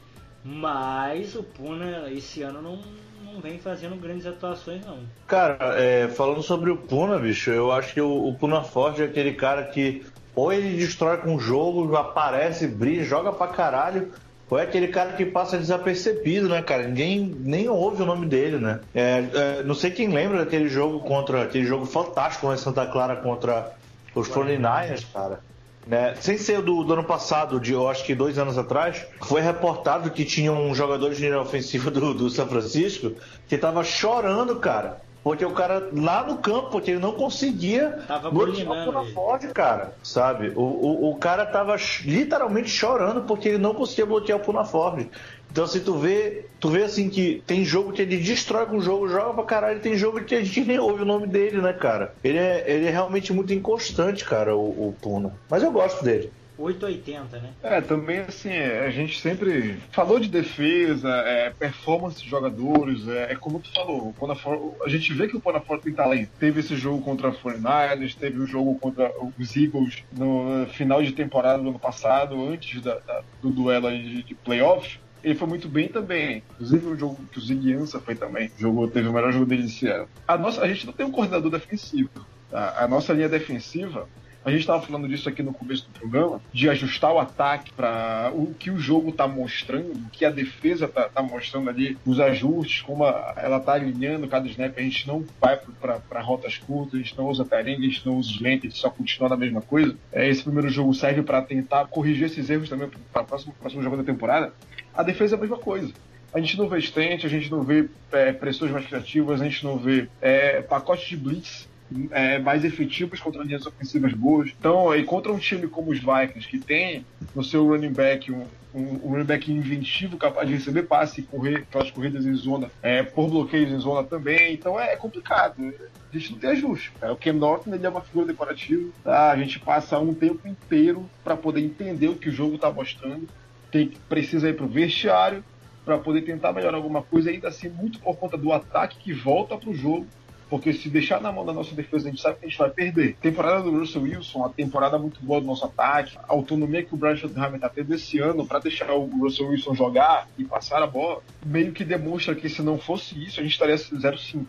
mas 0.45 1.35
o 1.35 1.43
Puna 1.43 2.11
esse 2.11 2.43
ano 2.43 2.63
não, 2.63 2.81
não 3.25 3.41
vem 3.41 3.59
fazendo 3.59 3.97
grandes 3.97 4.27
atuações 4.27 4.85
não. 4.85 4.99
Cara, 5.27 5.59
é, 5.77 6.09
falando 6.09 6.43
sobre 6.43 6.71
o 6.71 6.77
Puna, 6.77 7.19
bicho, 7.19 7.51
eu 7.51 7.71
acho 7.71 7.95
que 7.95 8.01
o, 8.01 8.29
o 8.29 8.35
Puna 8.35 8.63
Forte 8.63 9.03
é 9.03 9.05
aquele 9.05 9.35
cara 9.35 9.65
que 9.65 10.05
ou 10.35 10.53
ele 10.53 10.77
destrói 10.77 11.19
com 11.19 11.35
o 11.35 11.41
jogo, 11.41 11.97
aparece, 11.97 12.67
brilha, 12.67 13.05
joga 13.05 13.33
pra 13.33 13.49
caralho, 13.49 14.13
ou 14.51 14.59
é 14.59 14.63
aquele 14.63 14.89
cara 14.89 15.13
que 15.13 15.25
passa 15.25 15.57
desapercebido, 15.57 16.49
né, 16.49 16.61
cara? 16.61 16.83
Ninguém 16.83 17.37
nem 17.39 17.69
ouve 17.69 18.03
o 18.03 18.07
nome 18.07 18.27
dele, 18.27 18.59
né? 18.59 18.81
É, 18.93 19.25
é, 19.33 19.63
não 19.63 19.75
sei 19.75 19.93
quem 19.93 20.09
lembra 20.09 20.39
daquele 20.39 20.69
jogo 20.69 20.99
contra. 21.01 21.45
aquele 21.45 21.65
jogo 21.65 21.87
fantástico 21.87 22.53
em 22.53 22.57
Santa 22.57 22.85
Clara 22.87 23.17
contra 23.17 23.73
os 24.13 24.29
49ers, 24.29 25.07
cara. 25.13 25.41
Né? 25.87 26.15
Sem 26.21 26.37
ser 26.37 26.61
do, 26.63 26.83
do 26.83 26.93
ano 26.93 27.05
passado, 27.05 27.61
de 27.61 27.73
eu 27.73 27.89
acho 27.89 28.05
que 28.05 28.15
dois 28.15 28.39
anos 28.39 28.59
atrás, 28.59 29.07
foi 29.23 29.41
reportado 29.41 30.11
que 30.11 30.25
tinha 30.25 30.53
um 30.53 30.75
jogador 30.75 31.15
de 31.15 31.23
linha 31.23 31.41
ofensiva 31.41 31.91
do, 31.91 32.13
do 32.13 32.29
São 32.29 32.47
Francisco 32.49 33.13
que 33.49 33.57
tava 33.57 33.85
chorando, 33.85 34.57
cara 34.57 35.01
porque 35.23 35.45
o 35.45 35.51
cara 35.51 35.91
lá 35.93 36.27
no 36.27 36.39
campo, 36.39 36.71
porque 36.71 36.93
ele 36.93 37.01
não 37.01 37.13
conseguia 37.13 37.99
tava 38.07 38.31
bloquear 38.31 38.89
o 38.89 39.07
Ford, 39.13 39.53
cara, 39.53 39.93
sabe? 40.03 40.53
O, 40.57 40.63
o, 40.63 41.11
o, 41.11 41.17
cara 41.17 41.45
tava 41.45 41.77
literalmente 42.05 42.71
chorando 42.71 43.23
porque 43.23 43.51
ele 43.51 43.59
não 43.59 43.75
conseguia 43.75 44.07
bloquear 44.07 44.39
o 44.39 44.43
Puna 44.43 44.65
Ford. 44.65 45.07
Então, 45.51 45.67
se 45.67 45.79
assim, 45.79 45.85
tu 45.85 45.95
vê, 45.95 46.47
tu 46.61 46.69
vê 46.69 46.85
assim 46.85 47.11
que 47.11 47.43
tem 47.45 47.65
jogo 47.65 47.93
que 47.93 48.03
ele 48.03 48.17
destrói 48.19 48.67
com 48.67 48.79
o 48.79 48.81
jogo, 48.81 49.09
joga 49.09 49.35
pra 49.35 49.45
caralho, 49.45 49.81
tem 49.81 49.97
jogo 49.97 50.23
que 50.23 50.35
a 50.35 50.45
gente 50.45 50.61
nem 50.65 50.79
ouve 50.79 51.03
o 51.03 51.07
nome 51.07 51.27
dele, 51.27 51.61
né, 51.61 51.73
cara? 51.73 52.15
Ele 52.23 52.39
é, 52.39 52.65
ele 52.67 52.87
é 52.87 52.91
realmente 52.91 53.33
muito 53.33 53.53
inconstante, 53.53 54.25
cara, 54.25 54.55
o, 54.55 54.89
o 54.89 54.97
Puna. 55.03 55.33
Mas 55.51 55.63
eu 55.63 55.73
gosto 55.73 56.05
dele. 56.05 56.33
880, 56.61 57.39
né? 57.39 57.51
É, 57.63 57.81
também 57.81 58.19
assim, 58.21 58.51
a 58.51 58.91
gente 58.91 59.21
sempre 59.21 59.79
falou 59.91 60.21
de 60.21 60.29
defesa, 60.29 61.09
é, 61.09 61.51
performance 61.51 62.23
de 62.23 62.29
jogadores, 62.29 63.09
é, 63.09 63.33
é, 63.33 63.37
como 63.37 63.61
tu 63.61 63.73
falou, 63.73 64.15
quando 64.19 64.33
a, 64.33 64.85
a 64.85 64.89
gente 64.89 65.13
vê 65.13 65.29
que 65.29 65.37
o 65.37 65.41
Panafor 65.41 65.81
tem 65.81 65.93
talento. 65.93 66.31
Teve 66.39 66.61
esse 66.61 66.77
jogo 66.77 67.03
contra 67.03 67.29
a 67.29 67.33
49ers, 67.33 68.15
teve 68.15 68.39
o 68.39 68.47
jogo 68.47 68.79
contra 68.79 69.13
os 69.39 69.57
Eagles 69.57 70.05
no 70.13 70.67
final 70.75 71.03
de 71.03 71.13
temporada 71.13 71.63
do 71.63 71.71
ano 71.71 71.79
passado, 71.79 72.49
antes 72.49 72.81
da, 72.83 72.99
da, 72.99 73.23
do 73.43 73.51
duelo 73.51 73.91
de, 73.91 74.23
de 74.23 74.35
playoffs 74.35 74.99
ele 75.23 75.35
foi 75.35 75.47
muito 75.47 75.69
bem 75.69 75.89
também. 75.89 76.43
Inclusive 76.55 76.87
o 76.87 76.97
jogo 76.97 77.19
que 77.31 77.39
o 77.39 77.41
Ziguiança 77.41 78.01
foi 78.01 78.15
também. 78.15 78.51
Jogou, 78.59 78.89
teve 78.89 79.09
o 79.09 79.13
melhor 79.13 79.33
jogo 79.33 79.47
dele 79.47 79.67
esse 79.67 79.87
ano. 79.87 80.09
A, 80.27 80.37
nossa, 80.39 80.63
a 80.63 80.69
gente 80.69 80.87
não 80.87 80.93
tem 80.93 81.07
um 81.07 81.11
coordenador 81.11 81.51
defensivo. 81.51 82.27
Tá? 82.51 82.75
A 82.79 82.89
nossa 82.89 83.13
linha 83.13 83.29
defensiva 83.29 84.09
a 84.45 84.51
gente 84.51 84.61
estava 84.61 84.81
falando 84.81 85.09
disso 85.09 85.29
aqui 85.29 85.43
no 85.43 85.53
começo 85.53 85.87
do 85.87 85.99
programa, 85.99 86.41
de 86.53 86.69
ajustar 86.69 87.13
o 87.13 87.19
ataque 87.19 87.73
para 87.73 88.33
o 88.35 88.55
que 88.55 88.71
o 88.71 88.79
jogo 88.79 89.11
está 89.11 89.29
mostrando, 89.29 89.93
o 89.93 90.11
que 90.11 90.25
a 90.25 90.31
defesa 90.31 90.87
está 90.87 91.09
tá 91.09 91.23
mostrando 91.23 91.69
ali, 91.69 91.99
os 92.07 92.19
ajustes, 92.19 92.83
como 92.83 93.05
a, 93.05 93.35
ela 93.37 93.59
está 93.59 93.75
alinhando 93.75 94.27
cada 94.29 94.49
snap. 94.49 94.77
A 94.79 94.83
gente 94.83 95.07
não 95.07 95.25
vai 95.41 95.59
para 95.59 96.21
rotas 96.21 96.57
curtas, 96.59 96.95
a 96.95 97.03
gente 97.03 97.17
não 97.17 97.29
usa 97.29 97.45
taringa, 97.45 97.81
a 97.81 97.89
gente 97.89 98.07
não 98.07 98.17
usa 98.17 98.33
lentes, 98.41 98.65
a 98.65 98.69
gente 98.69 98.81
só 98.81 98.91
continua 98.91 99.29
na 99.29 99.37
mesma 99.37 99.61
coisa. 99.61 99.95
É, 100.13 100.29
esse 100.29 100.43
primeiro 100.43 100.71
jogo 100.71 100.95
serve 100.95 101.23
para 101.23 101.43
tentar 101.43 101.87
corrigir 101.89 102.25
esses 102.27 102.49
erros 102.49 102.69
também 102.69 102.89
para 103.13 103.23
o 103.23 103.27
próximo, 103.27 103.55
próximo 103.61 103.83
jogo 103.83 103.97
da 103.97 104.05
temporada. 104.05 104.53
A 104.95 105.03
defesa 105.03 105.37
é 105.37 105.39
a 105.39 105.41
mesma 105.41 105.59
coisa 105.59 105.93
a 106.33 106.39
gente 106.39 106.57
não 106.57 106.69
vê 106.69 106.79
estente, 106.79 107.27
a 107.27 107.29
gente 107.29 107.51
não 107.51 107.63
vê 107.63 107.89
é, 108.13 108.33
pressões 108.33 108.71
mais 108.71 108.87
criativas, 108.87 109.41
a 109.41 109.45
gente 109.45 109.65
não 109.65 109.77
vê 109.77 110.09
é, 110.21 110.63
pacote 110.63 111.09
de 111.09 111.17
blitz 111.17 111.69
é, 112.11 112.39
mais 112.39 112.65
efetivos 112.65 113.21
contra 113.21 113.43
linhas 113.43 113.67
ofensivas 113.67 114.13
boas. 114.13 114.51
Então, 114.59 114.95
e 114.95 115.05
contra 115.05 115.33
um 115.33 115.39
time 115.39 115.67
como 115.67 115.91
os 115.91 115.99
Vikings, 115.99 116.49
que 116.49 116.59
tem 116.59 117.05
no 117.35 117.43
seu 117.43 117.67
running 117.67 117.93
back 117.93 118.31
um, 118.31 118.45
um, 118.75 118.83
um 119.05 119.11
running 119.11 119.25
back 119.25 119.51
inventivo, 119.53 120.17
capaz 120.17 120.49
de 120.49 120.55
receber 120.55 120.85
passe 120.85 121.21
e 121.21 121.25
correr 121.25 121.57
aquelas 121.57 121.91
corridas 121.91 122.25
em 122.25 122.35
zona, 122.35 122.71
é, 122.83 123.03
por 123.03 123.29
bloqueios 123.29 123.71
em 123.71 123.79
zona 123.79 124.07
também. 124.07 124.55
Então 124.55 124.79
é, 124.79 124.93
é 124.93 124.97
complicado. 124.97 125.73
A 126.13 126.19
gente 126.19 126.33
não 126.33 126.39
tem 126.39 126.51
ajuste. 126.51 126.93
É, 127.01 127.11
o 127.11 127.17
Ken 127.17 127.33
Norton 127.33 127.75
ele 127.75 127.87
é 127.87 127.89
uma 127.89 128.01
figura 128.01 128.27
decorativa. 128.27 128.91
Tá? 129.03 129.31
A 129.31 129.37
gente 129.37 129.59
passa 129.59 129.99
um 129.99 130.15
tempo 130.15 130.47
inteiro 130.47 131.09
para 131.25 131.37
poder 131.37 131.61
entender 131.61 132.09
o 132.09 132.17
que 132.17 132.29
o 132.29 132.33
jogo 132.33 132.55
está 132.55 132.71
mostrando. 132.71 133.29
Tem, 133.71 133.93
precisa 134.09 134.49
ir 134.49 134.57
para 134.57 134.67
o 134.67 134.69
vestiário 134.69 135.45
para 135.85 135.99
poder 135.99 136.23
tentar 136.23 136.53
melhorar 136.53 136.77
alguma 136.77 137.03
coisa, 137.03 137.31
ainda 137.31 137.49
assim, 137.49 137.69
muito 137.69 137.99
por 138.01 138.17
conta 138.17 138.37
do 138.37 138.53
ataque 138.53 138.99
que 138.99 139.13
volta 139.13 139.57
para 139.57 139.71
o 139.71 139.75
jogo 139.75 140.07
porque 140.51 140.73
se 140.73 140.89
deixar 140.91 141.21
na 141.21 141.31
mão 141.31 141.47
da 141.47 141.53
nossa 141.53 141.75
defesa, 141.77 142.09
a 142.09 142.11
gente 142.11 142.21
sabe 142.21 142.41
que 142.41 142.47
a 142.47 142.49
gente 142.49 142.59
vai 142.59 142.69
perder. 142.69 143.15
Temporada 143.23 143.63
do 143.63 143.71
Russell 143.71 144.03
Wilson, 144.03 144.45
a 144.45 144.49
temporada 144.49 144.99
muito 144.99 145.23
boa 145.23 145.41
do 145.41 145.47
nosso 145.47 145.65
ataque, 145.65 146.19
a 146.19 146.33
autonomia 146.33 146.83
que 146.83 146.93
o 146.93 146.97
Brian 146.99 147.17
Schottenheimer 147.17 147.55
está 147.55 147.69
tendo 147.69 147.95
esse 147.95 148.19
ano 148.19 148.45
para 148.45 148.59
deixar 148.59 148.93
o 148.93 149.05
Russell 149.05 149.47
Wilson 149.47 149.75
jogar 149.77 150.29
e 150.37 150.45
passar 150.45 150.83
a 150.83 150.89
bola, 150.89 151.23
meio 151.47 151.73
que 151.73 151.85
demonstra 151.85 152.35
que 152.35 152.49
se 152.49 152.63
não 152.63 152.77
fosse 152.79 153.15
isso, 153.25 153.39
a 153.39 153.45
gente 153.45 153.53
estaria 153.53 153.77
0-5. 153.77 154.45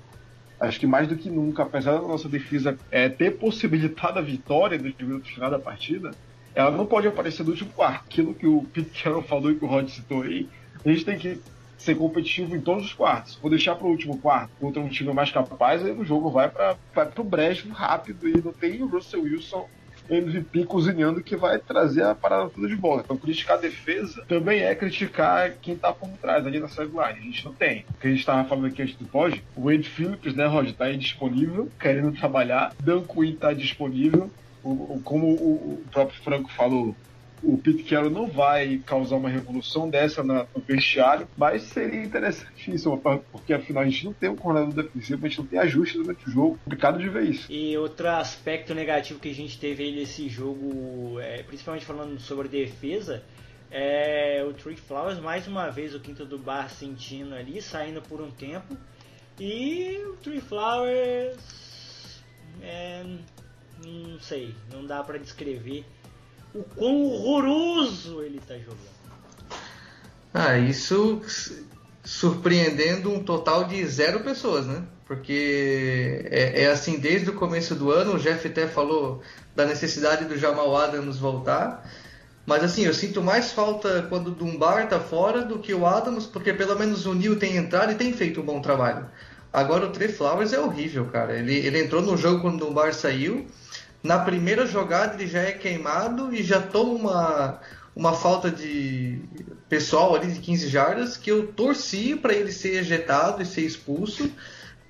Acho 0.60 0.80
que 0.80 0.88
mais 0.88 1.08
do 1.08 1.16
que 1.16 1.30
nunca, 1.30 1.64
apesar 1.64 1.94
da 1.94 2.02
nossa 2.02 2.28
defesa 2.28 2.78
é, 2.90 3.08
ter 3.08 3.38
possibilitado 3.38 4.18
a 4.18 4.22
vitória 4.24 4.80
dos 4.80 4.96
minutos 4.96 5.30
final 5.30 5.52
da 5.52 5.60
partida, 5.60 6.12
ela 6.56 6.72
não 6.72 6.86
pode 6.86 7.08
aparecer 7.08 7.44
no 7.44 7.52
último 7.52 7.72
quarto. 7.72 8.06
Aquilo 8.08 8.34
que 8.34 8.48
o 8.48 8.64
Pete 8.74 9.04
Carroll 9.04 9.24
falou 9.24 9.52
e 9.52 9.56
que 9.56 9.64
o 9.64 9.68
Rod 9.68 9.88
citou 9.88 10.24
aí, 10.24 10.50
a 10.84 10.90
gente 10.90 11.06
tem 11.06 11.18
que 11.18 11.40
ser 11.82 11.96
competitivo 11.96 12.56
em 12.56 12.62
todos 12.62 12.86
os 12.86 12.94
quartos. 12.94 13.38
Vou 13.42 13.50
deixar 13.50 13.76
para 13.76 13.88
o 13.88 13.90
último 13.90 14.18
quarto 14.18 14.52
contra 14.60 14.82
um 14.82 14.88
time 14.88 15.12
mais 15.14 15.32
capaz, 15.32 15.84
aí 15.84 15.92
o 15.92 16.06
jogo 16.06 16.30
vai 16.30 16.48
para 16.48 16.78
o 17.18 17.24
brejo 17.24 17.70
rápido 17.70 18.30
e 18.30 18.42
não 18.42 18.54
tem 18.54 18.82
o 18.82 18.88
Russell 18.88 19.24
Wilson 19.24 19.68
MVP 20.10 20.66
cozinhando 20.66 21.24
que 21.24 21.36
vai 21.36 21.58
trazer 21.58 22.04
a 22.04 22.14
parada 22.14 22.50
toda 22.50 22.68
de 22.68 22.76
volta. 22.76 23.04
Então, 23.06 23.18
criticar 23.18 23.58
a 23.58 23.62
defesa 23.62 24.24
também 24.28 24.62
é 24.62 24.76
criticar 24.76 25.54
quem 25.62 25.76
tá 25.76 25.94
por 25.94 26.10
trás 26.22 26.46
ali 26.46 26.60
na 26.60 26.68
sideline. 26.68 27.20
A 27.20 27.22
gente 27.22 27.46
não 27.46 27.54
tem. 27.54 27.86
O 27.90 27.94
que 27.94 28.08
a 28.08 28.12
gente 28.12 28.26
tava 28.26 28.48
falando 28.48 28.68
aqui 28.68 28.82
antes 28.82 28.96
do 28.96 29.06
pode, 29.06 29.44
o 29.56 29.66
Wade 29.66 29.90
Phillips, 29.90 30.36
né, 30.36 30.46
Roger, 30.46 30.74
tá 30.76 30.86
aí 30.86 30.98
disponível, 30.98 31.70
querendo 31.80 32.12
trabalhar. 32.12 32.74
Dan 32.80 33.04
Quinn 33.04 33.36
tá 33.36 33.54
disponível. 33.54 34.30
O, 34.64 34.70
o, 34.70 35.02
como 35.04 35.28
o, 35.28 35.54
o 35.74 35.84
próprio 35.92 36.22
Franco 36.22 36.52
falou, 36.52 36.96
o 37.44 37.58
Pete 37.58 37.84
Carroll 37.84 38.10
não 38.10 38.28
vai 38.28 38.82
causar 38.86 39.16
uma 39.16 39.30
revolução 39.30 39.90
dessa 39.90 40.24
no 40.24 40.48
vestiário, 40.68 41.28
mas 41.36 41.64
seria 41.64 42.04
interessantíssimo, 42.04 43.02
porque 43.32 43.54
afinal 43.54 43.84
a 43.84 43.86
gente 43.86 44.06
não 44.06 44.14
tem 44.14 44.30
um 44.30 44.36
coordenador 44.36 44.84
defensivo, 44.84 45.26
a 45.26 45.30
gente 45.30 45.40
não 45.40 45.48
tem 45.48 45.60
ajuste 45.60 45.98
durante 45.98 46.28
o 46.28 46.32
jogo, 46.32 46.60
complicado 46.64 47.00
de 47.00 47.10
ver 47.10 47.24
isso. 47.24 47.52
E 47.52 47.76
outro 47.78 48.08
aspecto 48.08 48.74
negativo 48.74 49.20
que 49.20 49.30
a 49.30 49.34
gente 49.34 49.60
teve 49.60 49.84
aí 49.84 49.96
nesse 49.96 50.30
jogo, 50.30 51.20
é, 51.20 51.42
principalmente 51.44 51.86
falando 51.86 52.20
sobre 52.20 52.48
defesa, 52.48 53.24
é 53.72 54.44
o 54.48 54.54
Trey 54.54 54.76
Flowers, 54.76 55.20
mais 55.20 55.48
uma 55.48 55.70
vez 55.70 55.96
o 55.96 56.00
quinto 56.00 56.26
do 56.26 56.38
bar 56.38 56.70
sentindo 56.70 57.34
ali, 57.34 57.62
saindo 57.62 58.02
por 58.02 58.22
um 58.22 58.30
tempo, 58.30 58.78
e 59.40 59.98
o 60.06 60.18
Trey 60.18 60.42
Flowers, 60.42 62.22
é, 62.62 63.04
não 63.84 64.20
sei, 64.20 64.54
não 64.72 64.86
dá 64.86 65.04
para 65.04 65.18
descrever 65.18 65.84
o 66.54 66.64
quão 66.76 67.04
horroroso 67.04 68.22
ele 68.22 68.38
está 68.38 68.58
jogando. 68.58 68.92
Ah, 70.34 70.58
isso 70.58 71.22
surpreendendo 72.04 73.12
um 73.12 73.24
total 73.24 73.66
de 73.66 73.86
zero 73.86 74.22
pessoas, 74.22 74.66
né? 74.66 74.84
Porque 75.06 76.26
é, 76.32 76.64
é, 76.64 76.72
assim 76.72 76.98
desde 76.98 77.30
o 77.30 77.34
começo 77.34 77.76
do 77.76 77.92
ano, 77.92 78.16
o 78.16 78.20
Jeff 78.20 78.48
até 78.48 78.68
falou 78.68 79.22
da 79.56 79.66
necessidade 79.66 80.26
do 80.26 80.38
Jamal 80.38 80.76
Adams 80.76 81.18
voltar. 81.18 81.86
Mas 82.46 82.64
assim, 82.64 82.86
eu 82.86 82.94
sinto 82.94 83.22
mais 83.22 83.52
falta 83.52 84.06
quando 84.10 84.28
o 84.28 84.32
Dunbar 84.32 84.88
tá 84.88 85.00
fora 85.00 85.44
do 85.44 85.60
que 85.60 85.74
o 85.74 85.86
Adams, 85.86 86.26
porque 86.26 86.54
pelo 86.54 86.78
menos 86.78 87.06
o 87.06 87.14
Neil 87.14 87.38
tem 87.38 87.58
entrado 87.58 87.92
e 87.92 87.96
tem 87.96 88.14
feito 88.14 88.42
um 88.42 88.46
bom 88.46 88.62
trabalho. 88.62 89.06
Agora 89.54 89.86
o 89.86 89.92
Trey 89.92 90.08
Flowers 90.08 90.54
é 90.54 90.60
horrível, 90.60 91.06
cara. 91.08 91.38
Ele, 91.38 91.56
ele 91.56 91.84
entrou 91.84 92.02
no 92.02 92.18
jogo 92.18 92.42
quando 92.42 92.62
o 92.62 92.66
Dunbar 92.66 92.94
saiu. 92.94 93.46
Na 94.04 94.20
primeira 94.20 94.66
jogada 94.66 95.16
ele 95.16 95.28
já 95.28 95.42
é 95.42 95.52
queimado 95.52 96.34
e 96.34 96.44
já 96.44 96.62
toma 96.62 96.94
uma, 96.94 97.60
uma 97.96 98.14
falta 98.14 98.50
de 98.50 99.22
pessoal 99.70 100.16
ali 100.16 100.32
de 100.32 100.40
15 100.40 100.68
jardas 100.68 101.18
que 101.18 101.32
eu 101.32 101.48
torci 101.48 102.16
para 102.16 102.34
ele 102.34 102.52
ser 102.52 102.80
ejetado 102.80 103.42
e 103.42 103.46
ser 103.46 103.62
expulso. 103.62 104.32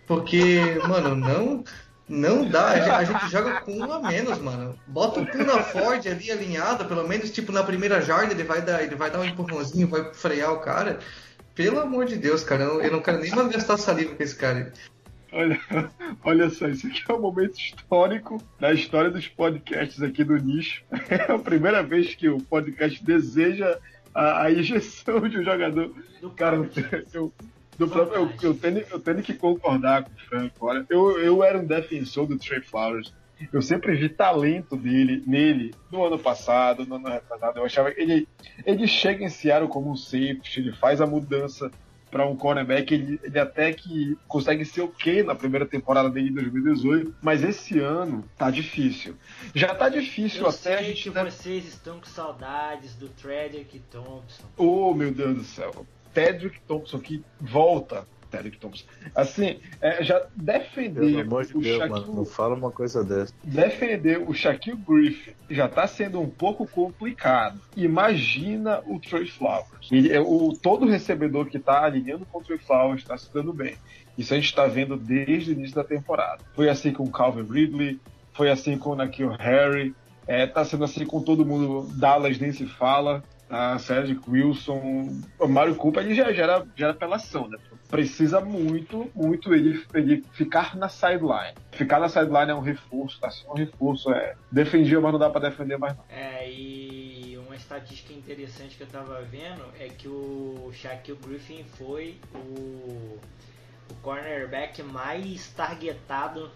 Porque, 0.08 0.60
mano, 0.88 1.16
não 1.16 1.64
não 2.12 2.46
dá, 2.50 2.72
a 2.98 3.04
gente 3.06 3.30
joga 3.30 3.62
com 3.62 3.72
um 3.72 3.94
a 3.94 4.02
menos, 4.02 4.38
mano. 4.40 4.78
Bota 4.86 5.22
o 5.22 5.26
Puna 5.26 5.64
Ford 5.64 6.06
ali 6.06 6.30
alinhado, 6.30 6.84
pelo 6.84 7.08
menos 7.08 7.32
tipo 7.32 7.54
na 7.54 7.64
primeira 7.64 8.02
jarda 8.02 8.34
ele 8.34 8.44
vai 8.44 8.62
dar, 8.62 8.84
ele 8.84 8.96
vai 8.96 9.10
dar 9.10 9.20
um 9.20 9.24
empurrãozinho, 9.24 9.88
vai 9.88 10.14
frear 10.14 10.52
o 10.52 10.60
cara. 10.60 11.00
Pelo 11.56 11.80
amor 11.80 12.06
de 12.06 12.18
Deus, 12.18 12.44
cara, 12.44 12.64
eu 12.64 12.74
não, 12.74 12.82
eu 12.82 12.92
não 12.92 13.02
quero 13.02 13.20
nem 13.20 13.32
mais 13.32 13.48
gastar 13.48 13.78
saliva 13.78 14.14
com 14.14 14.24
esse 14.24 14.36
cara. 14.36 14.74
Olha, 15.32 15.60
olha 16.24 16.50
só, 16.50 16.68
isso 16.68 16.88
aqui 16.88 17.04
é 17.08 17.14
um 17.14 17.22
momento 17.22 17.58
histórico 17.58 18.38
na 18.60 18.74
história 18.74 19.10
dos 19.10 19.28
podcasts 19.28 20.02
aqui 20.02 20.24
do 20.24 20.36
nicho. 20.38 20.84
É 21.10 21.32
a 21.32 21.40
primeira 21.40 21.82
vez 21.82 22.16
que 22.16 22.30
o 22.30 22.40
podcast 22.40 23.04
deseja 23.04 23.80
a, 24.14 24.44
a 24.44 24.52
injeção 24.52 25.28
de 25.28 25.40
um 25.40 25.44
jogador. 25.44 25.94
Do 26.20 26.30
cara, 26.32 26.58
eu, 27.14 27.32
do 27.78 27.88
próprio, 27.88 28.16
eu, 28.16 28.32
eu, 28.42 28.54
tenho, 28.54 28.84
eu 28.92 29.00
tenho 29.00 29.22
que 29.24 29.34
concordar 29.34 30.04
com 30.04 30.12
o 30.12 30.20
Franco. 30.28 30.68
Olha, 30.68 30.86
eu, 30.90 31.20
eu 31.20 31.44
era 31.44 31.58
um 31.58 31.66
defensor 31.66 32.28
do 32.28 32.38
Trey 32.38 32.62
Flowers. 32.62 33.14
Eu 33.52 33.62
sempre 33.62 33.96
vi 33.96 34.08
talento 34.08 34.76
dele, 34.76 35.24
nele 35.26 35.74
no 35.92 36.06
ano 36.06 36.20
passado, 36.20 36.86
no 36.86 36.96
ano 36.96 37.10
retrasado. 37.10 37.58
Eu 37.58 37.66
achava 37.66 37.92
que 37.92 38.00
ele, 38.00 38.28
ele 38.66 38.86
chega 38.86 39.24
em 39.24 39.30
Seattle 39.30 39.68
como 39.68 39.90
um 39.90 39.96
safety, 39.96 40.60
ele 40.60 40.74
faz 40.74 41.02
a 41.02 41.08
mudança 41.08 41.72
para 42.12 42.28
um 42.28 42.36
cornerback, 42.36 42.94
ele, 42.94 43.20
ele, 43.24 43.40
até 43.40 43.72
que 43.72 44.18
consegue 44.28 44.66
ser 44.66 44.82
ok 44.82 45.24
na 45.24 45.34
primeira 45.34 45.66
temporada 45.66 46.10
dele 46.10 46.30
em 46.30 46.34
2018, 46.34 47.16
mas 47.22 47.42
esse 47.44 47.80
ano 47.80 48.24
tá 48.38 48.52
difícil. 48.52 49.16
Já 49.56 49.74
tá 49.74 49.88
difícil 49.88 50.42
Eu 50.42 50.50
até 50.50 50.58
sei 50.58 50.74
a 50.74 50.84
gente. 50.84 51.04
que 51.04 51.10
vocês 51.10 51.66
estão 51.66 52.00
com 52.00 52.06
saudades 52.06 52.96
do 52.96 53.08
Tredrick 53.08 53.80
Thompson. 53.90 54.44
Oh, 54.58 54.94
meu 54.94 55.12
Deus 55.12 55.36
do 55.36 55.44
céu. 55.44 55.86
Tedrick 56.14 56.60
Thompson 56.68 57.00
que 57.00 57.24
volta. 57.40 58.06
Thompson. 58.60 58.86
Assim, 59.16 59.60
é, 59.82 60.04
já 60.04 60.26
defender 60.36 61.02
Pelo 61.02 61.22
amor 61.22 61.46
de 61.46 61.58
o 61.58 61.62
Deus, 61.62 61.78
Shaquille, 61.78 62.02
mano, 62.02 62.16
não 62.16 62.26
fala 62.26 62.56
uma 62.56 62.72
coisa 62.72 63.04
dessa. 63.04 63.34
defender 63.44 64.18
o 64.28 64.34
Shaquille 64.34 64.78
Griffin 64.78 65.34
já 65.50 65.68
tá 65.68 65.86
sendo 65.88 66.20
um 66.20 66.30
pouco 66.30 66.68
complicado. 66.68 67.60
Imagina 67.76 68.82
o 68.86 69.00
Trey 69.00 69.28
Flowers. 69.28 69.92
Ele, 69.92 70.12
é 70.12 70.20
o, 70.20 70.54
todo 70.62 70.86
recebedor 70.86 71.48
que 71.48 71.60
tá 71.60 71.84
alinhando 71.84 72.26
com 72.26 72.40
o 72.40 72.44
Trey 72.44 72.58
Flowers 72.58 73.02
está 73.02 73.18
se 73.18 73.32
dando 73.34 73.54
bem. 73.54 73.76
Isso 74.18 74.34
a 74.34 74.38
gente 74.38 74.46
está 74.46 74.68
vendo 74.68 74.98
desde 74.98 75.52
o 75.52 75.54
início 75.54 75.76
da 75.76 75.84
temporada. 75.84 76.44
Foi 76.54 76.70
assim 76.70 76.92
com 76.92 77.04
o 77.04 77.12
Calvin 77.12 77.44
Ridley, 77.44 78.00
foi 78.34 78.50
assim 78.50 78.78
com 78.78 78.92
o 78.92 78.96
Nakil 78.96 79.30
Harry, 79.30 79.94
é, 80.28 80.46
tá 80.48 80.64
sendo 80.64 80.84
assim 80.84 81.06
com 81.06 81.22
todo 81.22 81.46
mundo. 81.46 81.88
Dallas 81.98 82.40
nem 82.40 82.52
se 82.52 82.66
fala 82.66 83.24
a 83.52 83.78
Cedric 83.78 84.22
Wilson, 84.30 85.12
o 85.38 85.48
Mario 85.48 85.76
Cooper 85.76 86.04
ele 86.06 86.16
já, 86.16 86.32
já, 86.32 86.44
era, 86.44 86.66
já 86.74 86.86
era 86.86 86.94
apelação, 86.94 87.50
né? 87.50 87.58
Precisa 87.92 88.40
muito, 88.40 89.12
muito 89.14 89.54
ele, 89.54 89.86
ele 89.94 90.24
ficar 90.32 90.76
na 90.76 90.90
sideline. 90.90 91.54
Ficar 91.72 92.00
na 92.00 92.10
sideline 92.10 92.52
é 92.52 92.56
um 92.56 92.62
reforço, 92.62 93.20
tá 93.20 93.30
um 93.50 93.54
reforço. 93.54 94.12
É, 94.12 94.36
defendia, 94.52 95.00
mas 95.00 95.12
não 95.12 95.20
dá 95.20 95.30
pra 95.30 95.42
defender 95.42 95.78
mais 95.78 95.96
não. 95.96 96.06
É, 96.10 96.50
e 96.50 97.38
uma 97.46 97.56
estatística 97.56 98.14
interessante 98.14 98.78
que 98.78 98.84
eu 98.84 98.88
tava 98.88 99.22
vendo 99.24 99.64
é 99.78 99.90
que 99.90 100.08
o 100.08 100.72
Shaquille 100.74 101.20
Griffin 101.22 101.66
foi 101.66 102.18
o, 102.34 103.20
o 103.90 103.96
cornerback 104.02 104.82
mais 104.82 105.52
targetado 105.52 106.50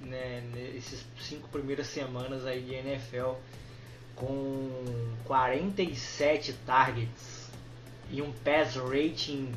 né, 0.00 0.42
nesses 0.54 1.04
cinco 1.20 1.48
primeiras 1.48 1.86
semanas 1.86 2.46
aí 2.46 2.62
de 2.62 2.74
NFL 2.74 3.34
com 4.16 4.70
47 5.24 6.52
targets 6.66 7.50
e 8.10 8.22
um 8.22 8.32
pass 8.32 8.76
rating 8.76 9.52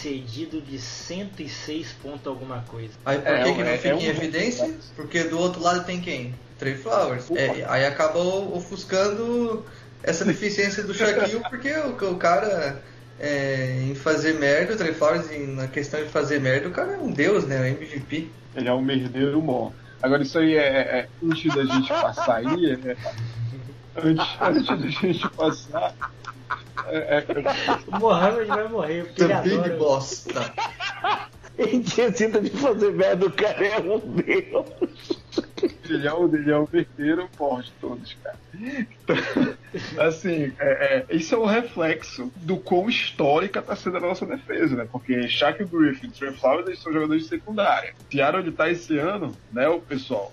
cedido 0.00 0.60
de 0.60 0.78
106 0.78 1.92
ponto 2.02 2.28
alguma 2.28 2.60
coisa. 2.68 2.90
Aí 3.04 3.18
por 3.18 3.28
É, 3.28 3.44
que, 3.44 3.52
que 3.54 3.58
não 3.62 3.68
é- 3.70 3.76
fica 3.76 3.88
é 3.88 3.92
em 3.92 3.96
um- 4.06 4.10
evidência? 4.10 4.74
Porque 4.94 5.24
do 5.24 5.38
outro 5.38 5.62
lado 5.62 5.84
tem 5.84 6.00
quem? 6.00 6.34
Trey 6.58 6.74
Flowers. 6.76 7.30
É, 7.30 7.64
aí 7.68 7.86
acaba 7.86 8.18
ofuscando 8.18 9.64
essa 10.02 10.24
deficiência 10.24 10.82
do 10.82 10.92
Shaquille, 10.92 11.40
porque 11.48 11.72
o, 11.72 12.12
o 12.12 12.16
cara 12.16 12.82
é, 13.20 13.82
em 13.88 13.94
fazer 13.94 14.34
merda, 14.38 14.74
o 14.74 14.76
Trey 14.76 14.92
Flowers 14.94 15.30
em- 15.30 15.54
na 15.54 15.66
questão 15.66 16.02
de 16.02 16.08
fazer 16.08 16.40
merda, 16.40 16.68
o 16.68 16.72
cara 16.72 16.92
é 16.94 16.98
um 16.98 17.10
deus, 17.10 17.44
né? 17.44 17.68
É 17.68 17.70
MVP. 17.70 18.30
Ele 18.54 18.68
é 18.68 18.72
um 18.72 18.82
merdeiro 18.82 19.40
bom. 19.40 19.72
Agora 20.02 20.22
isso 20.22 20.38
aí 20.38 20.54
é, 20.56 20.60
é- 20.60 20.98
é- 21.00 21.08
antes 21.24 21.54
da 21.54 21.64
gente 21.64 21.88
passar 21.88 22.36
aí, 22.36 22.72
é- 22.72 22.96
antes, 23.96 24.26
antes 24.40 24.66
da 24.66 24.76
gente 24.76 25.28
passar. 25.30 25.94
É- 26.90 27.18
é- 27.18 27.96
O 27.96 28.00
Mohamed 28.00 28.46
vai 28.46 28.68
morrer 28.68 29.04
porque 29.06 29.22
ele 29.22 29.32
The 29.34 29.42
Big 29.42 29.54
adora. 29.56 29.76
Bosta. 29.76 30.52
Necessita 31.58 32.40
de 32.40 32.50
fazer 32.50 32.92
merda, 32.92 33.26
o 33.26 33.32
cara 33.32 33.66
é 33.66 33.80
um 33.80 33.98
deus. 33.98 35.18
Ele 35.88 36.06
é 36.06 36.12
o, 36.12 36.32
ele 36.32 36.50
é 36.52 36.56
o 36.56 36.68
merdeiro 36.72 37.28
bom 37.36 37.60
de 37.60 37.72
todos, 37.80 38.16
cara. 38.22 38.36
Então, 38.54 39.16
assim, 40.06 40.52
é, 40.60 41.04
é, 41.10 41.16
isso 41.16 41.34
é 41.34 41.38
um 41.38 41.46
reflexo 41.46 42.30
do 42.36 42.56
quão 42.58 42.88
histórica 42.88 43.58
está 43.58 43.74
sendo 43.74 43.96
a 43.96 44.00
nossa 44.00 44.24
defesa, 44.24 44.76
né? 44.76 44.86
Porque 44.90 45.26
Shaq 45.28 45.64
Griffin, 45.64 46.10
Trey 46.10 46.32
Flowers, 46.32 46.66
eles 46.68 46.80
são 46.80 46.92
jogadores 46.92 47.24
de 47.24 47.28
secundária. 47.28 47.92
Seattle, 48.10 48.42
ele 48.42 48.52
tá 48.52 48.70
esse 48.70 48.96
ano, 48.98 49.36
né, 49.52 49.68
o 49.68 49.80
pessoal? 49.80 50.32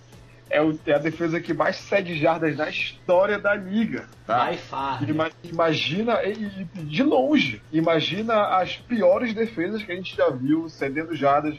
É, 0.50 0.62
o- 0.62 0.78
é 0.86 0.94
a 0.94 1.00
defesa 1.00 1.42
que 1.42 1.54
mais 1.54 1.76
cede 1.76 2.18
jardas 2.18 2.56
na 2.56 2.70
história 2.70 3.40
da 3.40 3.56
liga, 3.56 4.08
tá? 4.28 4.52
By 4.52 4.58
far. 4.58 5.02
né? 5.02 5.10
Ima- 5.10 5.32
Imagina, 5.44 6.24
e- 6.24 6.68
e 6.78 6.84
de 6.84 7.02
longe, 7.04 7.62
imagina 7.72 8.58
as 8.58 8.76
piores 8.78 9.34
defesas 9.34 9.82
que 9.84 9.92
a 9.92 9.96
gente 9.96 10.16
já 10.16 10.30
viu 10.30 10.70
cedendo 10.70 11.16
jardas, 11.16 11.56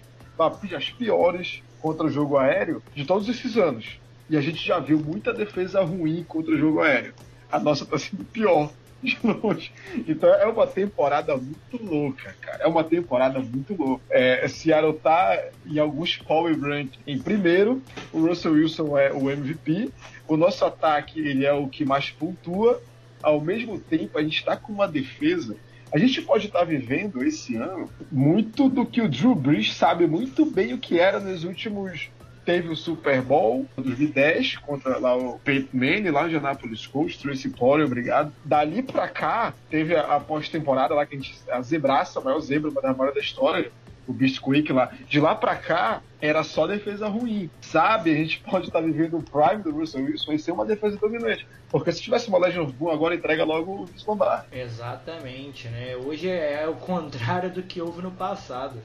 as 0.77 0.91
piores 0.91 1.63
contra 1.81 2.07
o 2.07 2.11
jogo 2.11 2.37
aéreo 2.37 2.83
de 2.95 3.05
todos 3.05 3.29
esses 3.29 3.57
anos. 3.57 3.99
E 4.31 4.37
a 4.37 4.41
gente 4.41 4.65
já 4.65 4.79
viu 4.79 4.99
muita 4.99 5.33
defesa 5.33 5.83
ruim 5.83 6.25
contra 6.27 6.53
o 6.55 6.59
jogo 6.59 6.81
aéreo. 6.81 7.15
A 7.51 7.59
nossa 7.59 7.85
tá 7.87 7.97
sendo 7.99 8.25
pior, 8.25 8.71
de 9.07 9.19
longe. 9.23 9.73
Então 10.07 10.29
é 10.35 10.47
uma 10.47 10.67
temporada 10.67 11.37
muito 11.37 11.83
louca, 11.83 12.35
cara. 12.41 12.65
É 12.65 12.67
uma 12.67 12.85
temporada 12.85 13.39
muito 13.39 13.75
louca. 13.75 14.05
É, 14.11 14.47
Seattle 14.49 14.95
tá 14.95 15.43
em 15.65 15.79
alguns 15.79 16.17
power 16.17 16.59
rank 16.59 16.93
em 17.07 17.19
primeiro, 17.19 17.83
o 18.13 18.27
Russell 18.27 18.53
Wilson 18.53 18.99
é 18.99 19.13
o 19.13 19.31
MVP, 19.31 19.91
o 20.29 20.37
nosso 20.37 20.65
ataque 20.65 21.21
ele 21.21 21.47
é 21.47 21.53
o 21.53 21.69
que 21.69 21.85
mais 21.85 22.11
pontua. 22.11 22.83
Ao 23.23 23.41
mesmo 23.41 23.79
tempo, 23.79 24.19
a 24.19 24.23
gente 24.23 24.39
está 24.39 24.57
com 24.57 24.73
uma 24.73 24.87
defesa. 24.87 25.57
A 25.93 25.99
gente 25.99 26.21
pode 26.21 26.47
estar 26.47 26.65
vivendo 26.65 27.25
esse 27.25 27.57
ano 27.57 27.89
muito 28.11 28.69
do 28.69 28.85
que 28.85 29.01
o 29.01 29.09
Drew 29.09 29.35
Brees 29.35 29.73
sabe 29.73 30.07
muito 30.07 30.45
bem 30.45 30.75
o 30.75 30.79
que 30.79 30.99
era 30.99 31.19
nos 31.19 31.45
últimos. 31.45 32.11
Teve 32.47 32.69
o 32.69 32.77
Super 32.77 33.21
Bowl 33.21 33.67
2010 33.77 34.59
contra 34.59 34.99
lá 34.99 35.17
o 35.17 35.37
Peyton 35.41 35.77
Manning, 35.77 36.11
lá 36.11 36.29
de 36.29 36.37
Annapolis 36.37 36.87
Colts, 36.87 37.17
Tracy 37.17 37.49
Polley, 37.49 37.85
obrigado. 37.85 38.33
Dali 38.45 38.85
pra 38.85 39.09
cá, 39.09 39.53
teve 39.69 39.97
a, 39.97 40.15
a 40.15 40.21
pós-temporada 40.21 40.95
lá 40.95 41.05
que 41.05 41.17
a 41.17 41.19
gente. 41.19 41.35
A 41.51 41.61
zebraça, 41.61 42.21
a 42.21 42.23
maior 42.23 42.39
zebra 42.39 42.71
da 42.71 42.95
maior 42.95 43.13
da 43.13 43.19
história, 43.19 43.73
o 44.07 44.13
Bisquick 44.13 44.73
lá. 44.73 44.93
De 45.09 45.21
lá 45.21 45.35
pra 45.35 45.57
cá, 45.57 46.01
era 46.21 46.45
só 46.45 46.69
defesa 46.69 47.09
ruim. 47.09 47.51
Sabe, 47.61 48.13
a 48.13 48.15
gente 48.15 48.39
pode 48.41 48.67
estar 48.67 48.81
vivendo 48.81 49.19
o 49.19 49.23
prime 49.23 49.63
do 49.63 49.73
Russell 49.73 50.05
Wilson 50.05 50.33
e 50.33 50.39
ser 50.39 50.53
uma 50.53 50.65
defesa 50.65 50.97
dominante. 50.97 51.47
Porque 51.69 51.91
se 51.91 52.01
tivesse 52.01 52.29
uma 52.29 52.39
Legend 52.39 52.61
of 52.61 52.73
Boom 52.75 52.91
agora, 52.91 53.15
entrega 53.15 53.45
logo 53.45 53.83
o 53.83 53.85
Vince. 53.87 54.05
Exatamente, 54.53 55.69
né? 55.69 55.97
Hoje 55.97 56.29
é 56.29 56.67
o 56.69 56.75
contrário 56.75 57.51
do 57.51 57.63
que 57.63 57.81
houve 57.83 58.01
no 58.03 58.13
passado. 58.13 58.81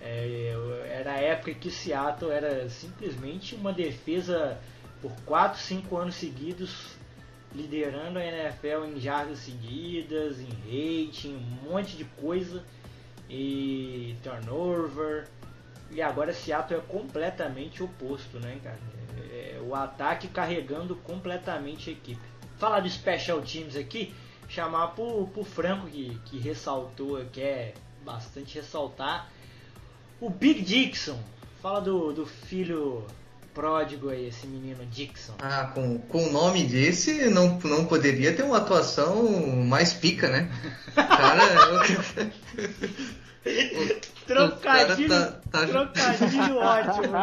É, 0.00 0.54
era 0.90 1.12
a 1.12 1.20
época 1.20 1.54
que 1.54 1.70
Seattle 1.70 2.30
era 2.30 2.68
simplesmente 2.68 3.54
uma 3.54 3.72
defesa 3.72 4.58
por 5.00 5.12
4, 5.24 5.60
5 5.60 5.96
anos 5.96 6.14
seguidos, 6.14 6.94
liderando 7.54 8.18
a 8.18 8.24
NFL 8.24 8.84
em 8.86 9.00
jardas 9.00 9.38
seguidas, 9.38 10.38
em 10.38 10.48
rating, 10.64 11.34
um 11.34 11.70
monte 11.70 11.96
de 11.96 12.04
coisa, 12.04 12.64
e 13.28 14.16
turnover. 14.22 15.28
E 15.90 16.00
agora 16.00 16.32
Seattle 16.32 16.78
é 16.78 16.82
completamente 16.82 17.82
oposto, 17.82 18.38
né, 18.38 18.60
cara? 18.62 18.78
É, 19.32 19.60
o 19.62 19.74
ataque 19.74 20.28
carregando 20.28 20.96
completamente 20.96 21.90
a 21.90 21.92
equipe. 21.92 22.20
Falar 22.58 22.80
de 22.80 22.90
special 22.90 23.40
teams 23.40 23.76
aqui, 23.76 24.14
chamar 24.48 24.88
pro, 24.88 25.26
pro 25.28 25.44
Franco 25.44 25.86
que, 25.86 26.18
que 26.26 26.38
ressaltou, 26.38 27.24
quer 27.32 27.74
bastante 28.04 28.56
ressaltar. 28.56 29.28
O 30.20 30.28
Big 30.28 30.62
Dixon, 30.62 31.18
fala 31.62 31.80
do, 31.80 32.12
do 32.12 32.26
filho 32.26 33.06
pródigo 33.54 34.10
aí, 34.10 34.28
esse 34.28 34.46
menino 34.46 34.84
Dixon. 34.86 35.32
Ah, 35.38 35.70
com, 35.74 35.98
com 35.98 36.26
o 36.26 36.32
nome 36.32 36.64
desse, 36.64 37.30
não, 37.30 37.58
não 37.64 37.86
poderia 37.86 38.34
ter 38.34 38.42
uma 38.42 38.58
atuação 38.58 39.30
mais 39.64 39.94
pica, 39.94 40.28
né? 40.28 40.50
Cara. 40.94 41.42
Trocadilho, 44.26 45.08
tá, 45.08 45.40
tá... 45.50 45.66
trocadilho 45.66 46.56
ótimo. 46.58 47.16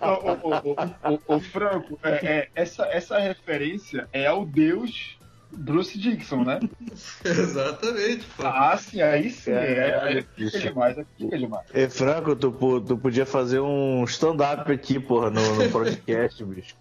o, 0.00 1.12
o, 1.12 1.36
o, 1.36 1.40
Franco, 1.40 1.98
é, 2.02 2.26
é, 2.26 2.48
essa, 2.54 2.84
essa 2.86 3.18
referência 3.18 4.08
é 4.12 4.26
ao 4.26 4.46
deus 4.46 5.17
Bruce 5.50 5.98
Dixon, 5.98 6.44
né? 6.44 6.60
Exatamente. 7.24 8.26
Pô. 8.36 8.46
Ah, 8.46 8.76
sim, 8.76 9.00
aí 9.00 9.30
sim. 9.30 9.50
É, 9.50 9.54
é, 9.54 10.18
é, 10.18 10.22
fica 10.22 10.58
demais, 10.58 10.98
é, 10.98 11.06
fica 11.16 11.38
demais. 11.38 11.66
É, 11.72 11.88
Franco, 11.88 12.36
tu, 12.36 12.52
tu 12.80 12.96
podia 12.96 13.24
fazer 13.24 13.60
um 13.60 14.04
stand-up 14.04 14.70
aqui, 14.70 15.00
porra, 15.00 15.30
no, 15.30 15.54
no 15.56 15.70
podcast, 15.70 16.42
bicho. 16.44 16.76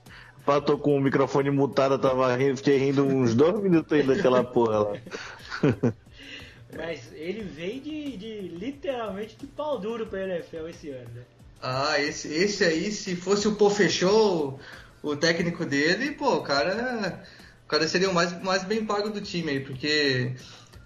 Pá, 0.45 0.61
tô 0.61 0.77
com 0.77 0.95
o 0.95 1.01
microfone 1.01 1.49
mutado, 1.49 1.95
eu 1.95 1.99
tava 1.99 2.33
rindo, 2.35 2.55
fiquei 2.57 2.77
rindo 2.77 3.03
uns 3.03 3.35
dois 3.35 3.61
minutos 3.61 3.91
aí 3.91 4.03
daquela 4.03 4.43
porra 4.43 4.79
lá. 4.79 4.93
Mas 6.75 7.11
ele 7.13 7.43
veio 7.43 7.81
de, 7.81 8.17
de 8.17 8.41
literalmente 8.49 9.35
de 9.37 9.47
pau 9.47 9.79
duro 9.79 10.05
pra 10.05 10.23
NFL 10.23 10.67
esse 10.69 10.89
ano, 10.89 11.09
né? 11.15 11.21
Ah, 11.61 11.99
esse, 11.99 12.27
esse 12.27 12.63
aí, 12.63 12.91
se 12.91 13.15
fosse 13.15 13.47
o 13.47 13.55
Pô 13.55 13.69
Fechou, 13.69 14.59
o 15.01 15.15
técnico 15.15 15.65
dele, 15.65 16.11
pô, 16.11 16.35
o 16.35 16.43
cara, 16.43 17.23
o 17.67 17.69
cara 17.69 17.85
seria 17.85 18.09
o 18.09 18.13
mais, 18.13 18.41
mais 18.41 18.63
bem 18.63 18.85
pago 18.85 19.09
do 19.09 19.19
time 19.19 19.51
aí, 19.51 19.59
porque 19.59 20.31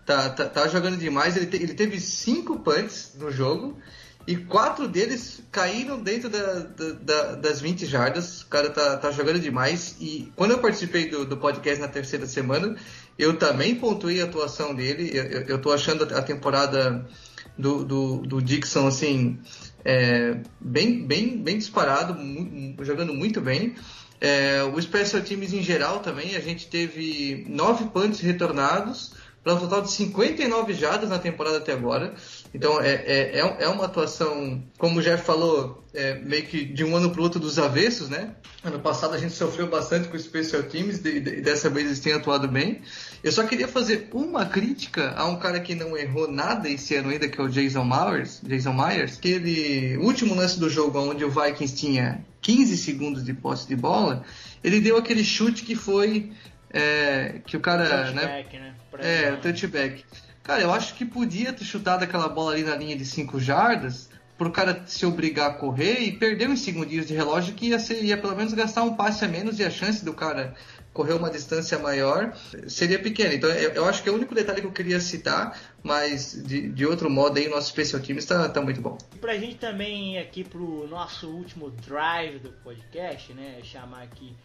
tá, 0.03 0.31
tá, 0.31 0.45
tá 0.45 0.67
jogando 0.67 0.97
demais. 0.97 1.37
Ele, 1.37 1.45
te, 1.45 1.57
ele 1.57 1.75
teve 1.75 1.99
cinco 1.99 2.57
punts 2.57 3.13
no 3.19 3.31
jogo 3.31 3.77
e 4.25 4.35
quatro 4.35 4.87
deles 4.87 5.43
caíram 5.51 6.01
dentro 6.01 6.27
da, 6.27 6.53
da, 6.53 6.89
da, 6.93 7.35
das 7.35 7.61
20 7.61 7.85
jardas. 7.85 8.41
O 8.41 8.47
cara 8.47 8.71
tá, 8.71 8.97
tá 8.97 9.11
jogando 9.11 9.39
demais. 9.39 9.95
E 9.99 10.31
quando 10.35 10.51
eu 10.51 10.57
participei 10.57 11.07
do, 11.07 11.23
do 11.23 11.37
podcast 11.37 11.79
na 11.79 11.87
terceira 11.87 12.25
semana, 12.25 12.75
eu 13.15 13.37
também 13.37 13.75
pontuei 13.75 14.19
a 14.19 14.25
atuação 14.25 14.73
dele. 14.73 15.11
Eu, 15.13 15.23
eu, 15.25 15.41
eu 15.41 15.61
tô 15.61 15.71
achando 15.71 16.03
a 16.15 16.21
temporada 16.23 17.07
do, 17.55 17.85
do, 17.85 18.17
do 18.23 18.41
Dixon 18.41 18.87
assim. 18.87 19.37
É, 19.85 20.35
bem, 20.59 21.05
bem, 21.05 21.37
bem 21.37 21.59
disparado, 21.59 22.15
mu 22.15 22.83
jogando 22.83 23.13
muito 23.13 23.39
bem. 23.39 23.75
É, 24.21 24.63
o 24.63 24.79
Special 24.79 25.23
Teams 25.23 25.51
em 25.51 25.63
geral 25.63 25.99
também, 25.99 26.35
a 26.35 26.39
gente 26.39 26.67
teve 26.67 27.43
nove 27.49 27.85
punts 27.85 28.19
retornados, 28.19 29.13
para 29.43 29.55
um 29.55 29.59
total 29.59 29.81
de 29.81 29.91
59 29.91 30.73
jardas 30.73 31.09
na 31.09 31.17
temporada 31.17 31.57
até 31.57 31.73
agora. 31.73 32.13
Então 32.53 32.79
é, 32.79 32.93
é, 32.93 33.39
é, 33.39 33.63
é 33.63 33.67
uma 33.67 33.85
atuação, 33.85 34.63
como 34.77 34.99
o 34.99 35.01
Jeff 35.01 35.25
falou, 35.25 35.83
é, 35.93 36.15
meio 36.19 36.45
que 36.45 36.63
de 36.63 36.83
um 36.83 36.95
ano 36.95 37.09
para 37.09 37.19
o 37.19 37.23
outro 37.23 37.39
dos 37.39 37.57
avessos, 37.57 38.09
né? 38.09 38.35
Ano 38.63 38.79
passado 38.79 39.15
a 39.15 39.17
gente 39.17 39.33
sofreu 39.33 39.67
bastante 39.67 40.07
com 40.07 40.15
os 40.15 40.23
Special 40.23 40.63
Teams 40.63 41.03
e 41.03 41.19
de, 41.19 41.41
dessa 41.41 41.69
vez 41.69 41.87
eles 41.87 41.99
têm 41.99 42.13
atuado 42.13 42.47
bem. 42.47 42.81
Eu 43.23 43.31
só 43.31 43.43
queria 43.43 43.67
fazer 43.67 44.09
uma 44.13 44.45
crítica 44.45 45.13
a 45.15 45.25
um 45.27 45.37
cara 45.37 45.59
que 45.59 45.75
não 45.75 45.95
errou 45.95 46.31
nada 46.31 46.67
esse 46.67 46.95
ano 46.95 47.09
ainda, 47.09 47.29
que 47.29 47.39
é 47.39 47.43
o 47.43 47.47
Jason 47.47 47.83
Myers, 47.83 48.41
Jason 48.43 48.73
Myers, 48.73 49.17
que 49.17 49.29
ele, 49.29 49.97
último 49.97 50.33
lance 50.33 50.59
do 50.59 50.69
jogo 50.69 50.99
onde 50.99 51.23
o 51.23 51.29
Vikings 51.29 51.75
tinha 51.75 52.25
15 52.41 52.77
segundos 52.77 53.23
de 53.23 53.33
posse 53.33 53.67
de 53.67 53.75
bola, 53.75 54.25
ele 54.63 54.79
deu 54.79 54.97
aquele 54.97 55.23
chute 55.23 55.63
que 55.63 55.75
foi 55.75 56.31
é, 56.71 57.41
que 57.45 57.55
o 57.55 57.59
cara, 57.59 58.03
touchback, 58.03 58.57
né? 58.57 58.73
né? 58.93 59.25
É, 59.27 59.33
o 59.33 59.37
touchback. 59.37 60.03
Cara, 60.41 60.61
eu 60.61 60.73
acho 60.73 60.95
que 60.95 61.05
podia 61.05 61.53
ter 61.53 61.63
chutado 61.63 62.03
aquela 62.03 62.27
bola 62.27 62.53
ali 62.53 62.63
na 62.63 62.75
linha 62.75 62.95
de 62.95 63.05
5 63.05 63.39
jardas 63.39 64.09
pro 64.37 64.51
cara 64.51 64.83
se 64.87 65.05
obrigar 65.05 65.51
a 65.51 65.53
correr 65.53 65.99
e 65.99 66.11
perder 66.11 66.49
uns 66.49 66.61
segundinhos 66.61 67.05
de 67.05 67.13
relógio 67.13 67.53
que 67.53 67.67
ia, 67.67 67.77
ser, 67.77 68.03
ia 68.03 68.17
pelo 68.17 68.35
menos 68.35 68.53
gastar 68.53 68.81
um 68.81 68.95
passe 68.95 69.23
a 69.23 69.27
menos 69.27 69.59
e 69.59 69.63
a 69.63 69.69
chance 69.69 70.03
do 70.03 70.13
cara 70.13 70.55
correr 70.93 71.13
uma 71.13 71.29
distância 71.29 71.77
maior 71.79 72.33
seria 72.67 72.99
pequena. 72.99 73.33
Então 73.33 73.49
eu, 73.49 73.71
eu 73.71 73.85
acho 73.85 74.03
que 74.03 74.09
é 74.09 74.11
o 74.11 74.15
único 74.15 74.35
detalhe 74.35 74.61
que 74.61 74.67
eu 74.67 74.71
queria 74.71 74.99
citar, 74.99 75.59
mas 75.83 76.41
de, 76.45 76.69
de 76.69 76.85
outro 76.85 77.09
modo 77.09 77.37
aí 77.37 77.47
o 77.47 77.51
nosso 77.51 77.69
special 77.69 78.01
team 78.01 78.17
está 78.17 78.49
tá 78.49 78.61
muito 78.61 78.81
bom. 78.81 78.97
E 79.13 79.17
pra 79.17 79.37
gente 79.37 79.55
também 79.55 80.17
aqui 80.19 80.43
pro 80.43 80.87
nosso 80.87 81.29
último 81.29 81.69
drive 81.71 82.39
do 82.39 82.51
podcast, 82.63 83.33
né, 83.33 83.59
chamar 83.63 84.03
aqui 84.03 84.35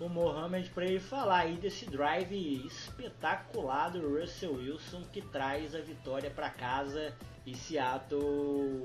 o 0.00 0.08
Mohamed 0.08 0.70
para 0.70 0.86
ele 0.86 0.98
falar 0.98 1.40
aí 1.40 1.56
desse 1.56 1.84
drive 1.84 2.66
espetacular 2.66 3.90
do 3.90 4.18
Russell 4.18 4.54
Wilson 4.54 5.02
que 5.12 5.20
traz 5.20 5.74
a 5.74 5.80
vitória 5.80 6.30
para 6.30 6.48
casa 6.48 7.12
e 7.46 7.54
Seattle 7.54 8.84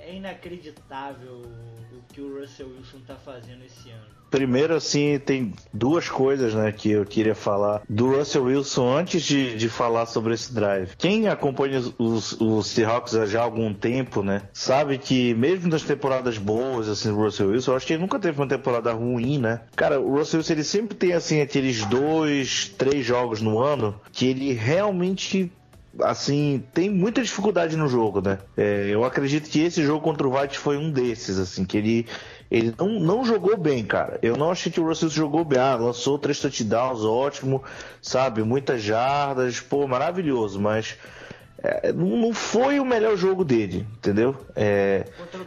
é 0.00 0.14
inacreditável 0.14 1.42
o 1.92 2.02
que 2.12 2.22
o 2.22 2.40
Russell 2.40 2.68
Wilson 2.68 2.98
está 2.98 3.16
fazendo 3.16 3.64
esse 3.64 3.90
ano. 3.90 4.15
Primeiro, 4.30 4.74
assim, 4.74 5.18
tem 5.18 5.52
duas 5.72 6.08
coisas 6.08 6.54
né, 6.54 6.72
que 6.72 6.90
eu 6.90 7.04
queria 7.04 7.34
falar 7.34 7.82
do 7.88 8.16
Russell 8.16 8.44
Wilson 8.44 8.96
antes 8.96 9.22
de, 9.22 9.56
de 9.56 9.68
falar 9.68 10.06
sobre 10.06 10.34
esse 10.34 10.52
drive. 10.52 10.90
Quem 10.98 11.28
acompanha 11.28 11.80
os, 11.98 12.32
os 12.40 12.66
Seahawks 12.66 13.12
já 13.30 13.40
há 13.40 13.44
algum 13.44 13.72
tempo, 13.72 14.22
né, 14.22 14.42
sabe 14.52 14.98
que 14.98 15.34
mesmo 15.34 15.68
nas 15.68 15.82
temporadas 15.82 16.38
boas, 16.38 16.88
assim, 16.88 17.10
do 17.10 17.16
Russell 17.16 17.48
Wilson, 17.48 17.72
eu 17.72 17.76
acho 17.76 17.86
que 17.86 17.92
ele 17.92 18.02
nunca 18.02 18.18
teve 18.18 18.38
uma 18.40 18.48
temporada 18.48 18.92
ruim, 18.92 19.38
né? 19.38 19.60
Cara, 19.74 20.00
o 20.00 20.16
Russell 20.16 20.38
Wilson, 20.38 20.52
ele 20.52 20.64
sempre 20.64 20.96
tem, 20.96 21.12
assim, 21.12 21.40
aqueles 21.40 21.84
dois, 21.86 22.74
três 22.76 23.04
jogos 23.04 23.40
no 23.40 23.58
ano 23.58 23.98
que 24.12 24.26
ele 24.26 24.52
realmente 24.52 25.50
assim, 26.02 26.62
tem 26.74 26.90
muita 26.90 27.22
dificuldade 27.22 27.76
no 27.76 27.88
jogo, 27.88 28.20
né? 28.20 28.38
É, 28.56 28.88
eu 28.90 29.04
acredito 29.04 29.48
que 29.48 29.60
esse 29.60 29.82
jogo 29.82 30.02
contra 30.02 30.26
o 30.26 30.38
White 30.38 30.58
foi 30.58 30.76
um 30.76 30.90
desses, 30.90 31.38
assim, 31.38 31.64
que 31.64 31.76
ele 31.76 32.06
ele 32.50 32.74
não, 32.78 32.88
não 33.00 33.24
jogou 33.24 33.56
bem, 33.56 33.84
cara. 33.84 34.18
Eu 34.22 34.36
não 34.36 34.50
achei 34.50 34.70
que 34.70 34.80
o 34.80 34.86
Russell 34.86 35.08
jogou 35.08 35.44
bem. 35.44 35.58
Ah, 35.58 35.74
lançou 35.76 36.18
três 36.18 36.40
touchdowns, 36.40 37.02
ótimo, 37.02 37.62
sabe? 38.00 38.42
Muitas 38.42 38.82
jardas, 38.82 39.60
pô, 39.60 39.86
maravilhoso, 39.86 40.60
mas 40.60 40.96
é, 41.58 41.92
não 41.92 42.32
foi 42.32 42.78
o 42.78 42.84
melhor 42.84 43.16
jogo 43.16 43.44
dele, 43.44 43.86
entendeu? 43.96 44.36
É, 44.54 45.04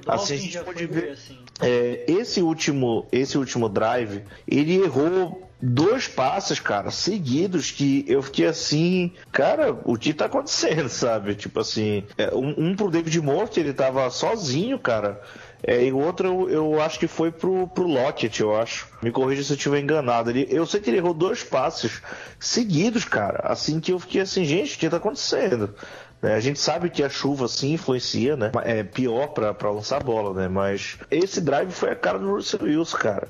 assim, 0.08 0.34
a 0.34 0.38
gente 0.38 0.60
pode 0.60 0.86
ver. 0.86 1.12
Assim. 1.12 1.38
É, 1.62 2.06
esse 2.08 2.42
último, 2.42 3.08
esse 3.12 3.38
último 3.38 3.70
drive, 3.70 4.24
ele 4.48 4.76
errou 4.82 5.50
dois 5.62 6.08
passes, 6.08 6.60
cara, 6.60 6.90
seguidos 6.90 7.70
que 7.70 8.06
eu 8.08 8.22
fiquei 8.22 8.48
assim, 8.48 9.12
cara, 9.32 9.78
o 9.84 9.98
que 9.98 10.14
tá 10.14 10.26
acontecendo, 10.26 10.88
sabe? 10.90 11.36
Tipo 11.36 11.60
assim, 11.60 12.04
é, 12.18 12.34
um, 12.34 12.70
um 12.70 12.76
pro 12.76 12.90
David 12.90 13.20
Morte, 13.22 13.60
ele 13.60 13.74
tava 13.74 14.10
sozinho, 14.10 14.80
cara. 14.80 15.22
É, 15.62 15.84
e 15.84 15.92
o 15.92 16.00
outro 16.00 16.28
eu, 16.28 16.50
eu, 16.50 16.82
acho 16.82 16.98
que 16.98 17.08
foi 17.08 17.32
pro, 17.32 17.68
pro 17.68 17.88
Lockett, 17.88 18.42
eu 18.42 18.56
acho. 18.56 18.88
Me 19.02 19.12
corrija 19.12 19.44
se 19.44 19.52
eu 19.52 19.58
estiver 19.58 19.80
enganado. 19.80 20.30
Ele, 20.30 20.48
eu 20.50 20.66
sei 20.66 20.80
que 20.80 20.90
ele 20.90 20.98
errou 20.98 21.14
dois 21.14 21.44
passes 21.44 22.02
seguidos, 22.40 23.04
cara. 23.04 23.42
Assim 23.44 23.80
que 23.80 23.92
eu 23.92 24.00
fiquei 24.00 24.22
assim, 24.22 24.46
gente, 24.46 24.76
o 24.76 24.80
que 24.80 24.90
tá 24.90 24.98
acontecendo? 24.98 25.76
É, 26.22 26.34
a 26.34 26.40
gente 26.40 26.60
sabe 26.60 26.90
que 26.90 27.04
a 27.04 27.10
chuva 27.10 27.48
sim 27.48 27.74
influencia, 27.74 28.36
né? 28.36 28.52
É 28.64 28.84
pior 28.84 29.28
para 29.28 29.72
lançar 29.72 30.02
bola, 30.04 30.34
né? 30.34 30.48
Mas 30.48 30.98
esse 31.12 31.42
drive 31.42 31.72
foi 31.72 31.92
a 31.92 31.96
cara 31.96 32.20
do 32.20 32.34
Russell 32.34 32.64
Wilson, 32.64 32.98
cara. 32.98 33.28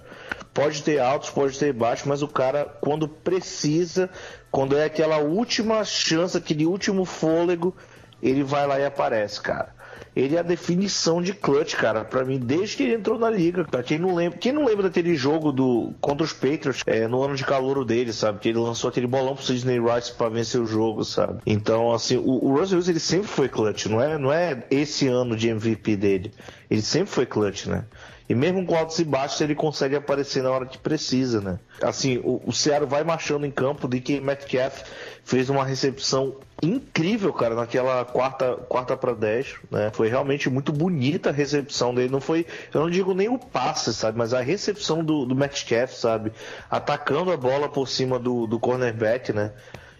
Pode 0.53 0.84
ter 0.84 0.99
altos, 0.99 1.30
pode 1.30 1.57
ter 1.57 1.71
baixos, 1.71 2.07
mas 2.07 2.21
o 2.21 2.27
cara, 2.27 2.65
quando 2.82 3.07
precisa, 3.07 4.09
quando 4.51 4.75
é 4.75 4.86
aquela 4.86 5.17
última 5.17 5.84
chance, 5.84 6.36
aquele 6.36 6.65
último 6.65 7.05
fôlego, 7.05 7.75
ele 8.21 8.43
vai 8.43 8.65
lá 8.65 8.80
e 8.80 8.86
aparece, 8.86 9.39
cara 9.39 9.78
ele 10.16 10.36
é 10.36 10.39
a 10.39 10.43
definição 10.43 11.22
de 11.22 11.34
clutch, 11.34 11.76
cara, 11.76 12.03
para 12.03 12.26
mim, 12.26 12.39
desde 12.39 12.78
que 12.78 12.84
ele 12.84 12.95
entrou 12.95 13.18
na 13.18 13.30
liga. 13.30 13.64
Pra 13.66 13.84
quem 13.84 13.97
não 13.97 14.16
lembra, 14.16 14.38
quem 14.38 14.51
não 14.51 14.66
lembra 14.66 14.84
daquele 14.84 15.16
jogo 15.16 15.51
do 15.51 15.93
contra 16.01 16.24
os 16.24 16.34
Patriots 16.34 16.84
é, 16.86 17.07
no 17.07 17.24
ano 17.24 17.36
de 17.36 17.45
calor 17.45 17.84
dele, 17.86 18.12
sabe? 18.12 18.39
Que 18.39 18.49
ele 18.49 18.60
lançou 18.60 18.89
aquele 18.89 19.07
bolão 19.07 19.36
pro 19.36 19.43
Sidney 19.43 19.80
Rice 19.80 20.14
para 20.14 20.30
vencer 20.30 20.60
o 20.60 20.66
jogo, 20.66 21.03
sabe? 21.03 21.39
Então, 21.45 21.91
assim, 21.91 22.18
o, 22.18 22.45
o 22.45 22.57
Russell 22.57 22.78
Wilson 22.78 22.91
ele 22.91 22.99
sempre 22.99 23.28
foi 23.28 23.47
clutch, 23.47 23.86
não 23.86 24.01
é, 24.01 24.18
não 24.18 24.32
é 24.32 24.64
esse 24.70 25.07
ano 25.07 25.36
de 25.36 25.49
MVP 25.49 25.95
dele. 25.95 26.32
Ele 26.70 26.82
sempre 26.82 27.12
foi 27.12 27.26
clutch, 27.26 27.66
né? 27.68 27.86
E 28.30 28.36
mesmo 28.36 28.63
com 28.63 28.75
altos 28.75 28.99
e 28.99 29.03
baixos, 29.03 29.41
ele 29.41 29.55
consegue 29.55 29.95
aparecer 29.95 30.43
na 30.43 30.51
hora 30.51 30.67
que 30.67 30.77
precisa, 30.77 31.41
né? 31.41 31.57
Assim, 31.82 32.19
o, 32.19 32.39
o 32.45 32.86
vai 32.88 33.03
marchando 33.03 33.43
em 33.43 33.49
campo 33.49 33.88
de 33.88 33.99
que 33.99 34.21
Metcalf 34.21 34.84
fez 35.23 35.49
uma 35.49 35.65
recepção 35.65 36.36
incrível, 36.61 37.34
cara, 37.34 37.55
naquela 37.55 38.05
quarta, 38.05 38.53
quarta 38.69 38.95
para 38.95 39.13
10, 39.13 39.55
né? 39.71 39.89
Foi 39.91 40.09
realmente 40.09 40.47
muito 40.47 40.71
bonita 40.71 41.30
a 41.30 41.34
recepção 41.34 41.91
dele. 41.91 42.11
Não 42.11 42.21
foi, 42.21 42.45
eu 42.71 42.82
não 42.82 42.89
digo 42.91 43.15
nem 43.15 43.30
o 43.30 43.39
passe, 43.39 43.91
sabe? 43.95 44.19
Mas 44.19 44.32
a 44.32 44.41
recepção 44.41 45.03
do, 45.03 45.25
do 45.25 45.34
Metcalf, 45.34 45.93
sabe? 45.93 46.32
Atacando 46.69 47.32
a 47.32 47.38
bola 47.38 47.67
por 47.67 47.89
cima 47.89 48.19
do, 48.19 48.45
do 48.45 48.59
cornerback, 48.59 49.34
né? 49.34 49.53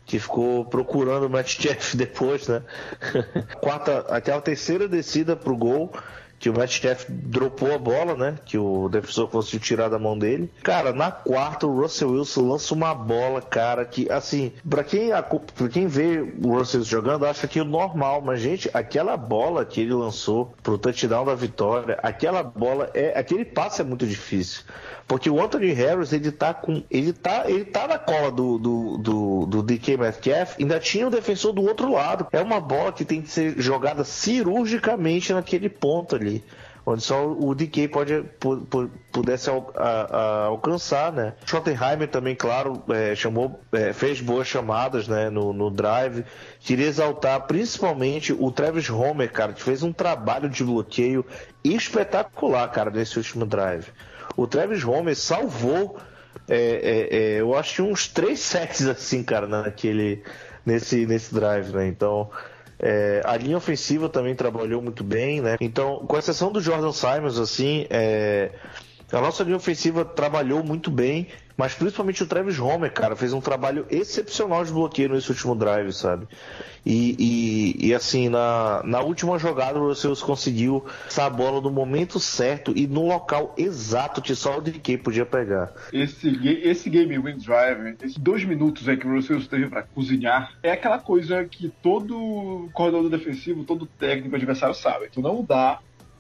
que 0.06 0.18
ficou 0.18 0.66
procurando 0.66 1.28
o 1.28 1.30
Metcalf 1.30 1.94
depois, 1.98 2.48
né? 2.48 2.64
Quarta, 3.62 4.00
aquela 4.10 4.42
terceira 4.42 4.88
descida 4.88 5.36
pro 5.36 5.56
gol, 5.56 5.94
que 6.40 6.50
o 6.50 6.58
Metcalf 6.58 7.06
dropou 7.10 7.74
a 7.74 7.78
bola, 7.78 8.16
né? 8.16 8.36
Que 8.46 8.58
o 8.58 8.88
defensor 8.88 9.28
conseguiu 9.28 9.60
tirar 9.60 9.90
da 9.90 10.00
mão 10.00 10.18
dele. 10.18 10.50
Cara, 10.64 10.94
na 10.94 11.12
quarta 11.12 11.68
o 11.68 11.82
Russell 11.82 12.12
Wilson 12.12 12.48
lança 12.48 12.74
uma 12.74 12.96
bola, 12.96 13.42
cara, 13.42 13.84
que 13.86 14.10
assim, 14.10 14.54
para 14.68 14.84
quem 14.84 15.10
pra 15.56 15.68
quem 15.70 15.88
vê 15.88 16.22
o 16.42 16.58
Russell 16.58 16.80
Wilson 16.80 16.90
jogando, 16.90 17.26
acha 17.26 17.48
que 17.48 17.60
é 17.60 17.64
normal, 17.64 18.22
mas 18.22 18.40
gente, 18.40 18.70
aquela 18.74 19.18
bola 19.18 19.66
que 19.66 19.82
ele 19.82 19.94
lançou 19.94 20.54
pro 20.64 20.78
touchdown 20.78 21.26
da 21.26 21.36
vitória, 21.36 22.00
aquela 22.02 22.42
bola 22.42 22.90
é, 22.94 23.18
aquele 23.20 23.44
passe 23.44 23.82
é 23.82 23.84
muito 23.84 24.08
difícil. 24.08 24.64
Porque 25.10 25.28
o 25.28 25.44
Anthony 25.44 25.72
Harris, 25.74 26.14
ele 26.14 26.32
tá 26.32 26.54
com. 26.54 26.84
Ele 26.90 27.12
tá, 27.12 27.46
ele 27.48 27.66
tá 27.66 27.88
na 27.88 27.98
cola 27.98 28.32
do, 28.32 28.60
do, 28.60 28.98
do, 29.00 29.46
do 29.48 29.64
DK 29.64 29.98
Metcalf, 29.98 30.56
ainda 30.60 30.80
tinha 30.80 31.08
o 31.08 31.10
defensor 31.10 31.52
do 31.52 31.64
outro 31.64 31.92
lado. 31.92 32.28
É 32.32 32.40
uma 32.40 32.62
bola 32.62 32.94
que 32.94 33.04
tem 33.04 33.20
que 33.20 33.30
ser 33.30 33.60
jogada 33.60 34.04
cirurgicamente 34.04 35.34
naquele 35.34 35.68
ponto 35.68 36.16
ali 36.16 36.29
onde 36.86 37.04
só 37.04 37.28
o 37.28 37.54
DK 37.54 37.88
pode, 37.88 38.24
pudesse 39.12 39.50
alcançar, 40.48 41.12
né? 41.12 41.34
Schottenheimer 41.46 42.08
também, 42.08 42.36
claro, 42.36 42.82
é, 42.90 43.16
chamou, 43.16 43.60
é, 43.72 43.94
fez 43.94 44.20
boas 44.20 44.48
chamadas, 44.48 45.08
né, 45.08 45.30
no, 45.30 45.54
no 45.54 45.70
drive. 45.70 46.26
Queria 46.60 46.88
exaltar 46.88 47.42
principalmente 47.42 48.34
o 48.34 48.52
Travis 48.52 48.90
Homer, 48.90 49.32
cara, 49.32 49.54
que 49.54 49.62
fez 49.62 49.84
um 49.84 49.94
trabalho 49.94 50.50
de 50.50 50.64
bloqueio 50.64 51.26
espetacular, 51.64 52.68
cara, 52.72 52.90
nesse 52.90 53.18
último 53.18 53.46
drive. 53.46 53.88
O 54.36 54.48
Travis 54.48 54.84
Homer 54.84 55.16
salvou, 55.16 55.98
é, 56.48 56.58
é, 56.58 57.18
é 57.18 57.42
eu 57.42 57.56
acho 57.56 57.84
uns 57.84 58.08
três 58.08 58.40
sets 58.40 58.88
assim, 58.88 59.24
cara, 59.24 59.48
naquele, 59.48 60.24
nesse, 60.66 61.06
nesse 61.06 61.34
drive, 61.34 61.72
né? 61.72 61.88
Então, 61.88 62.32
é, 62.80 63.22
a 63.26 63.36
linha 63.36 63.58
ofensiva 63.58 64.08
também 64.08 64.34
trabalhou 64.34 64.82
muito 64.82 65.04
bem, 65.04 65.42
né? 65.42 65.58
Então, 65.60 66.06
com 66.08 66.18
exceção 66.18 66.52
do 66.52 66.62
Jordan 66.62 66.94
Simons, 66.94 67.38
assim, 67.38 67.86
é, 67.90 68.52
a 69.12 69.20
nossa 69.20 69.44
linha 69.44 69.58
ofensiva 69.58 70.06
trabalhou 70.06 70.64
muito 70.64 70.90
bem, 70.90 71.28
mas 71.60 71.74
principalmente 71.74 72.24
o 72.24 72.26
Travis 72.26 72.58
Homer, 72.58 72.90
cara, 72.90 73.18
fez 73.18 73.34
um 73.34 73.42
trabalho 73.42 73.86
excepcional 73.90 74.64
de 74.64 74.72
bloqueio 74.72 75.10
nesse 75.10 75.30
último 75.30 75.54
drive, 75.54 75.92
sabe? 75.92 76.26
E, 76.86 77.18
e, 77.20 77.88
e 77.88 77.94
assim, 77.94 78.30
na, 78.30 78.82
na 78.86 79.02
última 79.02 79.38
jogada 79.38 79.78
o 79.78 79.90
Russell 79.90 80.16
conseguiu 80.16 80.86
essa 81.06 81.30
bola 81.30 81.60
no 81.60 81.70
momento 81.70 82.18
certo 82.18 82.72
e 82.74 82.88
no 82.88 83.06
local 83.06 83.54
exato 83.58 84.22
que 84.22 84.34
só 84.36 84.60
o 84.60 84.62
DK 84.62 85.00
podia 85.00 85.26
pegar. 85.26 85.74
Esse, 85.92 86.30
esse 86.64 86.90
game 86.90 87.20
win 87.20 87.38
drive, 87.38 87.98
esses 88.02 88.18
dois 88.18 88.46
minutos 88.46 88.88
aí 88.88 88.96
que 88.96 89.06
o 89.06 89.14
Russell 89.14 89.46
teve 89.46 89.68
para 89.68 89.84
cozinhar, 89.84 90.54
é 90.64 90.72
aquela 90.72 91.00
coisa 91.00 91.44
que 91.44 91.68
todo 91.84 92.70
corredor 92.72 93.10
defensivo, 93.10 93.66
todo 93.66 93.86
técnico 93.86 94.34
adversário 94.34 94.76
sabe. 94.76 95.10
Tu 95.12 95.22
não 95.22 95.44
dá 95.44 95.80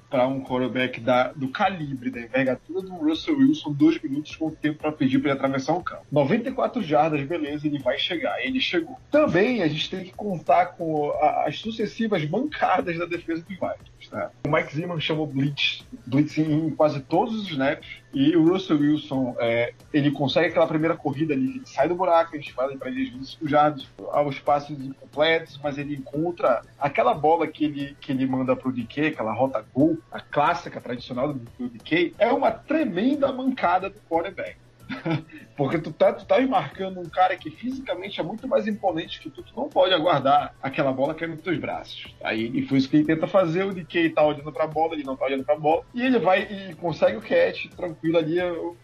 para 0.10 0.28
um 0.28 0.41
quarterback 0.41 0.99
da, 0.99 1.32
do 1.32 1.49
calibre, 1.49 2.10
da 2.10 2.20
envergadura 2.22 2.82
do 2.82 2.93
Russell 2.93 3.38
Wilson, 3.38 3.72
dois 3.74 4.01
minutos 4.01 4.36
com 4.36 4.49
tempo 4.49 4.80
para 4.80 4.91
pedir 4.91 5.20
para 5.20 5.32
ele 5.32 5.38
atravessar 5.39 5.74
o 5.74 5.84
campo. 5.84 6.03
94 6.12 6.82
jardas, 6.82 7.22
beleza, 7.22 7.68
ele 7.68 7.80
vai 7.80 7.97
chegar. 7.97 8.43
Ele 8.43 8.60
chegou. 8.60 8.97
Também 9.12 9.62
a 9.62 9.68
gente 9.68 9.89
tem 9.89 10.03
que 10.03 10.12
contar 10.12 10.68
com 10.78 11.12
a, 11.22 11.45
as 11.47 11.60
sucessivas 11.60 12.26
bancadas 12.26 12.97
da 12.97 13.05
defesa 13.05 13.41
dos 13.41 13.57
Vikings. 13.57 14.14
Né? 14.14 14.30
O 14.45 14.49
Mike 14.49 14.76
Zimmer 14.76 14.99
chamou 14.99 15.28
blitz, 15.28 15.86
blitz 16.05 16.38
em 16.38 16.70
quase 16.72 17.01
todos 17.01 17.36
os 17.36 17.49
snaps. 17.49 17.88
E 18.14 18.36
o 18.36 18.47
Russell 18.47 18.80
Wilson, 18.80 19.36
é, 19.39 19.74
ele 19.93 20.10
consegue 20.10 20.47
aquela 20.47 20.66
primeira 20.66 20.95
corrida 20.95 21.34
ali, 21.34 21.57
ele 21.57 21.62
sai 21.66 21.88
do 21.88 21.95
buraco, 21.95 22.36
a 22.36 22.39
gente 22.39 22.53
fala 22.53 22.76
para 22.76 22.89
ele 22.89 23.12
25 23.12 23.47
jardas, 23.47 23.88
aos 24.12 24.39
passos 24.39 24.80
incompletos, 24.80 25.60
mas 25.64 25.78
ele 25.78 25.95
encontra 25.95 26.62
aquela 26.80 27.14
bola 27.14 27.45
que 27.47 27.66
ele, 27.66 27.95
que 28.01 28.12
ele 28.12 28.26
manda 28.26 28.55
pro 28.55 28.72
DK, 28.72 29.07
aquela 29.07 29.32
rota 29.32 29.64
gol, 29.74 29.97
a 30.12 30.20
clássica 30.20 30.82
tradicional 30.82 31.34
do, 31.34 31.39
do 31.60 31.70
DK, 31.70 32.16
é 32.18 32.32
uma 32.32 32.51
tremenda 32.51 33.32
mancada 33.32 33.89
do 33.89 33.99
quarterback. 34.10 34.57
Porque 35.56 35.78
tu 35.78 35.92
tá, 35.92 36.14
tu 36.14 36.26
tá 36.26 36.40
marcando 36.42 37.00
um 37.00 37.10
cara 37.10 37.36
que 37.36 37.50
fisicamente 37.50 38.20
é 38.20 38.24
muito 38.24 38.48
mais 38.48 38.68
imponente 38.68 39.20
que 39.20 39.30
tu, 39.30 39.44
tu 39.44 39.54
não 39.56 39.70
pode 39.70 39.94
aguardar 39.94 40.56
aquela 40.62 40.92
bola 40.92 41.14
cair 41.14 41.30
nos 41.30 41.42
teus 41.42 41.60
braços. 41.60 42.14
Aí 42.24 42.50
e 42.54 42.66
foi 42.66 42.78
isso 42.78 42.90
que 42.90 42.98
ele 42.98 43.06
tenta 43.06 43.28
fazer, 43.28 43.66
o 43.66 43.74
DK 43.74 44.10
tá 44.12 44.26
olhando 44.26 44.52
pra 44.52 44.68
bola, 44.68 44.94
ele 44.94 45.04
não 45.04 45.16
tá 45.16 45.26
olhando 45.26 45.44
pra 45.44 45.56
bola, 45.56 45.84
e 45.94 46.02
ele 46.02 46.20
vai 46.20 46.42
e 46.44 46.76
consegue 46.76 47.18
o 47.18 47.22
catch 47.22 47.68
tranquilo 47.76 48.18
ali. 48.18 48.38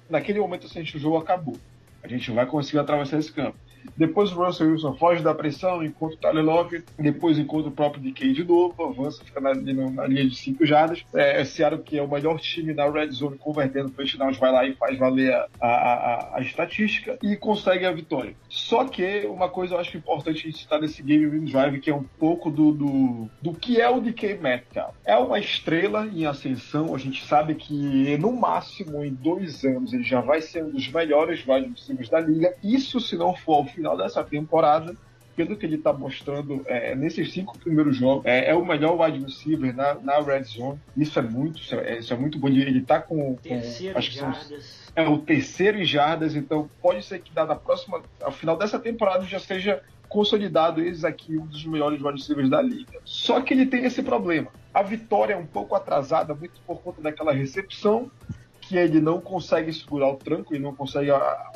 Naquele 0.10 0.40
momento 0.40 0.68
assim, 0.68 0.82
o 0.82 0.86
jogo 0.86 1.18
acabou. 1.18 1.56
A 2.04 2.08
gente 2.08 2.30
vai 2.32 2.46
conseguir 2.46 2.80
atravessar 2.80 3.18
esse 3.18 3.32
campo. 3.32 3.58
Depois 3.98 4.32
o 4.32 4.44
Russell 4.44 4.72
Wilson 4.72 4.96
foge 4.96 5.24
da 5.24 5.34
pressão, 5.34 5.84
encontra 5.84 6.16
o 6.16 6.20
Tyler 6.20 6.44
Lockett, 6.44 6.86
depois 6.98 7.38
encontra 7.38 7.70
o 7.70 7.72
próprio 7.72 8.02
DK 8.02 8.34
de 8.34 8.44
novo, 8.44 8.84
avança, 8.84 9.24
fica 9.24 9.40
na, 9.40 9.54
na 9.54 10.08
linha 10.08 10.28
de 10.28 10.36
5 10.36 10.66
jardas. 10.66 11.04
É, 11.14 11.42
é 11.42 11.46
Seattle, 11.46 11.84
que 11.84 11.98
é 11.98 12.02
o 12.02 12.10
melhor 12.10 12.40
time 12.40 12.74
na 12.74 12.90
red 12.90 13.12
zone, 13.12 13.38
convertendo 13.38 13.90
touchdowns, 13.90 14.38
vai 14.38 14.52
lá 14.52 14.66
e 14.66 14.74
faz 14.76 14.98
valer 14.98 15.34
a, 15.34 15.48
a, 15.60 15.68
a, 15.68 16.38
a, 16.38 16.42
estatística 16.42 17.18
e 17.22 17.36
consegue 17.36 17.86
a 17.86 17.92
vitória. 17.92 18.36
Só 18.50 18.86
que 18.86 19.26
uma 19.28 19.50
coisa 19.50 19.76
eu 19.76 19.80
acho 19.80 19.98
importante 19.98 20.40
a 20.40 20.42
gente 20.44 20.58
citar 20.58 20.80
nesse 20.80 21.02
game 21.02 21.26
win 21.28 21.46
drive, 21.46 21.80
que 21.80 21.90
é 21.90 21.96
um 21.96 22.04
pouco 22.04 22.50
do, 22.50 22.72
do, 22.72 23.30
do 23.42 23.54
que 23.54 23.80
é 23.80 23.90
o 23.90 24.00
DK 24.00 24.36
Metcalf. 24.36 24.96
É 25.06 25.16
uma 25.16 25.40
estrela 25.40 26.08
em 26.08 26.26
ascensão, 26.26 26.94
a 26.94 26.98
gente 26.98 27.26
sabe 27.26 27.56
que 27.56 28.18
no 28.18 28.32
máximo 28.32 29.04
em 29.04 29.14
dois 29.14 29.64
anos 29.64 29.94
ele 29.94 30.04
já 30.04 30.22
vai 30.22 30.42
ser 30.42 30.64
um 30.64 30.70
dos 30.70 30.88
melhores 30.88 31.46
wide 31.48 31.70
receivers 31.70 32.10
da 32.10 32.20
liga. 32.20 32.56
Isso 32.64 33.00
se 33.00 33.16
não 33.16 33.36
for 33.36 33.66
final 33.76 33.98
dessa 33.98 34.24
temporada, 34.24 34.96
pelo 35.36 35.58
que 35.58 35.66
ele 35.66 35.76
está 35.76 35.92
mostrando 35.92 36.62
é, 36.66 36.96
nesses 36.96 37.32
cinco 37.34 37.58
primeiros 37.60 37.98
jogos, 37.98 38.26
é, 38.26 38.52
é, 38.52 38.56
o 38.56 38.66
melhor 38.66 39.00
wide 39.00 39.24
receiver 39.24 39.76
na, 39.76 39.96
na 39.96 40.20
red 40.20 40.44
zone. 40.44 40.80
Isso 40.96 41.20
é 41.20 41.22
muito, 41.22 41.60
isso 41.60 41.76
é, 41.76 42.00
isso 42.00 42.14
é 42.14 42.18
muito 42.18 42.40
bom. 42.40 42.48
Ele 42.48 42.80
está 42.80 43.02
com, 43.02 43.36
com 43.36 43.58
acho 43.96 44.12
que 44.12 44.18
são, 44.18 44.34
é 44.96 45.08
o 45.08 45.18
terceiro 45.18 45.78
em 45.78 45.86
jardas, 45.86 46.36
então 46.36 46.70
pode 46.82 47.04
ser 47.04 47.20
que 47.20 47.34
da 47.34 47.54
próxima, 47.56 48.02
ao 48.22 48.32
final 48.32 48.58
dessa 48.58 48.80
temporada 48.80 49.26
já 49.26 49.40
seja 49.40 49.84
consolidado 50.08 50.80
eles 50.80 51.04
aqui 51.04 51.38
um 51.38 51.46
dos 51.46 51.66
melhores 51.66 52.02
wide 52.02 52.18
receivers 52.18 52.50
da 52.50 52.62
liga. 52.62 53.00
Só 53.04 53.42
que 53.42 53.54
ele 53.54 53.66
tem 53.66 53.84
esse 53.84 54.02
problema. 54.02 54.48
A 54.74 54.82
vitória 54.82 55.34
é 55.34 55.38
um 55.38 55.46
pouco 55.46 55.76
atrasada, 55.76 56.34
muito 56.34 56.62
por 56.66 56.82
conta 56.82 57.02
daquela 57.02 57.34
recepção 57.34 58.10
que 58.68 58.78
ele 58.78 59.00
não 59.00 59.22
consegue 59.22 59.72
segurar 59.72 60.10
o 60.10 60.16
tranco, 60.16 60.54
ele 60.54 60.64
não 60.64 60.76
consegue 60.76 61.12
ah, 61.12 61.52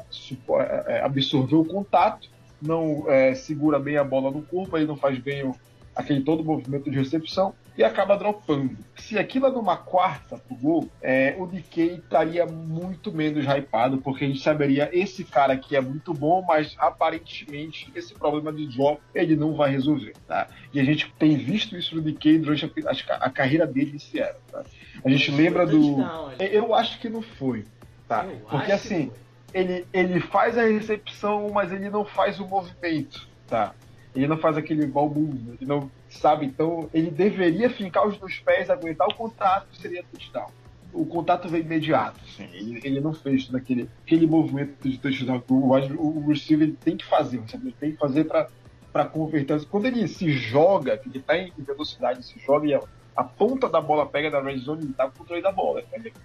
é, 0.87 1.01
absorver 1.01 1.55
o 1.55 1.65
contato, 1.65 2.29
não 2.61 3.09
é, 3.09 3.33
segura 3.33 3.79
bem 3.79 3.97
a 3.97 4.03
bola 4.03 4.31
no 4.31 4.41
corpo, 4.43 4.77
ele 4.77 4.85
não 4.85 4.95
faz 4.95 5.17
bem 5.17 5.43
o, 5.43 5.55
aquele 5.95 6.21
todo 6.21 6.43
movimento 6.43 6.89
de 6.89 6.97
recepção 6.97 7.53
e 7.79 7.83
acaba 7.85 8.17
dropando. 8.17 8.77
Se 8.97 9.17
aquilo 9.17 9.47
é 9.47 9.51
numa 9.51 9.77
quarta 9.77 10.37
pro 10.37 10.53
gol, 10.53 10.91
é, 11.01 11.33
o 11.39 11.47
DK 11.47 12.01
estaria 12.03 12.45
muito 12.45 13.09
menos 13.09 13.45
hypado, 13.45 13.99
porque 13.99 14.25
a 14.25 14.27
gente 14.27 14.41
saberia 14.41 14.89
esse 14.91 15.23
cara 15.23 15.53
aqui 15.53 15.77
é 15.77 15.81
muito 15.81 16.13
bom, 16.13 16.43
mas 16.45 16.75
aparentemente 16.77 17.89
esse 17.95 18.13
problema 18.13 18.51
de 18.51 18.67
drop 18.67 18.99
ele 19.15 19.33
não 19.37 19.55
vai 19.55 19.71
resolver. 19.71 20.11
Tá? 20.27 20.49
E 20.73 20.79
a 20.81 20.83
gente 20.83 21.09
tem 21.17 21.37
visto 21.37 21.77
isso 21.77 21.95
no 21.95 22.01
DK 22.01 22.39
durante 22.39 22.65
a, 22.65 22.69
a, 22.69 23.15
a 23.27 23.29
carreira 23.29 23.65
dele 23.65 23.95
em 23.95 23.99
Seattle. 23.99 24.41
Tá? 24.51 24.65
A 25.05 25.09
gente 25.09 25.31
lembra 25.31 25.65
do. 25.65 25.99
Eu 26.37 26.75
acho 26.75 26.99
que 26.99 27.07
não 27.07 27.21
foi. 27.21 27.63
Tá? 28.09 28.27
Porque 28.49 28.73
assim, 28.73 29.09
ele, 29.53 29.87
ele 29.93 30.19
faz 30.19 30.57
a 30.57 30.63
recepção, 30.63 31.49
mas 31.53 31.71
ele 31.71 31.89
não 31.89 32.03
faz 32.03 32.41
o 32.41 32.45
movimento. 32.45 33.25
Tá? 33.47 33.73
Ele 34.19 34.27
não 34.27 34.37
faz 34.37 34.57
aquele 34.57 34.85
move, 34.87 35.55
ele 35.59 35.65
não 35.65 35.89
sabe. 36.09 36.45
Então, 36.45 36.89
ele 36.93 37.09
deveria 37.09 37.69
fincar 37.69 38.07
os 38.07 38.17
dois 38.17 38.39
pés, 38.39 38.69
aguentar 38.69 39.07
o 39.07 39.15
contato, 39.15 39.67
seria 39.75 40.03
touchdown. 40.03 40.49
O 40.91 41.05
contato 41.05 41.47
veio 41.47 41.63
imediato. 41.63 42.19
Assim. 42.25 42.49
Ele, 42.51 42.81
ele 42.83 42.99
não 42.99 43.13
fez 43.13 43.49
naquele 43.49 43.89
aquele 44.05 44.25
movimento 44.25 44.87
de 44.87 44.97
touchdown. 44.97 45.41
O, 45.49 45.53
o, 45.55 46.17
o 46.17 46.27
receiver 46.27 46.73
tem 46.83 46.97
que 46.97 47.05
fazer, 47.05 47.41
ele 47.53 47.73
tem 47.79 47.91
que 47.91 47.97
fazer 47.97 48.25
para 48.25 49.05
converter. 49.05 49.63
Quando 49.65 49.85
ele 49.85 50.07
se 50.07 50.29
joga, 50.31 50.97
que 50.97 51.07
ele 51.07 51.19
está 51.19 51.37
em 51.37 51.51
velocidade, 51.57 52.25
se 52.25 52.39
joga 52.39 52.67
e 52.67 52.73
a 53.19 53.23
ponta 53.23 53.67
da 53.67 53.81
bola 53.81 54.05
pega 54.05 54.31
da 54.31 54.41
red 54.41 54.57
zone, 54.59 54.83
ele 54.83 54.93
tá 54.93 55.03
com 55.03 55.09
o 55.09 55.17
controle 55.19 55.41
da 55.41 55.51
bola. 55.51 55.83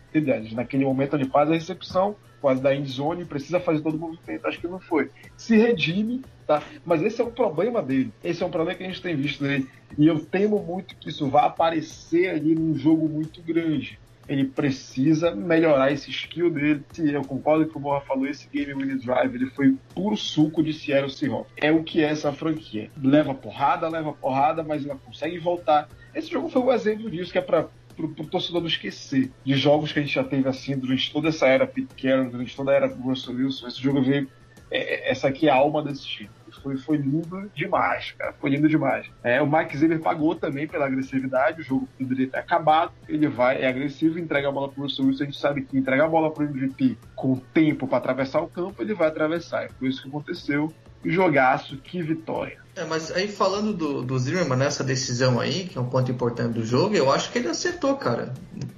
Entendeu? 0.08 0.44
Naquele 0.52 0.84
momento 0.84 1.16
ele 1.16 1.28
faz 1.28 1.50
a 1.50 1.54
recepção, 1.54 2.14
quase 2.40 2.62
da 2.62 2.74
end 2.74 2.88
zone, 2.88 3.24
precisa 3.24 3.58
fazer 3.58 3.80
todo 3.80 3.96
o 3.96 3.98
movimento, 3.98 4.46
acho 4.46 4.60
que 4.60 4.68
não 4.68 4.78
foi. 4.78 5.10
Se 5.36 5.56
redime, 5.56 6.22
tá? 6.46 6.62
Mas 6.84 7.02
esse 7.02 7.20
é 7.20 7.24
um 7.24 7.30
problema 7.30 7.82
dele. 7.82 8.12
Esse 8.22 8.42
é 8.42 8.46
um 8.46 8.50
problema 8.50 8.76
que 8.76 8.84
a 8.84 8.86
gente 8.86 9.02
tem 9.02 9.16
visto 9.16 9.44
nele. 9.44 9.68
E 9.96 10.06
eu 10.06 10.24
temo 10.24 10.58
muito 10.58 10.96
que 10.96 11.08
isso 11.08 11.28
vá 11.28 11.46
aparecer 11.46 12.30
ali 12.30 12.54
num 12.54 12.76
jogo 12.76 13.08
muito 13.08 13.42
grande 13.42 13.98
ele 14.28 14.44
precisa 14.44 15.34
melhorar 15.34 15.92
esse 15.92 16.10
skill 16.10 16.50
dele. 16.50 16.84
Eu 16.98 17.22
concordo 17.22 17.66
que 17.66 17.76
o 17.76 17.80
Borra 17.80 18.00
falou, 18.00 18.26
esse 18.26 18.48
Game 18.48 18.72
Winning 18.74 18.98
Drive, 18.98 19.34
ele 19.34 19.50
foi 19.50 19.76
puro 19.94 20.16
suco 20.16 20.62
de 20.62 20.72
Seattle 20.72 21.10
Seahawks. 21.10 21.52
É 21.56 21.70
o 21.70 21.82
que 21.82 22.02
é 22.02 22.08
essa 22.08 22.32
franquia. 22.32 22.90
Leva 23.02 23.34
porrada, 23.34 23.88
leva 23.88 24.12
porrada, 24.12 24.62
mas 24.62 24.84
ela 24.84 24.96
consegue 24.96 25.38
voltar. 25.38 25.88
Esse 26.14 26.30
jogo 26.30 26.48
foi 26.48 26.62
um 26.62 26.72
exemplo 26.72 27.10
disso, 27.10 27.32
que 27.32 27.38
é 27.38 27.42
para 27.42 27.68
pro, 27.94 28.08
pro 28.08 28.26
torcedor 28.26 28.60
não 28.60 28.68
esquecer 28.68 29.30
de 29.44 29.54
jogos 29.54 29.92
que 29.92 29.98
a 29.98 30.02
gente 30.02 30.14
já 30.14 30.24
teve 30.24 30.48
assim 30.48 30.76
durante 30.76 31.12
toda 31.12 31.28
essa 31.28 31.46
era 31.46 31.66
Pete 31.66 31.94
Carroll, 31.94 32.30
durante 32.30 32.56
toda 32.56 32.72
a 32.72 32.74
era 32.74 32.86
Russell 32.86 33.36
Wilson. 33.36 33.68
Esse 33.68 33.80
jogo 33.80 34.02
veio. 34.02 34.28
É, 34.74 34.78
é, 34.78 35.10
essa 35.12 35.28
aqui 35.28 35.48
é 35.48 35.52
a 35.52 35.54
alma 35.54 35.80
desse 35.80 36.04
time. 36.04 36.30
Foi, 36.60 36.76
foi 36.76 36.96
lindo 36.96 37.48
demais, 37.54 38.10
cara. 38.12 38.32
Foi 38.40 38.50
lindo 38.50 38.68
demais. 38.68 39.06
É, 39.22 39.40
o 39.40 39.46
Mike 39.46 39.76
Zimmer 39.76 40.00
pagou 40.00 40.34
também 40.34 40.66
pela 40.66 40.86
agressividade. 40.86 41.60
O 41.60 41.64
jogo 41.64 41.88
poderia 41.96 42.26
ter 42.26 42.38
acabado. 42.38 42.92
Ele 43.08 43.28
vai, 43.28 43.62
é 43.62 43.68
agressivo, 43.68 44.18
entrega 44.18 44.48
a 44.48 44.52
bola 44.52 44.68
pro 44.68 44.82
Russell 44.82 45.06
Wilson. 45.06 45.22
A 45.22 45.26
gente 45.26 45.38
sabe 45.38 45.62
que 45.62 45.78
entregar 45.78 46.06
a 46.06 46.08
bola 46.08 46.32
pro 46.32 46.44
MVP 46.44 46.98
com 47.14 47.36
tempo 47.36 47.86
para 47.86 47.98
atravessar 47.98 48.40
o 48.40 48.48
campo, 48.48 48.82
ele 48.82 48.94
vai 48.94 49.08
atravessar. 49.08 49.70
Foi 49.78 49.88
isso 49.88 50.02
que 50.02 50.08
aconteceu. 50.08 50.72
Jogaço, 51.04 51.76
que 51.78 52.02
vitória. 52.02 52.58
É, 52.76 52.84
mas 52.84 53.12
aí 53.12 53.28
falando 53.28 53.72
do, 53.72 54.02
do 54.02 54.18
Zimmerman 54.18 54.58
nessa 54.58 54.82
decisão 54.82 55.38
aí, 55.38 55.64
que 55.64 55.78
é 55.78 55.80
um 55.80 55.88
ponto 55.88 56.10
importante 56.10 56.54
do 56.54 56.64
jogo, 56.64 56.96
eu 56.96 57.12
acho 57.12 57.30
que 57.30 57.38
ele 57.38 57.48
acertou, 57.48 57.94
cara. 57.96 58.34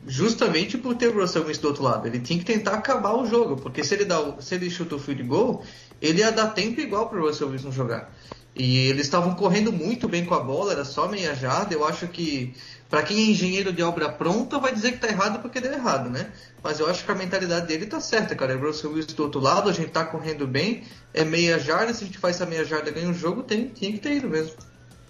Justamente 0.07 0.77
por 0.77 0.95
ter 0.95 1.09
o 1.09 1.20
Russell 1.20 1.47
Wilson 1.47 1.62
do 1.62 1.68
outro 1.68 1.83
lado. 1.83 2.07
Ele 2.07 2.20
tinha 2.20 2.39
que 2.39 2.45
tentar 2.45 2.72
acabar 2.72 3.14
o 3.14 3.27
jogo, 3.27 3.57
porque 3.57 3.83
se 3.83 3.95
ele, 3.95 4.05
dá, 4.05 4.35
se 4.39 4.55
ele 4.55 4.68
chuta 4.68 4.97
o 4.97 4.99
field 4.99 5.22
goal, 5.22 5.64
ele 6.01 6.18
ia 6.18 6.31
dar 6.31 6.49
tempo 6.49 6.81
igual 6.81 7.09
pro 7.09 7.27
Russell 7.27 7.49
Wilson 7.49 7.72
jogar. 7.72 8.12
E 8.59 8.89
eles 8.89 9.03
estavam 9.03 9.35
correndo 9.35 9.71
muito 9.71 10.09
bem 10.09 10.25
com 10.25 10.35
a 10.35 10.41
bola, 10.41 10.73
era 10.73 10.85
só 10.85 11.07
meia 11.07 11.35
jarda. 11.35 11.75
Eu 11.75 11.87
acho 11.87 12.09
que, 12.09 12.55
para 12.89 13.03
quem 13.03 13.19
é 13.19 13.31
engenheiro 13.31 13.71
de 13.71 13.83
obra 13.83 14.09
pronta, 14.09 14.59
vai 14.59 14.73
dizer 14.73 14.93
que 14.93 14.99
tá 14.99 15.09
errado 15.09 15.43
porque 15.43 15.61
deu 15.61 15.75
errado, 15.75 16.09
né? 16.09 16.31
Mas 16.63 16.81
eu 16.81 16.89
acho 16.89 17.05
que 17.05 17.13
a 17.13 17.15
mentalidade 17.15 17.67
dele 17.67 17.85
tá 17.85 18.01
certa, 18.01 18.35
cara. 18.35 18.55
É 18.55 18.57
o 18.57 18.61
Russell 18.61 18.93
Wilson 18.93 19.15
do 19.15 19.23
outro 19.25 19.41
lado, 19.41 19.69
a 19.69 19.73
gente 19.75 19.91
tá 19.91 20.07
correndo 20.07 20.47
bem, 20.47 20.85
é 21.13 21.23
meia 21.23 21.59
jarda. 21.59 21.93
Se 21.93 22.05
a 22.05 22.07
gente 22.07 22.17
faz 22.17 22.37
essa 22.37 22.47
meia 22.47 22.65
jarda 22.65 22.91
ganha 22.91 23.09
um 23.09 23.15
jogo, 23.15 23.43
tem, 23.43 23.69
tinha 23.69 23.93
que 23.93 23.99
ter 23.99 24.17
ido 24.17 24.29
mesmo. 24.29 24.55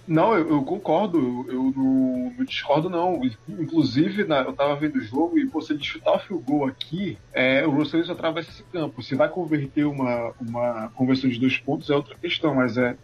Não, 0.08 0.36
eu, 0.36 0.48
eu 0.48 0.62
concordo, 0.62 1.46
eu, 1.48 1.72
não, 1.76 2.32
não, 2.36 2.44
discordo 2.44 2.90
não. 2.90 3.20
Inclusive, 3.48 4.24
na, 4.24 4.40
eu 4.40 4.52
tava 4.52 4.74
vendo 4.74 4.96
o 4.96 5.00
jogo 5.00 5.38
e 5.38 5.44
você 5.44 5.74
de 5.74 5.84
chutar 5.84 6.16
o 6.16 6.18
field 6.18 6.44
goal 6.44 6.66
aqui, 6.66 7.16
é, 7.32 7.64
o 7.64 7.70
Russell 7.70 8.00
Wilson 8.00 8.12
atravessa 8.12 8.50
esse 8.50 8.64
campo. 8.64 9.02
Se 9.02 9.14
vai 9.14 9.28
converter 9.28 9.84
uma, 9.84 10.32
uma 10.40 10.88
conversão 10.96 11.30
de 11.30 11.38
dois 11.38 11.56
pontos 11.58 11.90
é 11.90 11.94
outra 11.94 12.16
questão, 12.16 12.54
mas 12.54 12.76
é 12.76 12.96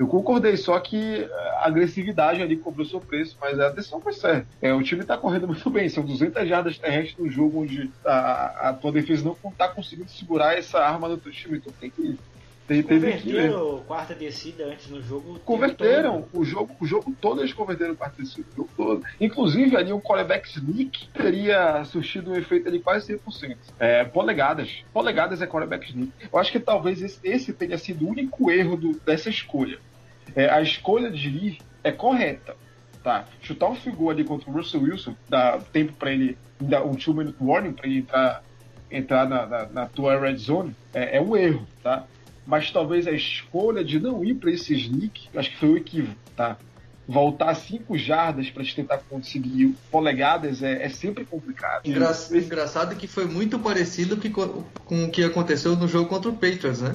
eu 0.00 0.06
concordei, 0.06 0.56
só 0.56 0.80
que 0.80 1.28
a 1.58 1.66
agressividade 1.66 2.40
ali 2.40 2.56
cobrou 2.56 2.86
seu 2.86 3.02
preço, 3.02 3.36
mas 3.38 3.60
a 3.60 3.68
decisão 3.68 4.00
foi 4.00 4.14
certa. 4.14 4.46
É, 4.62 4.72
o 4.72 4.82
time 4.82 5.02
está 5.02 5.14
correndo 5.14 5.46
muito 5.46 5.68
bem, 5.68 5.90
são 5.90 6.02
200 6.02 6.48
jardas 6.48 6.78
terrestres 6.78 7.18
no 7.18 7.30
jogo 7.30 7.60
onde 7.60 7.90
a, 8.02 8.70
a 8.70 8.72
tua 8.72 8.92
defesa 8.92 9.22
não 9.22 9.50
está 9.50 9.68
conseguindo 9.68 10.10
segurar 10.10 10.56
essa 10.56 10.78
arma 10.78 11.06
do 11.06 11.18
teu 11.18 11.30
time, 11.30 11.58
então 11.58 11.70
tem 11.78 11.90
que 11.90 12.18
tem, 12.66 12.82
converteram 12.84 13.82
quarta 13.86 14.14
descida 14.14 14.64
antes 14.64 14.88
no 14.88 15.02
jogo. 15.02 15.38
Converteram. 15.40 16.26
O 16.32 16.44
jogo, 16.44 16.74
o 16.80 16.86
jogo 16.86 17.14
todo 17.20 17.42
eles 17.42 17.52
converteram 17.52 17.96
quarta 17.96 18.22
descida. 18.22 18.46
O 18.52 18.56
jogo 18.56 18.70
todo. 18.76 19.02
Inclusive, 19.20 19.76
ali 19.76 19.92
o 19.92 20.00
quarterback 20.00 20.48
sneak 20.48 21.08
teria 21.08 21.84
surtido 21.84 22.30
um 22.30 22.36
efeito 22.36 22.68
ali 22.68 22.78
quase 22.78 23.12
100%. 23.18 23.56
É, 23.78 24.04
polegadas. 24.04 24.84
Polegadas 24.92 25.42
é 25.42 25.48
quarterback 25.48 25.90
sneak. 25.90 26.12
Eu 26.32 26.38
acho 26.38 26.52
que 26.52 26.60
talvez 26.60 27.02
esse, 27.02 27.18
esse 27.24 27.52
tenha 27.52 27.76
sido 27.76 28.06
o 28.06 28.08
único 28.08 28.50
erro 28.52 28.76
do, 28.76 28.92
dessa 29.00 29.28
escolha 29.28 29.78
é, 30.34 30.48
a 30.50 30.60
escolha 30.60 31.10
de 31.10 31.28
ir 31.28 31.58
é 31.82 31.92
correta. 31.92 32.56
Tá? 33.02 33.26
Chutar 33.40 33.70
um 33.70 33.74
figure 33.74 34.10
ali 34.10 34.24
contra 34.24 34.50
o 34.50 34.52
Russell 34.52 34.82
Wilson, 34.82 35.16
dá 35.28 35.58
tempo 35.72 35.94
para 35.94 36.12
ele, 36.12 36.36
dá 36.60 36.84
um 36.84 36.94
two 36.94 37.14
minute 37.14 37.36
warning 37.40 37.72
para 37.72 37.86
ele 37.86 38.00
entrar, 38.00 38.44
entrar 38.90 39.28
na, 39.28 39.46
na, 39.46 39.66
na, 39.66 39.86
tua 39.86 40.18
red 40.18 40.36
zone, 40.36 40.76
é, 40.92 41.16
é 41.16 41.20
um 41.20 41.34
erro, 41.34 41.66
tá? 41.82 42.04
Mas 42.46 42.70
talvez 42.70 43.06
a 43.06 43.12
escolha 43.12 43.82
de 43.82 43.98
não 43.98 44.22
ir 44.22 44.34
para 44.34 44.50
esse 44.50 44.74
sneak, 44.74 45.30
acho 45.34 45.50
que 45.50 45.56
foi 45.56 45.70
o 45.70 45.76
equívoco, 45.78 46.16
tá? 46.36 46.58
voltar 47.10 47.52
cinco 47.54 47.98
jardas 47.98 48.48
para 48.50 48.62
tentar 48.64 48.98
conseguir 48.98 49.74
polegadas 49.90 50.62
é, 50.62 50.84
é 50.84 50.88
sempre 50.88 51.24
complicado. 51.24 51.84
Engra 51.84 52.12
engraçado 52.32 52.94
que 52.94 53.08
foi 53.08 53.24
muito 53.24 53.58
parecido 53.58 54.16
que, 54.16 54.30
com 54.30 54.64
o 55.04 55.10
que 55.10 55.24
aconteceu 55.24 55.74
no 55.74 55.88
jogo 55.88 56.08
contra 56.08 56.30
o 56.30 56.34
Patriots, 56.34 56.80
né? 56.80 56.94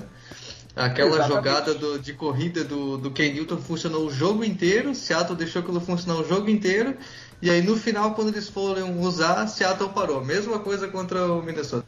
Aquela 0.76 1.11
Exatamente. 1.11 1.36
jogada 1.36 1.73
do, 1.73 1.97
de 1.97 2.13
corrida 2.13 2.63
do, 2.63 2.97
do 2.97 3.09
Ken 3.09 3.32
Newton 3.32 3.57
funcionou 3.57 4.07
o 4.07 4.11
jogo 4.11 4.43
inteiro, 4.43 4.93
Seattle 4.93 5.38
deixou 5.38 5.61
aquilo 5.61 5.80
funcionar 5.80 6.19
o 6.19 6.28
jogo 6.28 6.49
inteiro, 6.49 6.97
e 7.41 7.49
aí 7.49 7.61
no 7.61 7.78
final, 7.78 8.13
quando 8.13 8.28
eles 8.28 8.49
foram 8.49 8.99
usar, 8.99 9.47
Seattle 9.47 9.89
parou. 9.89 10.23
Mesma 10.23 10.59
coisa 10.59 10.88
contra 10.89 11.32
o 11.32 11.41
Minnesota. 11.41 11.86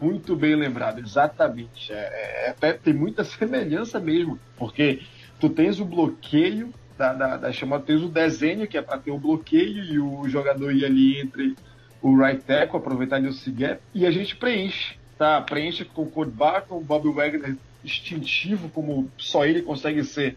Muito 0.00 0.34
bem 0.34 0.56
lembrado, 0.56 0.98
exatamente. 0.98 1.92
É, 1.92 2.46
é, 2.46 2.50
até 2.50 2.72
tem 2.72 2.92
muita 2.92 3.22
semelhança 3.24 4.00
mesmo, 4.00 4.38
porque 4.56 5.02
tu 5.38 5.48
tens 5.48 5.78
o 5.78 5.84
bloqueio 5.84 6.74
da, 6.98 7.12
da, 7.12 7.36
da 7.36 7.52
chamada, 7.52 7.84
tens 7.84 8.02
o 8.02 8.08
desenho 8.08 8.66
que 8.66 8.76
é 8.76 8.82
para 8.82 8.98
ter 8.98 9.12
o 9.12 9.18
bloqueio 9.18 9.84
e 9.84 9.98
o 10.00 10.28
jogador 10.28 10.72
ir 10.72 10.84
ali 10.84 11.20
entre 11.20 11.54
o 12.02 12.16
right 12.16 12.42
tackle, 12.42 12.78
aproveitar 12.78 13.16
ali 13.16 13.28
o 13.28 13.52
gap, 13.52 13.80
e 13.94 14.04
a 14.04 14.10
gente 14.10 14.34
preenche, 14.34 14.96
tá? 15.16 15.40
Preenche 15.40 15.84
com 15.84 16.02
o 16.02 16.10
Code 16.10 16.32
Barton, 16.32 16.78
o 16.78 16.80
Bob 16.80 17.08
Wagner 17.12 17.56
instintivo 17.84 18.68
como 18.70 19.10
só 19.16 19.44
ele 19.44 19.62
consegue 19.62 20.02
ser. 20.02 20.36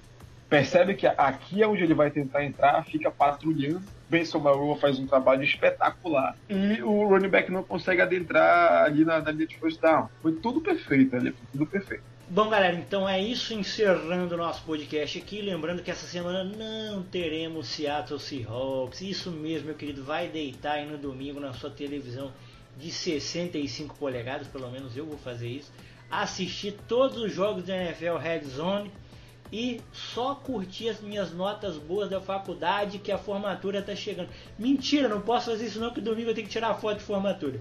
Percebe 0.49 0.93
que 0.93 1.05
aqui 1.05 1.61
é 1.61 1.67
onde 1.67 1.83
ele 1.83 1.93
vai 1.93 2.09
tentar 2.09 2.43
entrar, 2.43 2.83
fica 2.85 3.11
patrulhando. 3.11 3.81
Benson 4.09 4.39
Maroa 4.39 4.77
faz 4.77 4.97
um 4.97 5.05
trabalho 5.05 5.43
espetacular. 5.43 6.37
E 6.49 6.81
o 6.81 7.05
running 7.05 7.27
back 7.27 7.51
não 7.51 7.63
consegue 7.63 8.01
adentrar 8.01 8.83
ali 8.83 9.03
na, 9.03 9.19
na 9.19 9.31
linha 9.31 9.45
de 9.45 9.57
first 9.57 9.81
down. 9.81 10.07
Foi 10.21 10.31
tudo 10.31 10.61
perfeito 10.61 11.15
ali, 11.17 11.31
foi 11.31 11.45
tudo 11.51 11.65
perfeito. 11.65 12.03
Bom, 12.29 12.49
galera, 12.49 12.75
então 12.75 13.07
é 13.07 13.21
isso. 13.21 13.53
Encerrando 13.53 14.35
o 14.35 14.37
nosso 14.37 14.63
podcast 14.63 15.17
aqui. 15.17 15.41
Lembrando 15.41 15.83
que 15.83 15.91
essa 15.91 16.07
semana 16.07 16.45
não 16.45 17.03
teremos 17.03 17.67
Seattle 17.67 18.19
Seahawks. 18.19 19.01
Isso 19.01 19.31
mesmo, 19.31 19.67
meu 19.67 19.75
querido. 19.75 20.03
Vai 20.03 20.29
deitar 20.29 20.73
aí 20.73 20.85
no 20.85 20.97
domingo 20.97 21.39
na 21.39 21.53
sua 21.53 21.69
televisão 21.69 22.31
de 22.77 22.91
65 22.91 23.95
polegadas. 23.95 24.47
Pelo 24.47 24.69
menos 24.71 24.95
eu 24.95 25.05
vou 25.05 25.17
fazer 25.17 25.47
isso 25.47 25.71
assistir 26.09 26.75
todos 26.87 27.17
os 27.17 27.33
jogos 27.33 27.63
da 27.63 27.75
NFL 27.75 28.17
Red 28.17 28.41
Zone 28.45 28.91
e 29.51 29.81
só 29.93 30.35
curtir 30.35 30.89
as 30.89 30.99
minhas 31.01 31.31
notas 31.33 31.77
boas 31.77 32.09
da 32.09 32.19
faculdade 32.19 32.99
que 32.99 33.11
a 33.11 33.17
formatura 33.17 33.81
tá 33.81 33.95
chegando. 33.95 34.29
Mentira, 34.57 35.07
não 35.07 35.21
posso 35.21 35.51
fazer 35.51 35.67
isso 35.67 35.79
não, 35.79 35.93
que 35.93 36.01
domingo 36.01 36.29
eu 36.29 36.35
tenho 36.35 36.47
que 36.47 36.53
tirar 36.53 36.69
a 36.69 36.75
foto 36.75 36.97
de 36.97 37.03
formatura. 37.03 37.59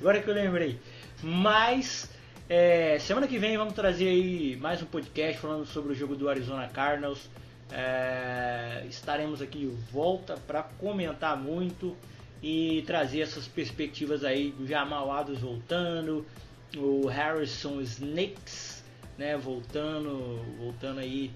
Agora 0.00 0.20
que 0.20 0.28
eu 0.28 0.34
lembrei. 0.34 0.78
Mas 1.22 2.10
é, 2.48 2.98
semana 2.98 3.26
que 3.26 3.38
vem 3.38 3.56
vamos 3.56 3.74
trazer 3.74 4.08
aí 4.08 4.56
mais 4.56 4.82
um 4.82 4.86
podcast 4.86 5.38
falando 5.38 5.66
sobre 5.66 5.92
o 5.92 5.94
jogo 5.94 6.16
do 6.16 6.28
Arizona 6.28 6.66
Cardinals. 6.68 7.28
É, 7.70 8.84
estaremos 8.88 9.42
aqui 9.42 9.58
de 9.58 9.66
volta 9.92 10.36
para 10.46 10.62
comentar 10.62 11.36
muito 11.36 11.94
e 12.42 12.82
trazer 12.86 13.20
essas 13.20 13.46
perspectivas 13.46 14.24
aí 14.24 14.52
do 14.52 14.66
Jamal 14.66 15.10
Adams 15.10 15.40
voltando, 15.40 16.24
o 16.76 17.06
Harrison 17.06 17.80
Snakes, 17.80 18.82
né, 19.16 19.36
voltando, 19.36 20.42
voltando 20.58 21.00
aí, 21.00 21.30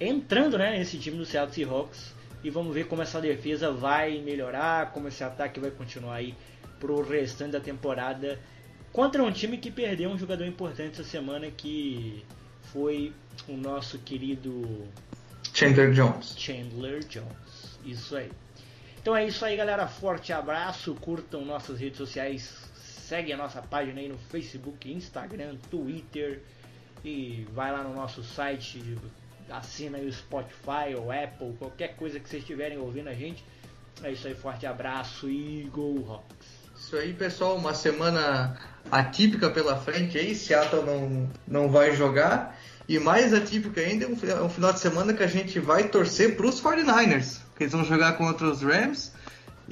entrando, 0.00 0.56
né, 0.58 0.78
nesse 0.78 0.98
time 0.98 1.16
do 1.16 1.26
Seattle 1.26 1.54
Seahawks 1.54 2.14
e 2.42 2.50
vamos 2.50 2.74
ver 2.74 2.86
como 2.86 3.02
essa 3.02 3.20
defesa 3.20 3.70
vai 3.70 4.18
melhorar, 4.18 4.92
como 4.92 5.08
esse 5.08 5.22
ataque 5.22 5.60
vai 5.60 5.70
continuar 5.70 6.16
aí 6.16 6.34
pro 6.80 7.02
restante 7.02 7.52
da 7.52 7.60
temporada 7.60 8.38
contra 8.92 9.22
um 9.22 9.32
time 9.32 9.56
que 9.56 9.70
perdeu 9.70 10.10
um 10.10 10.18
jogador 10.18 10.44
importante 10.44 11.00
essa 11.00 11.04
semana 11.04 11.50
que 11.50 12.24
foi 12.72 13.12
o 13.48 13.56
nosso 13.56 13.98
querido 13.98 14.86
Chandler 15.54 15.92
Jones. 15.92 16.34
Chandler 16.36 17.04
Jones. 17.04 17.78
Isso 17.84 18.16
aí. 18.16 18.30
Então 19.00 19.16
é 19.16 19.26
isso 19.26 19.44
aí, 19.44 19.56
galera. 19.56 19.86
Forte 19.88 20.32
abraço. 20.32 20.94
Curtam 20.94 21.44
nossas 21.44 21.80
redes 21.80 21.98
sociais 21.98 22.70
Segue 23.12 23.30
a 23.30 23.36
nossa 23.36 23.60
página 23.60 24.00
aí 24.00 24.08
no 24.08 24.16
Facebook, 24.16 24.90
Instagram, 24.90 25.56
Twitter 25.70 26.40
e 27.04 27.46
vai 27.52 27.70
lá 27.70 27.82
no 27.82 27.94
nosso 27.94 28.24
site, 28.24 28.96
assina 29.50 29.98
aí 29.98 30.06
o 30.06 30.10
Spotify 30.10 30.94
ou 30.96 31.12
Apple, 31.12 31.54
qualquer 31.58 31.94
coisa 31.96 32.18
que 32.18 32.26
vocês 32.26 32.42
estiverem 32.42 32.78
ouvindo 32.78 33.10
a 33.10 33.12
gente. 33.12 33.44
É 34.02 34.10
isso 34.12 34.26
aí, 34.26 34.34
forte 34.34 34.64
abraço 34.64 35.28
e 35.28 35.68
Go 35.70 36.00
Rocks. 36.00 36.48
Isso 36.74 36.96
aí, 36.96 37.12
pessoal, 37.12 37.54
uma 37.54 37.74
semana 37.74 38.58
atípica 38.90 39.50
pela 39.50 39.76
frente 39.76 40.16
aí, 40.16 40.34
Seattle 40.34 40.82
não, 40.82 41.30
não 41.46 41.68
vai 41.68 41.94
jogar. 41.94 42.58
E 42.88 42.98
mais 42.98 43.34
atípico 43.34 43.78
ainda, 43.78 44.06
é 44.06 44.40
um 44.40 44.48
final 44.48 44.72
de 44.72 44.80
semana 44.80 45.12
que 45.12 45.22
a 45.22 45.26
gente 45.26 45.60
vai 45.60 45.86
torcer 45.86 46.34
para 46.34 46.46
os 46.46 46.62
49ers, 46.62 47.40
que 47.58 47.64
eles 47.64 47.74
vão 47.74 47.84
jogar 47.84 48.14
contra 48.14 48.46
os 48.46 48.62
Rams 48.62 49.12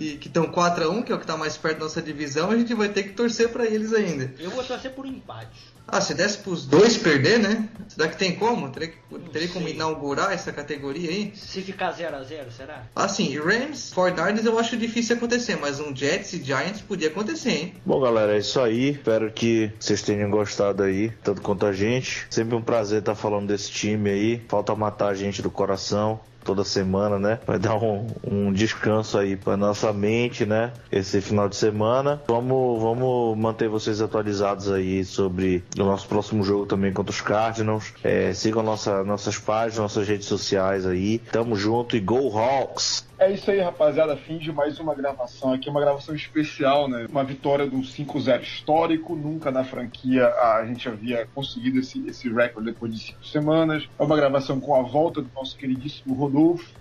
e 0.00 0.16
que 0.16 0.28
estão 0.28 0.46
4 0.46 0.84
a 0.84 0.88
1 0.88 1.02
que 1.02 1.12
é 1.12 1.14
o 1.14 1.18
que 1.18 1.24
está 1.24 1.36
mais 1.36 1.58
perto 1.58 1.78
da 1.78 1.84
nossa 1.84 2.00
divisão, 2.00 2.50
a 2.50 2.56
gente 2.56 2.72
vai 2.72 2.88
ter 2.88 3.02
que 3.02 3.10
torcer 3.10 3.50
para 3.50 3.66
eles 3.66 3.92
ainda. 3.92 4.32
Eu 4.38 4.50
vou 4.50 4.64
torcer 4.64 4.92
por 4.92 5.04
um 5.04 5.08
empate. 5.08 5.70
Ah, 5.86 6.00
se 6.00 6.14
desse 6.14 6.38
para 6.38 6.52
os 6.52 6.64
dois 6.64 6.96
perder, 6.96 7.38
né? 7.38 7.68
Será 7.88 8.08
que 8.08 8.16
tem 8.16 8.36
como? 8.36 8.70
Teria, 8.70 8.94
teria 9.32 9.48
como 9.48 9.68
inaugurar 9.68 10.32
essa 10.32 10.52
categoria 10.52 11.10
aí? 11.10 11.32
Se 11.34 11.60
ficar 11.62 11.90
0 11.90 12.16
a 12.16 12.22
0 12.22 12.50
será? 12.52 12.84
Ah, 12.94 13.08
sim. 13.08 13.36
Rams, 13.36 13.92
49ers 13.94 14.44
eu 14.44 14.58
acho 14.58 14.76
difícil 14.76 15.16
acontecer, 15.16 15.56
mas 15.56 15.80
um 15.80 15.94
Jets 15.94 16.32
e 16.32 16.42
Giants 16.42 16.80
podia 16.80 17.08
acontecer, 17.08 17.50
hein? 17.50 17.74
Bom, 17.84 18.00
galera, 18.00 18.36
é 18.36 18.38
isso 18.38 18.60
aí. 18.60 18.90
Espero 18.90 19.30
que 19.32 19.72
vocês 19.80 20.00
tenham 20.00 20.30
gostado 20.30 20.84
aí, 20.84 21.10
tanto 21.24 21.42
quanto 21.42 21.66
a 21.66 21.72
gente. 21.72 22.26
Sempre 22.30 22.54
um 22.54 22.62
prazer 22.62 23.00
estar 23.00 23.16
falando 23.16 23.48
desse 23.48 23.70
time 23.70 24.10
aí. 24.10 24.42
Falta 24.48 24.74
matar 24.76 25.08
a 25.08 25.14
gente 25.14 25.42
do 25.42 25.50
coração. 25.50 26.20
Toda 26.44 26.64
semana, 26.64 27.18
né? 27.18 27.38
Vai 27.46 27.58
dar 27.58 27.76
um, 27.76 28.06
um 28.24 28.52
descanso 28.52 29.18
aí 29.18 29.36
para 29.36 29.56
nossa 29.56 29.92
mente, 29.92 30.44
né? 30.44 30.72
Esse 30.90 31.20
final 31.20 31.48
de 31.48 31.56
semana. 31.56 32.20
Vamos, 32.26 32.80
vamos 32.80 33.38
manter 33.38 33.68
vocês 33.68 34.00
atualizados 34.00 34.70
aí 34.70 35.04
sobre 35.04 35.64
o 35.78 35.84
nosso 35.84 36.08
próximo 36.08 36.42
jogo 36.42 36.66
também 36.66 36.92
contra 36.92 37.12
os 37.12 37.20
Cardinals. 37.20 37.92
É, 38.02 38.32
sigam 38.32 38.62
nossa, 38.62 39.04
nossas 39.04 39.38
páginas, 39.38 39.78
nossas 39.78 40.08
redes 40.08 40.26
sociais 40.26 40.86
aí. 40.86 41.18
Tamo 41.18 41.56
junto 41.56 41.96
e 41.96 42.00
Go 42.00 42.36
Hawks! 42.38 43.09
É 43.20 43.30
isso 43.30 43.50
aí, 43.50 43.60
rapaziada. 43.60 44.16
Fim 44.16 44.38
de 44.38 44.50
mais 44.50 44.80
uma 44.80 44.94
gravação 44.94 45.52
aqui, 45.52 45.68
uma 45.68 45.78
gravação 45.78 46.14
especial, 46.14 46.88
né? 46.88 47.06
Uma 47.10 47.22
vitória 47.22 47.66
do 47.66 47.76
5-0 47.76 48.40
histórico. 48.40 49.14
Nunca 49.14 49.50
na 49.50 49.62
franquia 49.62 50.26
a 50.26 50.64
gente 50.64 50.88
havia 50.88 51.28
conseguido 51.34 51.80
esse, 51.80 52.02
esse 52.08 52.32
recorde 52.32 52.72
depois 52.72 52.94
de 52.94 52.98
cinco 52.98 53.22
semanas. 53.26 53.86
É 53.98 54.02
uma 54.02 54.16
gravação 54.16 54.58
com 54.58 54.74
a 54.74 54.80
volta 54.80 55.20
do 55.20 55.28
nosso 55.34 55.54
queridíssimo 55.58 56.14
Rodolfo, 56.14 56.72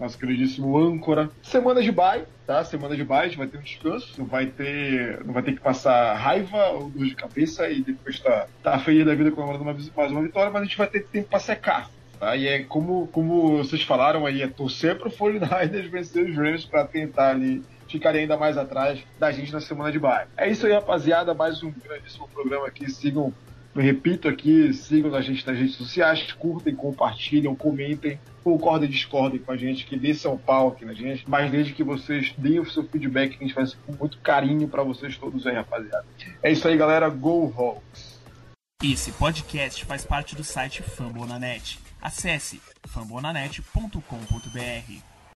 nosso 0.00 0.16
queridíssimo 0.16 0.78
âncora. 0.78 1.30
Semana 1.42 1.82
de 1.82 1.92
bye, 1.92 2.24
tá? 2.46 2.64
Semana 2.64 2.96
de 2.96 3.04
bye, 3.04 3.18
a 3.18 3.26
gente 3.26 3.36
vai 3.36 3.46
ter 3.48 3.58
um 3.58 3.62
descanso, 3.62 4.14
não 4.16 4.24
vai 4.24 4.46
ter, 4.46 5.22
não 5.26 5.34
vai 5.34 5.42
ter 5.42 5.52
que 5.52 5.60
passar 5.60 6.14
raiva 6.14 6.70
ou 6.70 6.88
dor 6.88 7.04
de 7.04 7.14
cabeça 7.14 7.68
e 7.68 7.82
depois 7.82 8.18
tá, 8.18 8.46
tá 8.62 8.78
feia 8.78 9.04
da 9.04 9.14
vida 9.14 9.30
comemorando 9.30 9.62
mais 9.62 10.10
uma 10.10 10.22
vitória, 10.22 10.50
mas 10.50 10.62
a 10.62 10.64
gente 10.64 10.78
vai 10.78 10.86
ter 10.86 11.04
tempo 11.04 11.28
para 11.28 11.38
secar. 11.38 11.90
Tá? 12.22 12.36
E 12.36 12.46
é 12.46 12.62
como, 12.62 13.08
como 13.08 13.56
vocês 13.58 13.82
falaram 13.82 14.24
aí, 14.24 14.42
é 14.42 14.46
torcer 14.46 14.96
pro 14.96 15.10
49ers 15.10 15.90
vencer 15.90 16.30
os 16.30 16.36
Rams 16.36 16.64
para 16.64 16.84
tentar 16.84 17.30
ali 17.30 17.64
ficar 17.88 18.14
ainda 18.14 18.36
mais 18.36 18.56
atrás 18.56 19.00
da 19.18 19.32
gente 19.32 19.52
na 19.52 19.60
semana 19.60 19.90
de 19.90 19.98
baixo. 19.98 20.30
É 20.36 20.48
isso 20.48 20.64
aí, 20.64 20.72
rapaziada. 20.72 21.34
Mais 21.34 21.64
um 21.64 21.72
grandíssimo 21.72 22.28
programa 22.28 22.68
aqui. 22.68 22.88
Sigam, 22.88 23.34
repito 23.74 24.28
aqui, 24.28 24.72
sigam 24.72 25.12
a 25.16 25.20
gente 25.20 25.44
nas 25.44 25.58
redes 25.58 25.74
sociais, 25.74 26.30
curtem, 26.34 26.76
compartilham, 26.76 27.56
comentem, 27.56 28.20
concordem 28.44 28.88
discordem 28.88 29.40
com 29.40 29.50
a 29.50 29.56
gente, 29.56 29.84
que 29.84 29.98
dê 29.98 30.14
São 30.14 30.38
Paulo 30.38 30.74
aqui 30.74 30.84
na 30.84 30.94
gente. 30.94 31.28
Mas 31.28 31.50
desde 31.50 31.72
que 31.72 31.82
vocês 31.82 32.32
deem 32.38 32.60
o 32.60 32.70
seu 32.70 32.84
feedback, 32.84 33.30
que 33.30 33.42
a 33.42 33.48
gente 33.48 33.54
faz 33.54 33.74
com 33.84 33.96
muito 33.98 34.18
carinho 34.18 34.68
para 34.68 34.84
vocês 34.84 35.18
todos 35.18 35.44
aí, 35.44 35.56
rapaziada. 35.56 36.06
É 36.40 36.52
isso 36.52 36.68
aí, 36.68 36.76
galera. 36.76 37.08
Go 37.08 37.52
Hawks! 37.58 38.22
Esse 38.80 39.10
podcast 39.10 39.84
faz 39.84 40.04
parte 40.04 40.36
do 40.36 40.44
site 40.44 40.84
Fambonanet. 40.84 41.82
Acesse 42.02 42.60
fambonanet.com.br. 42.88 45.11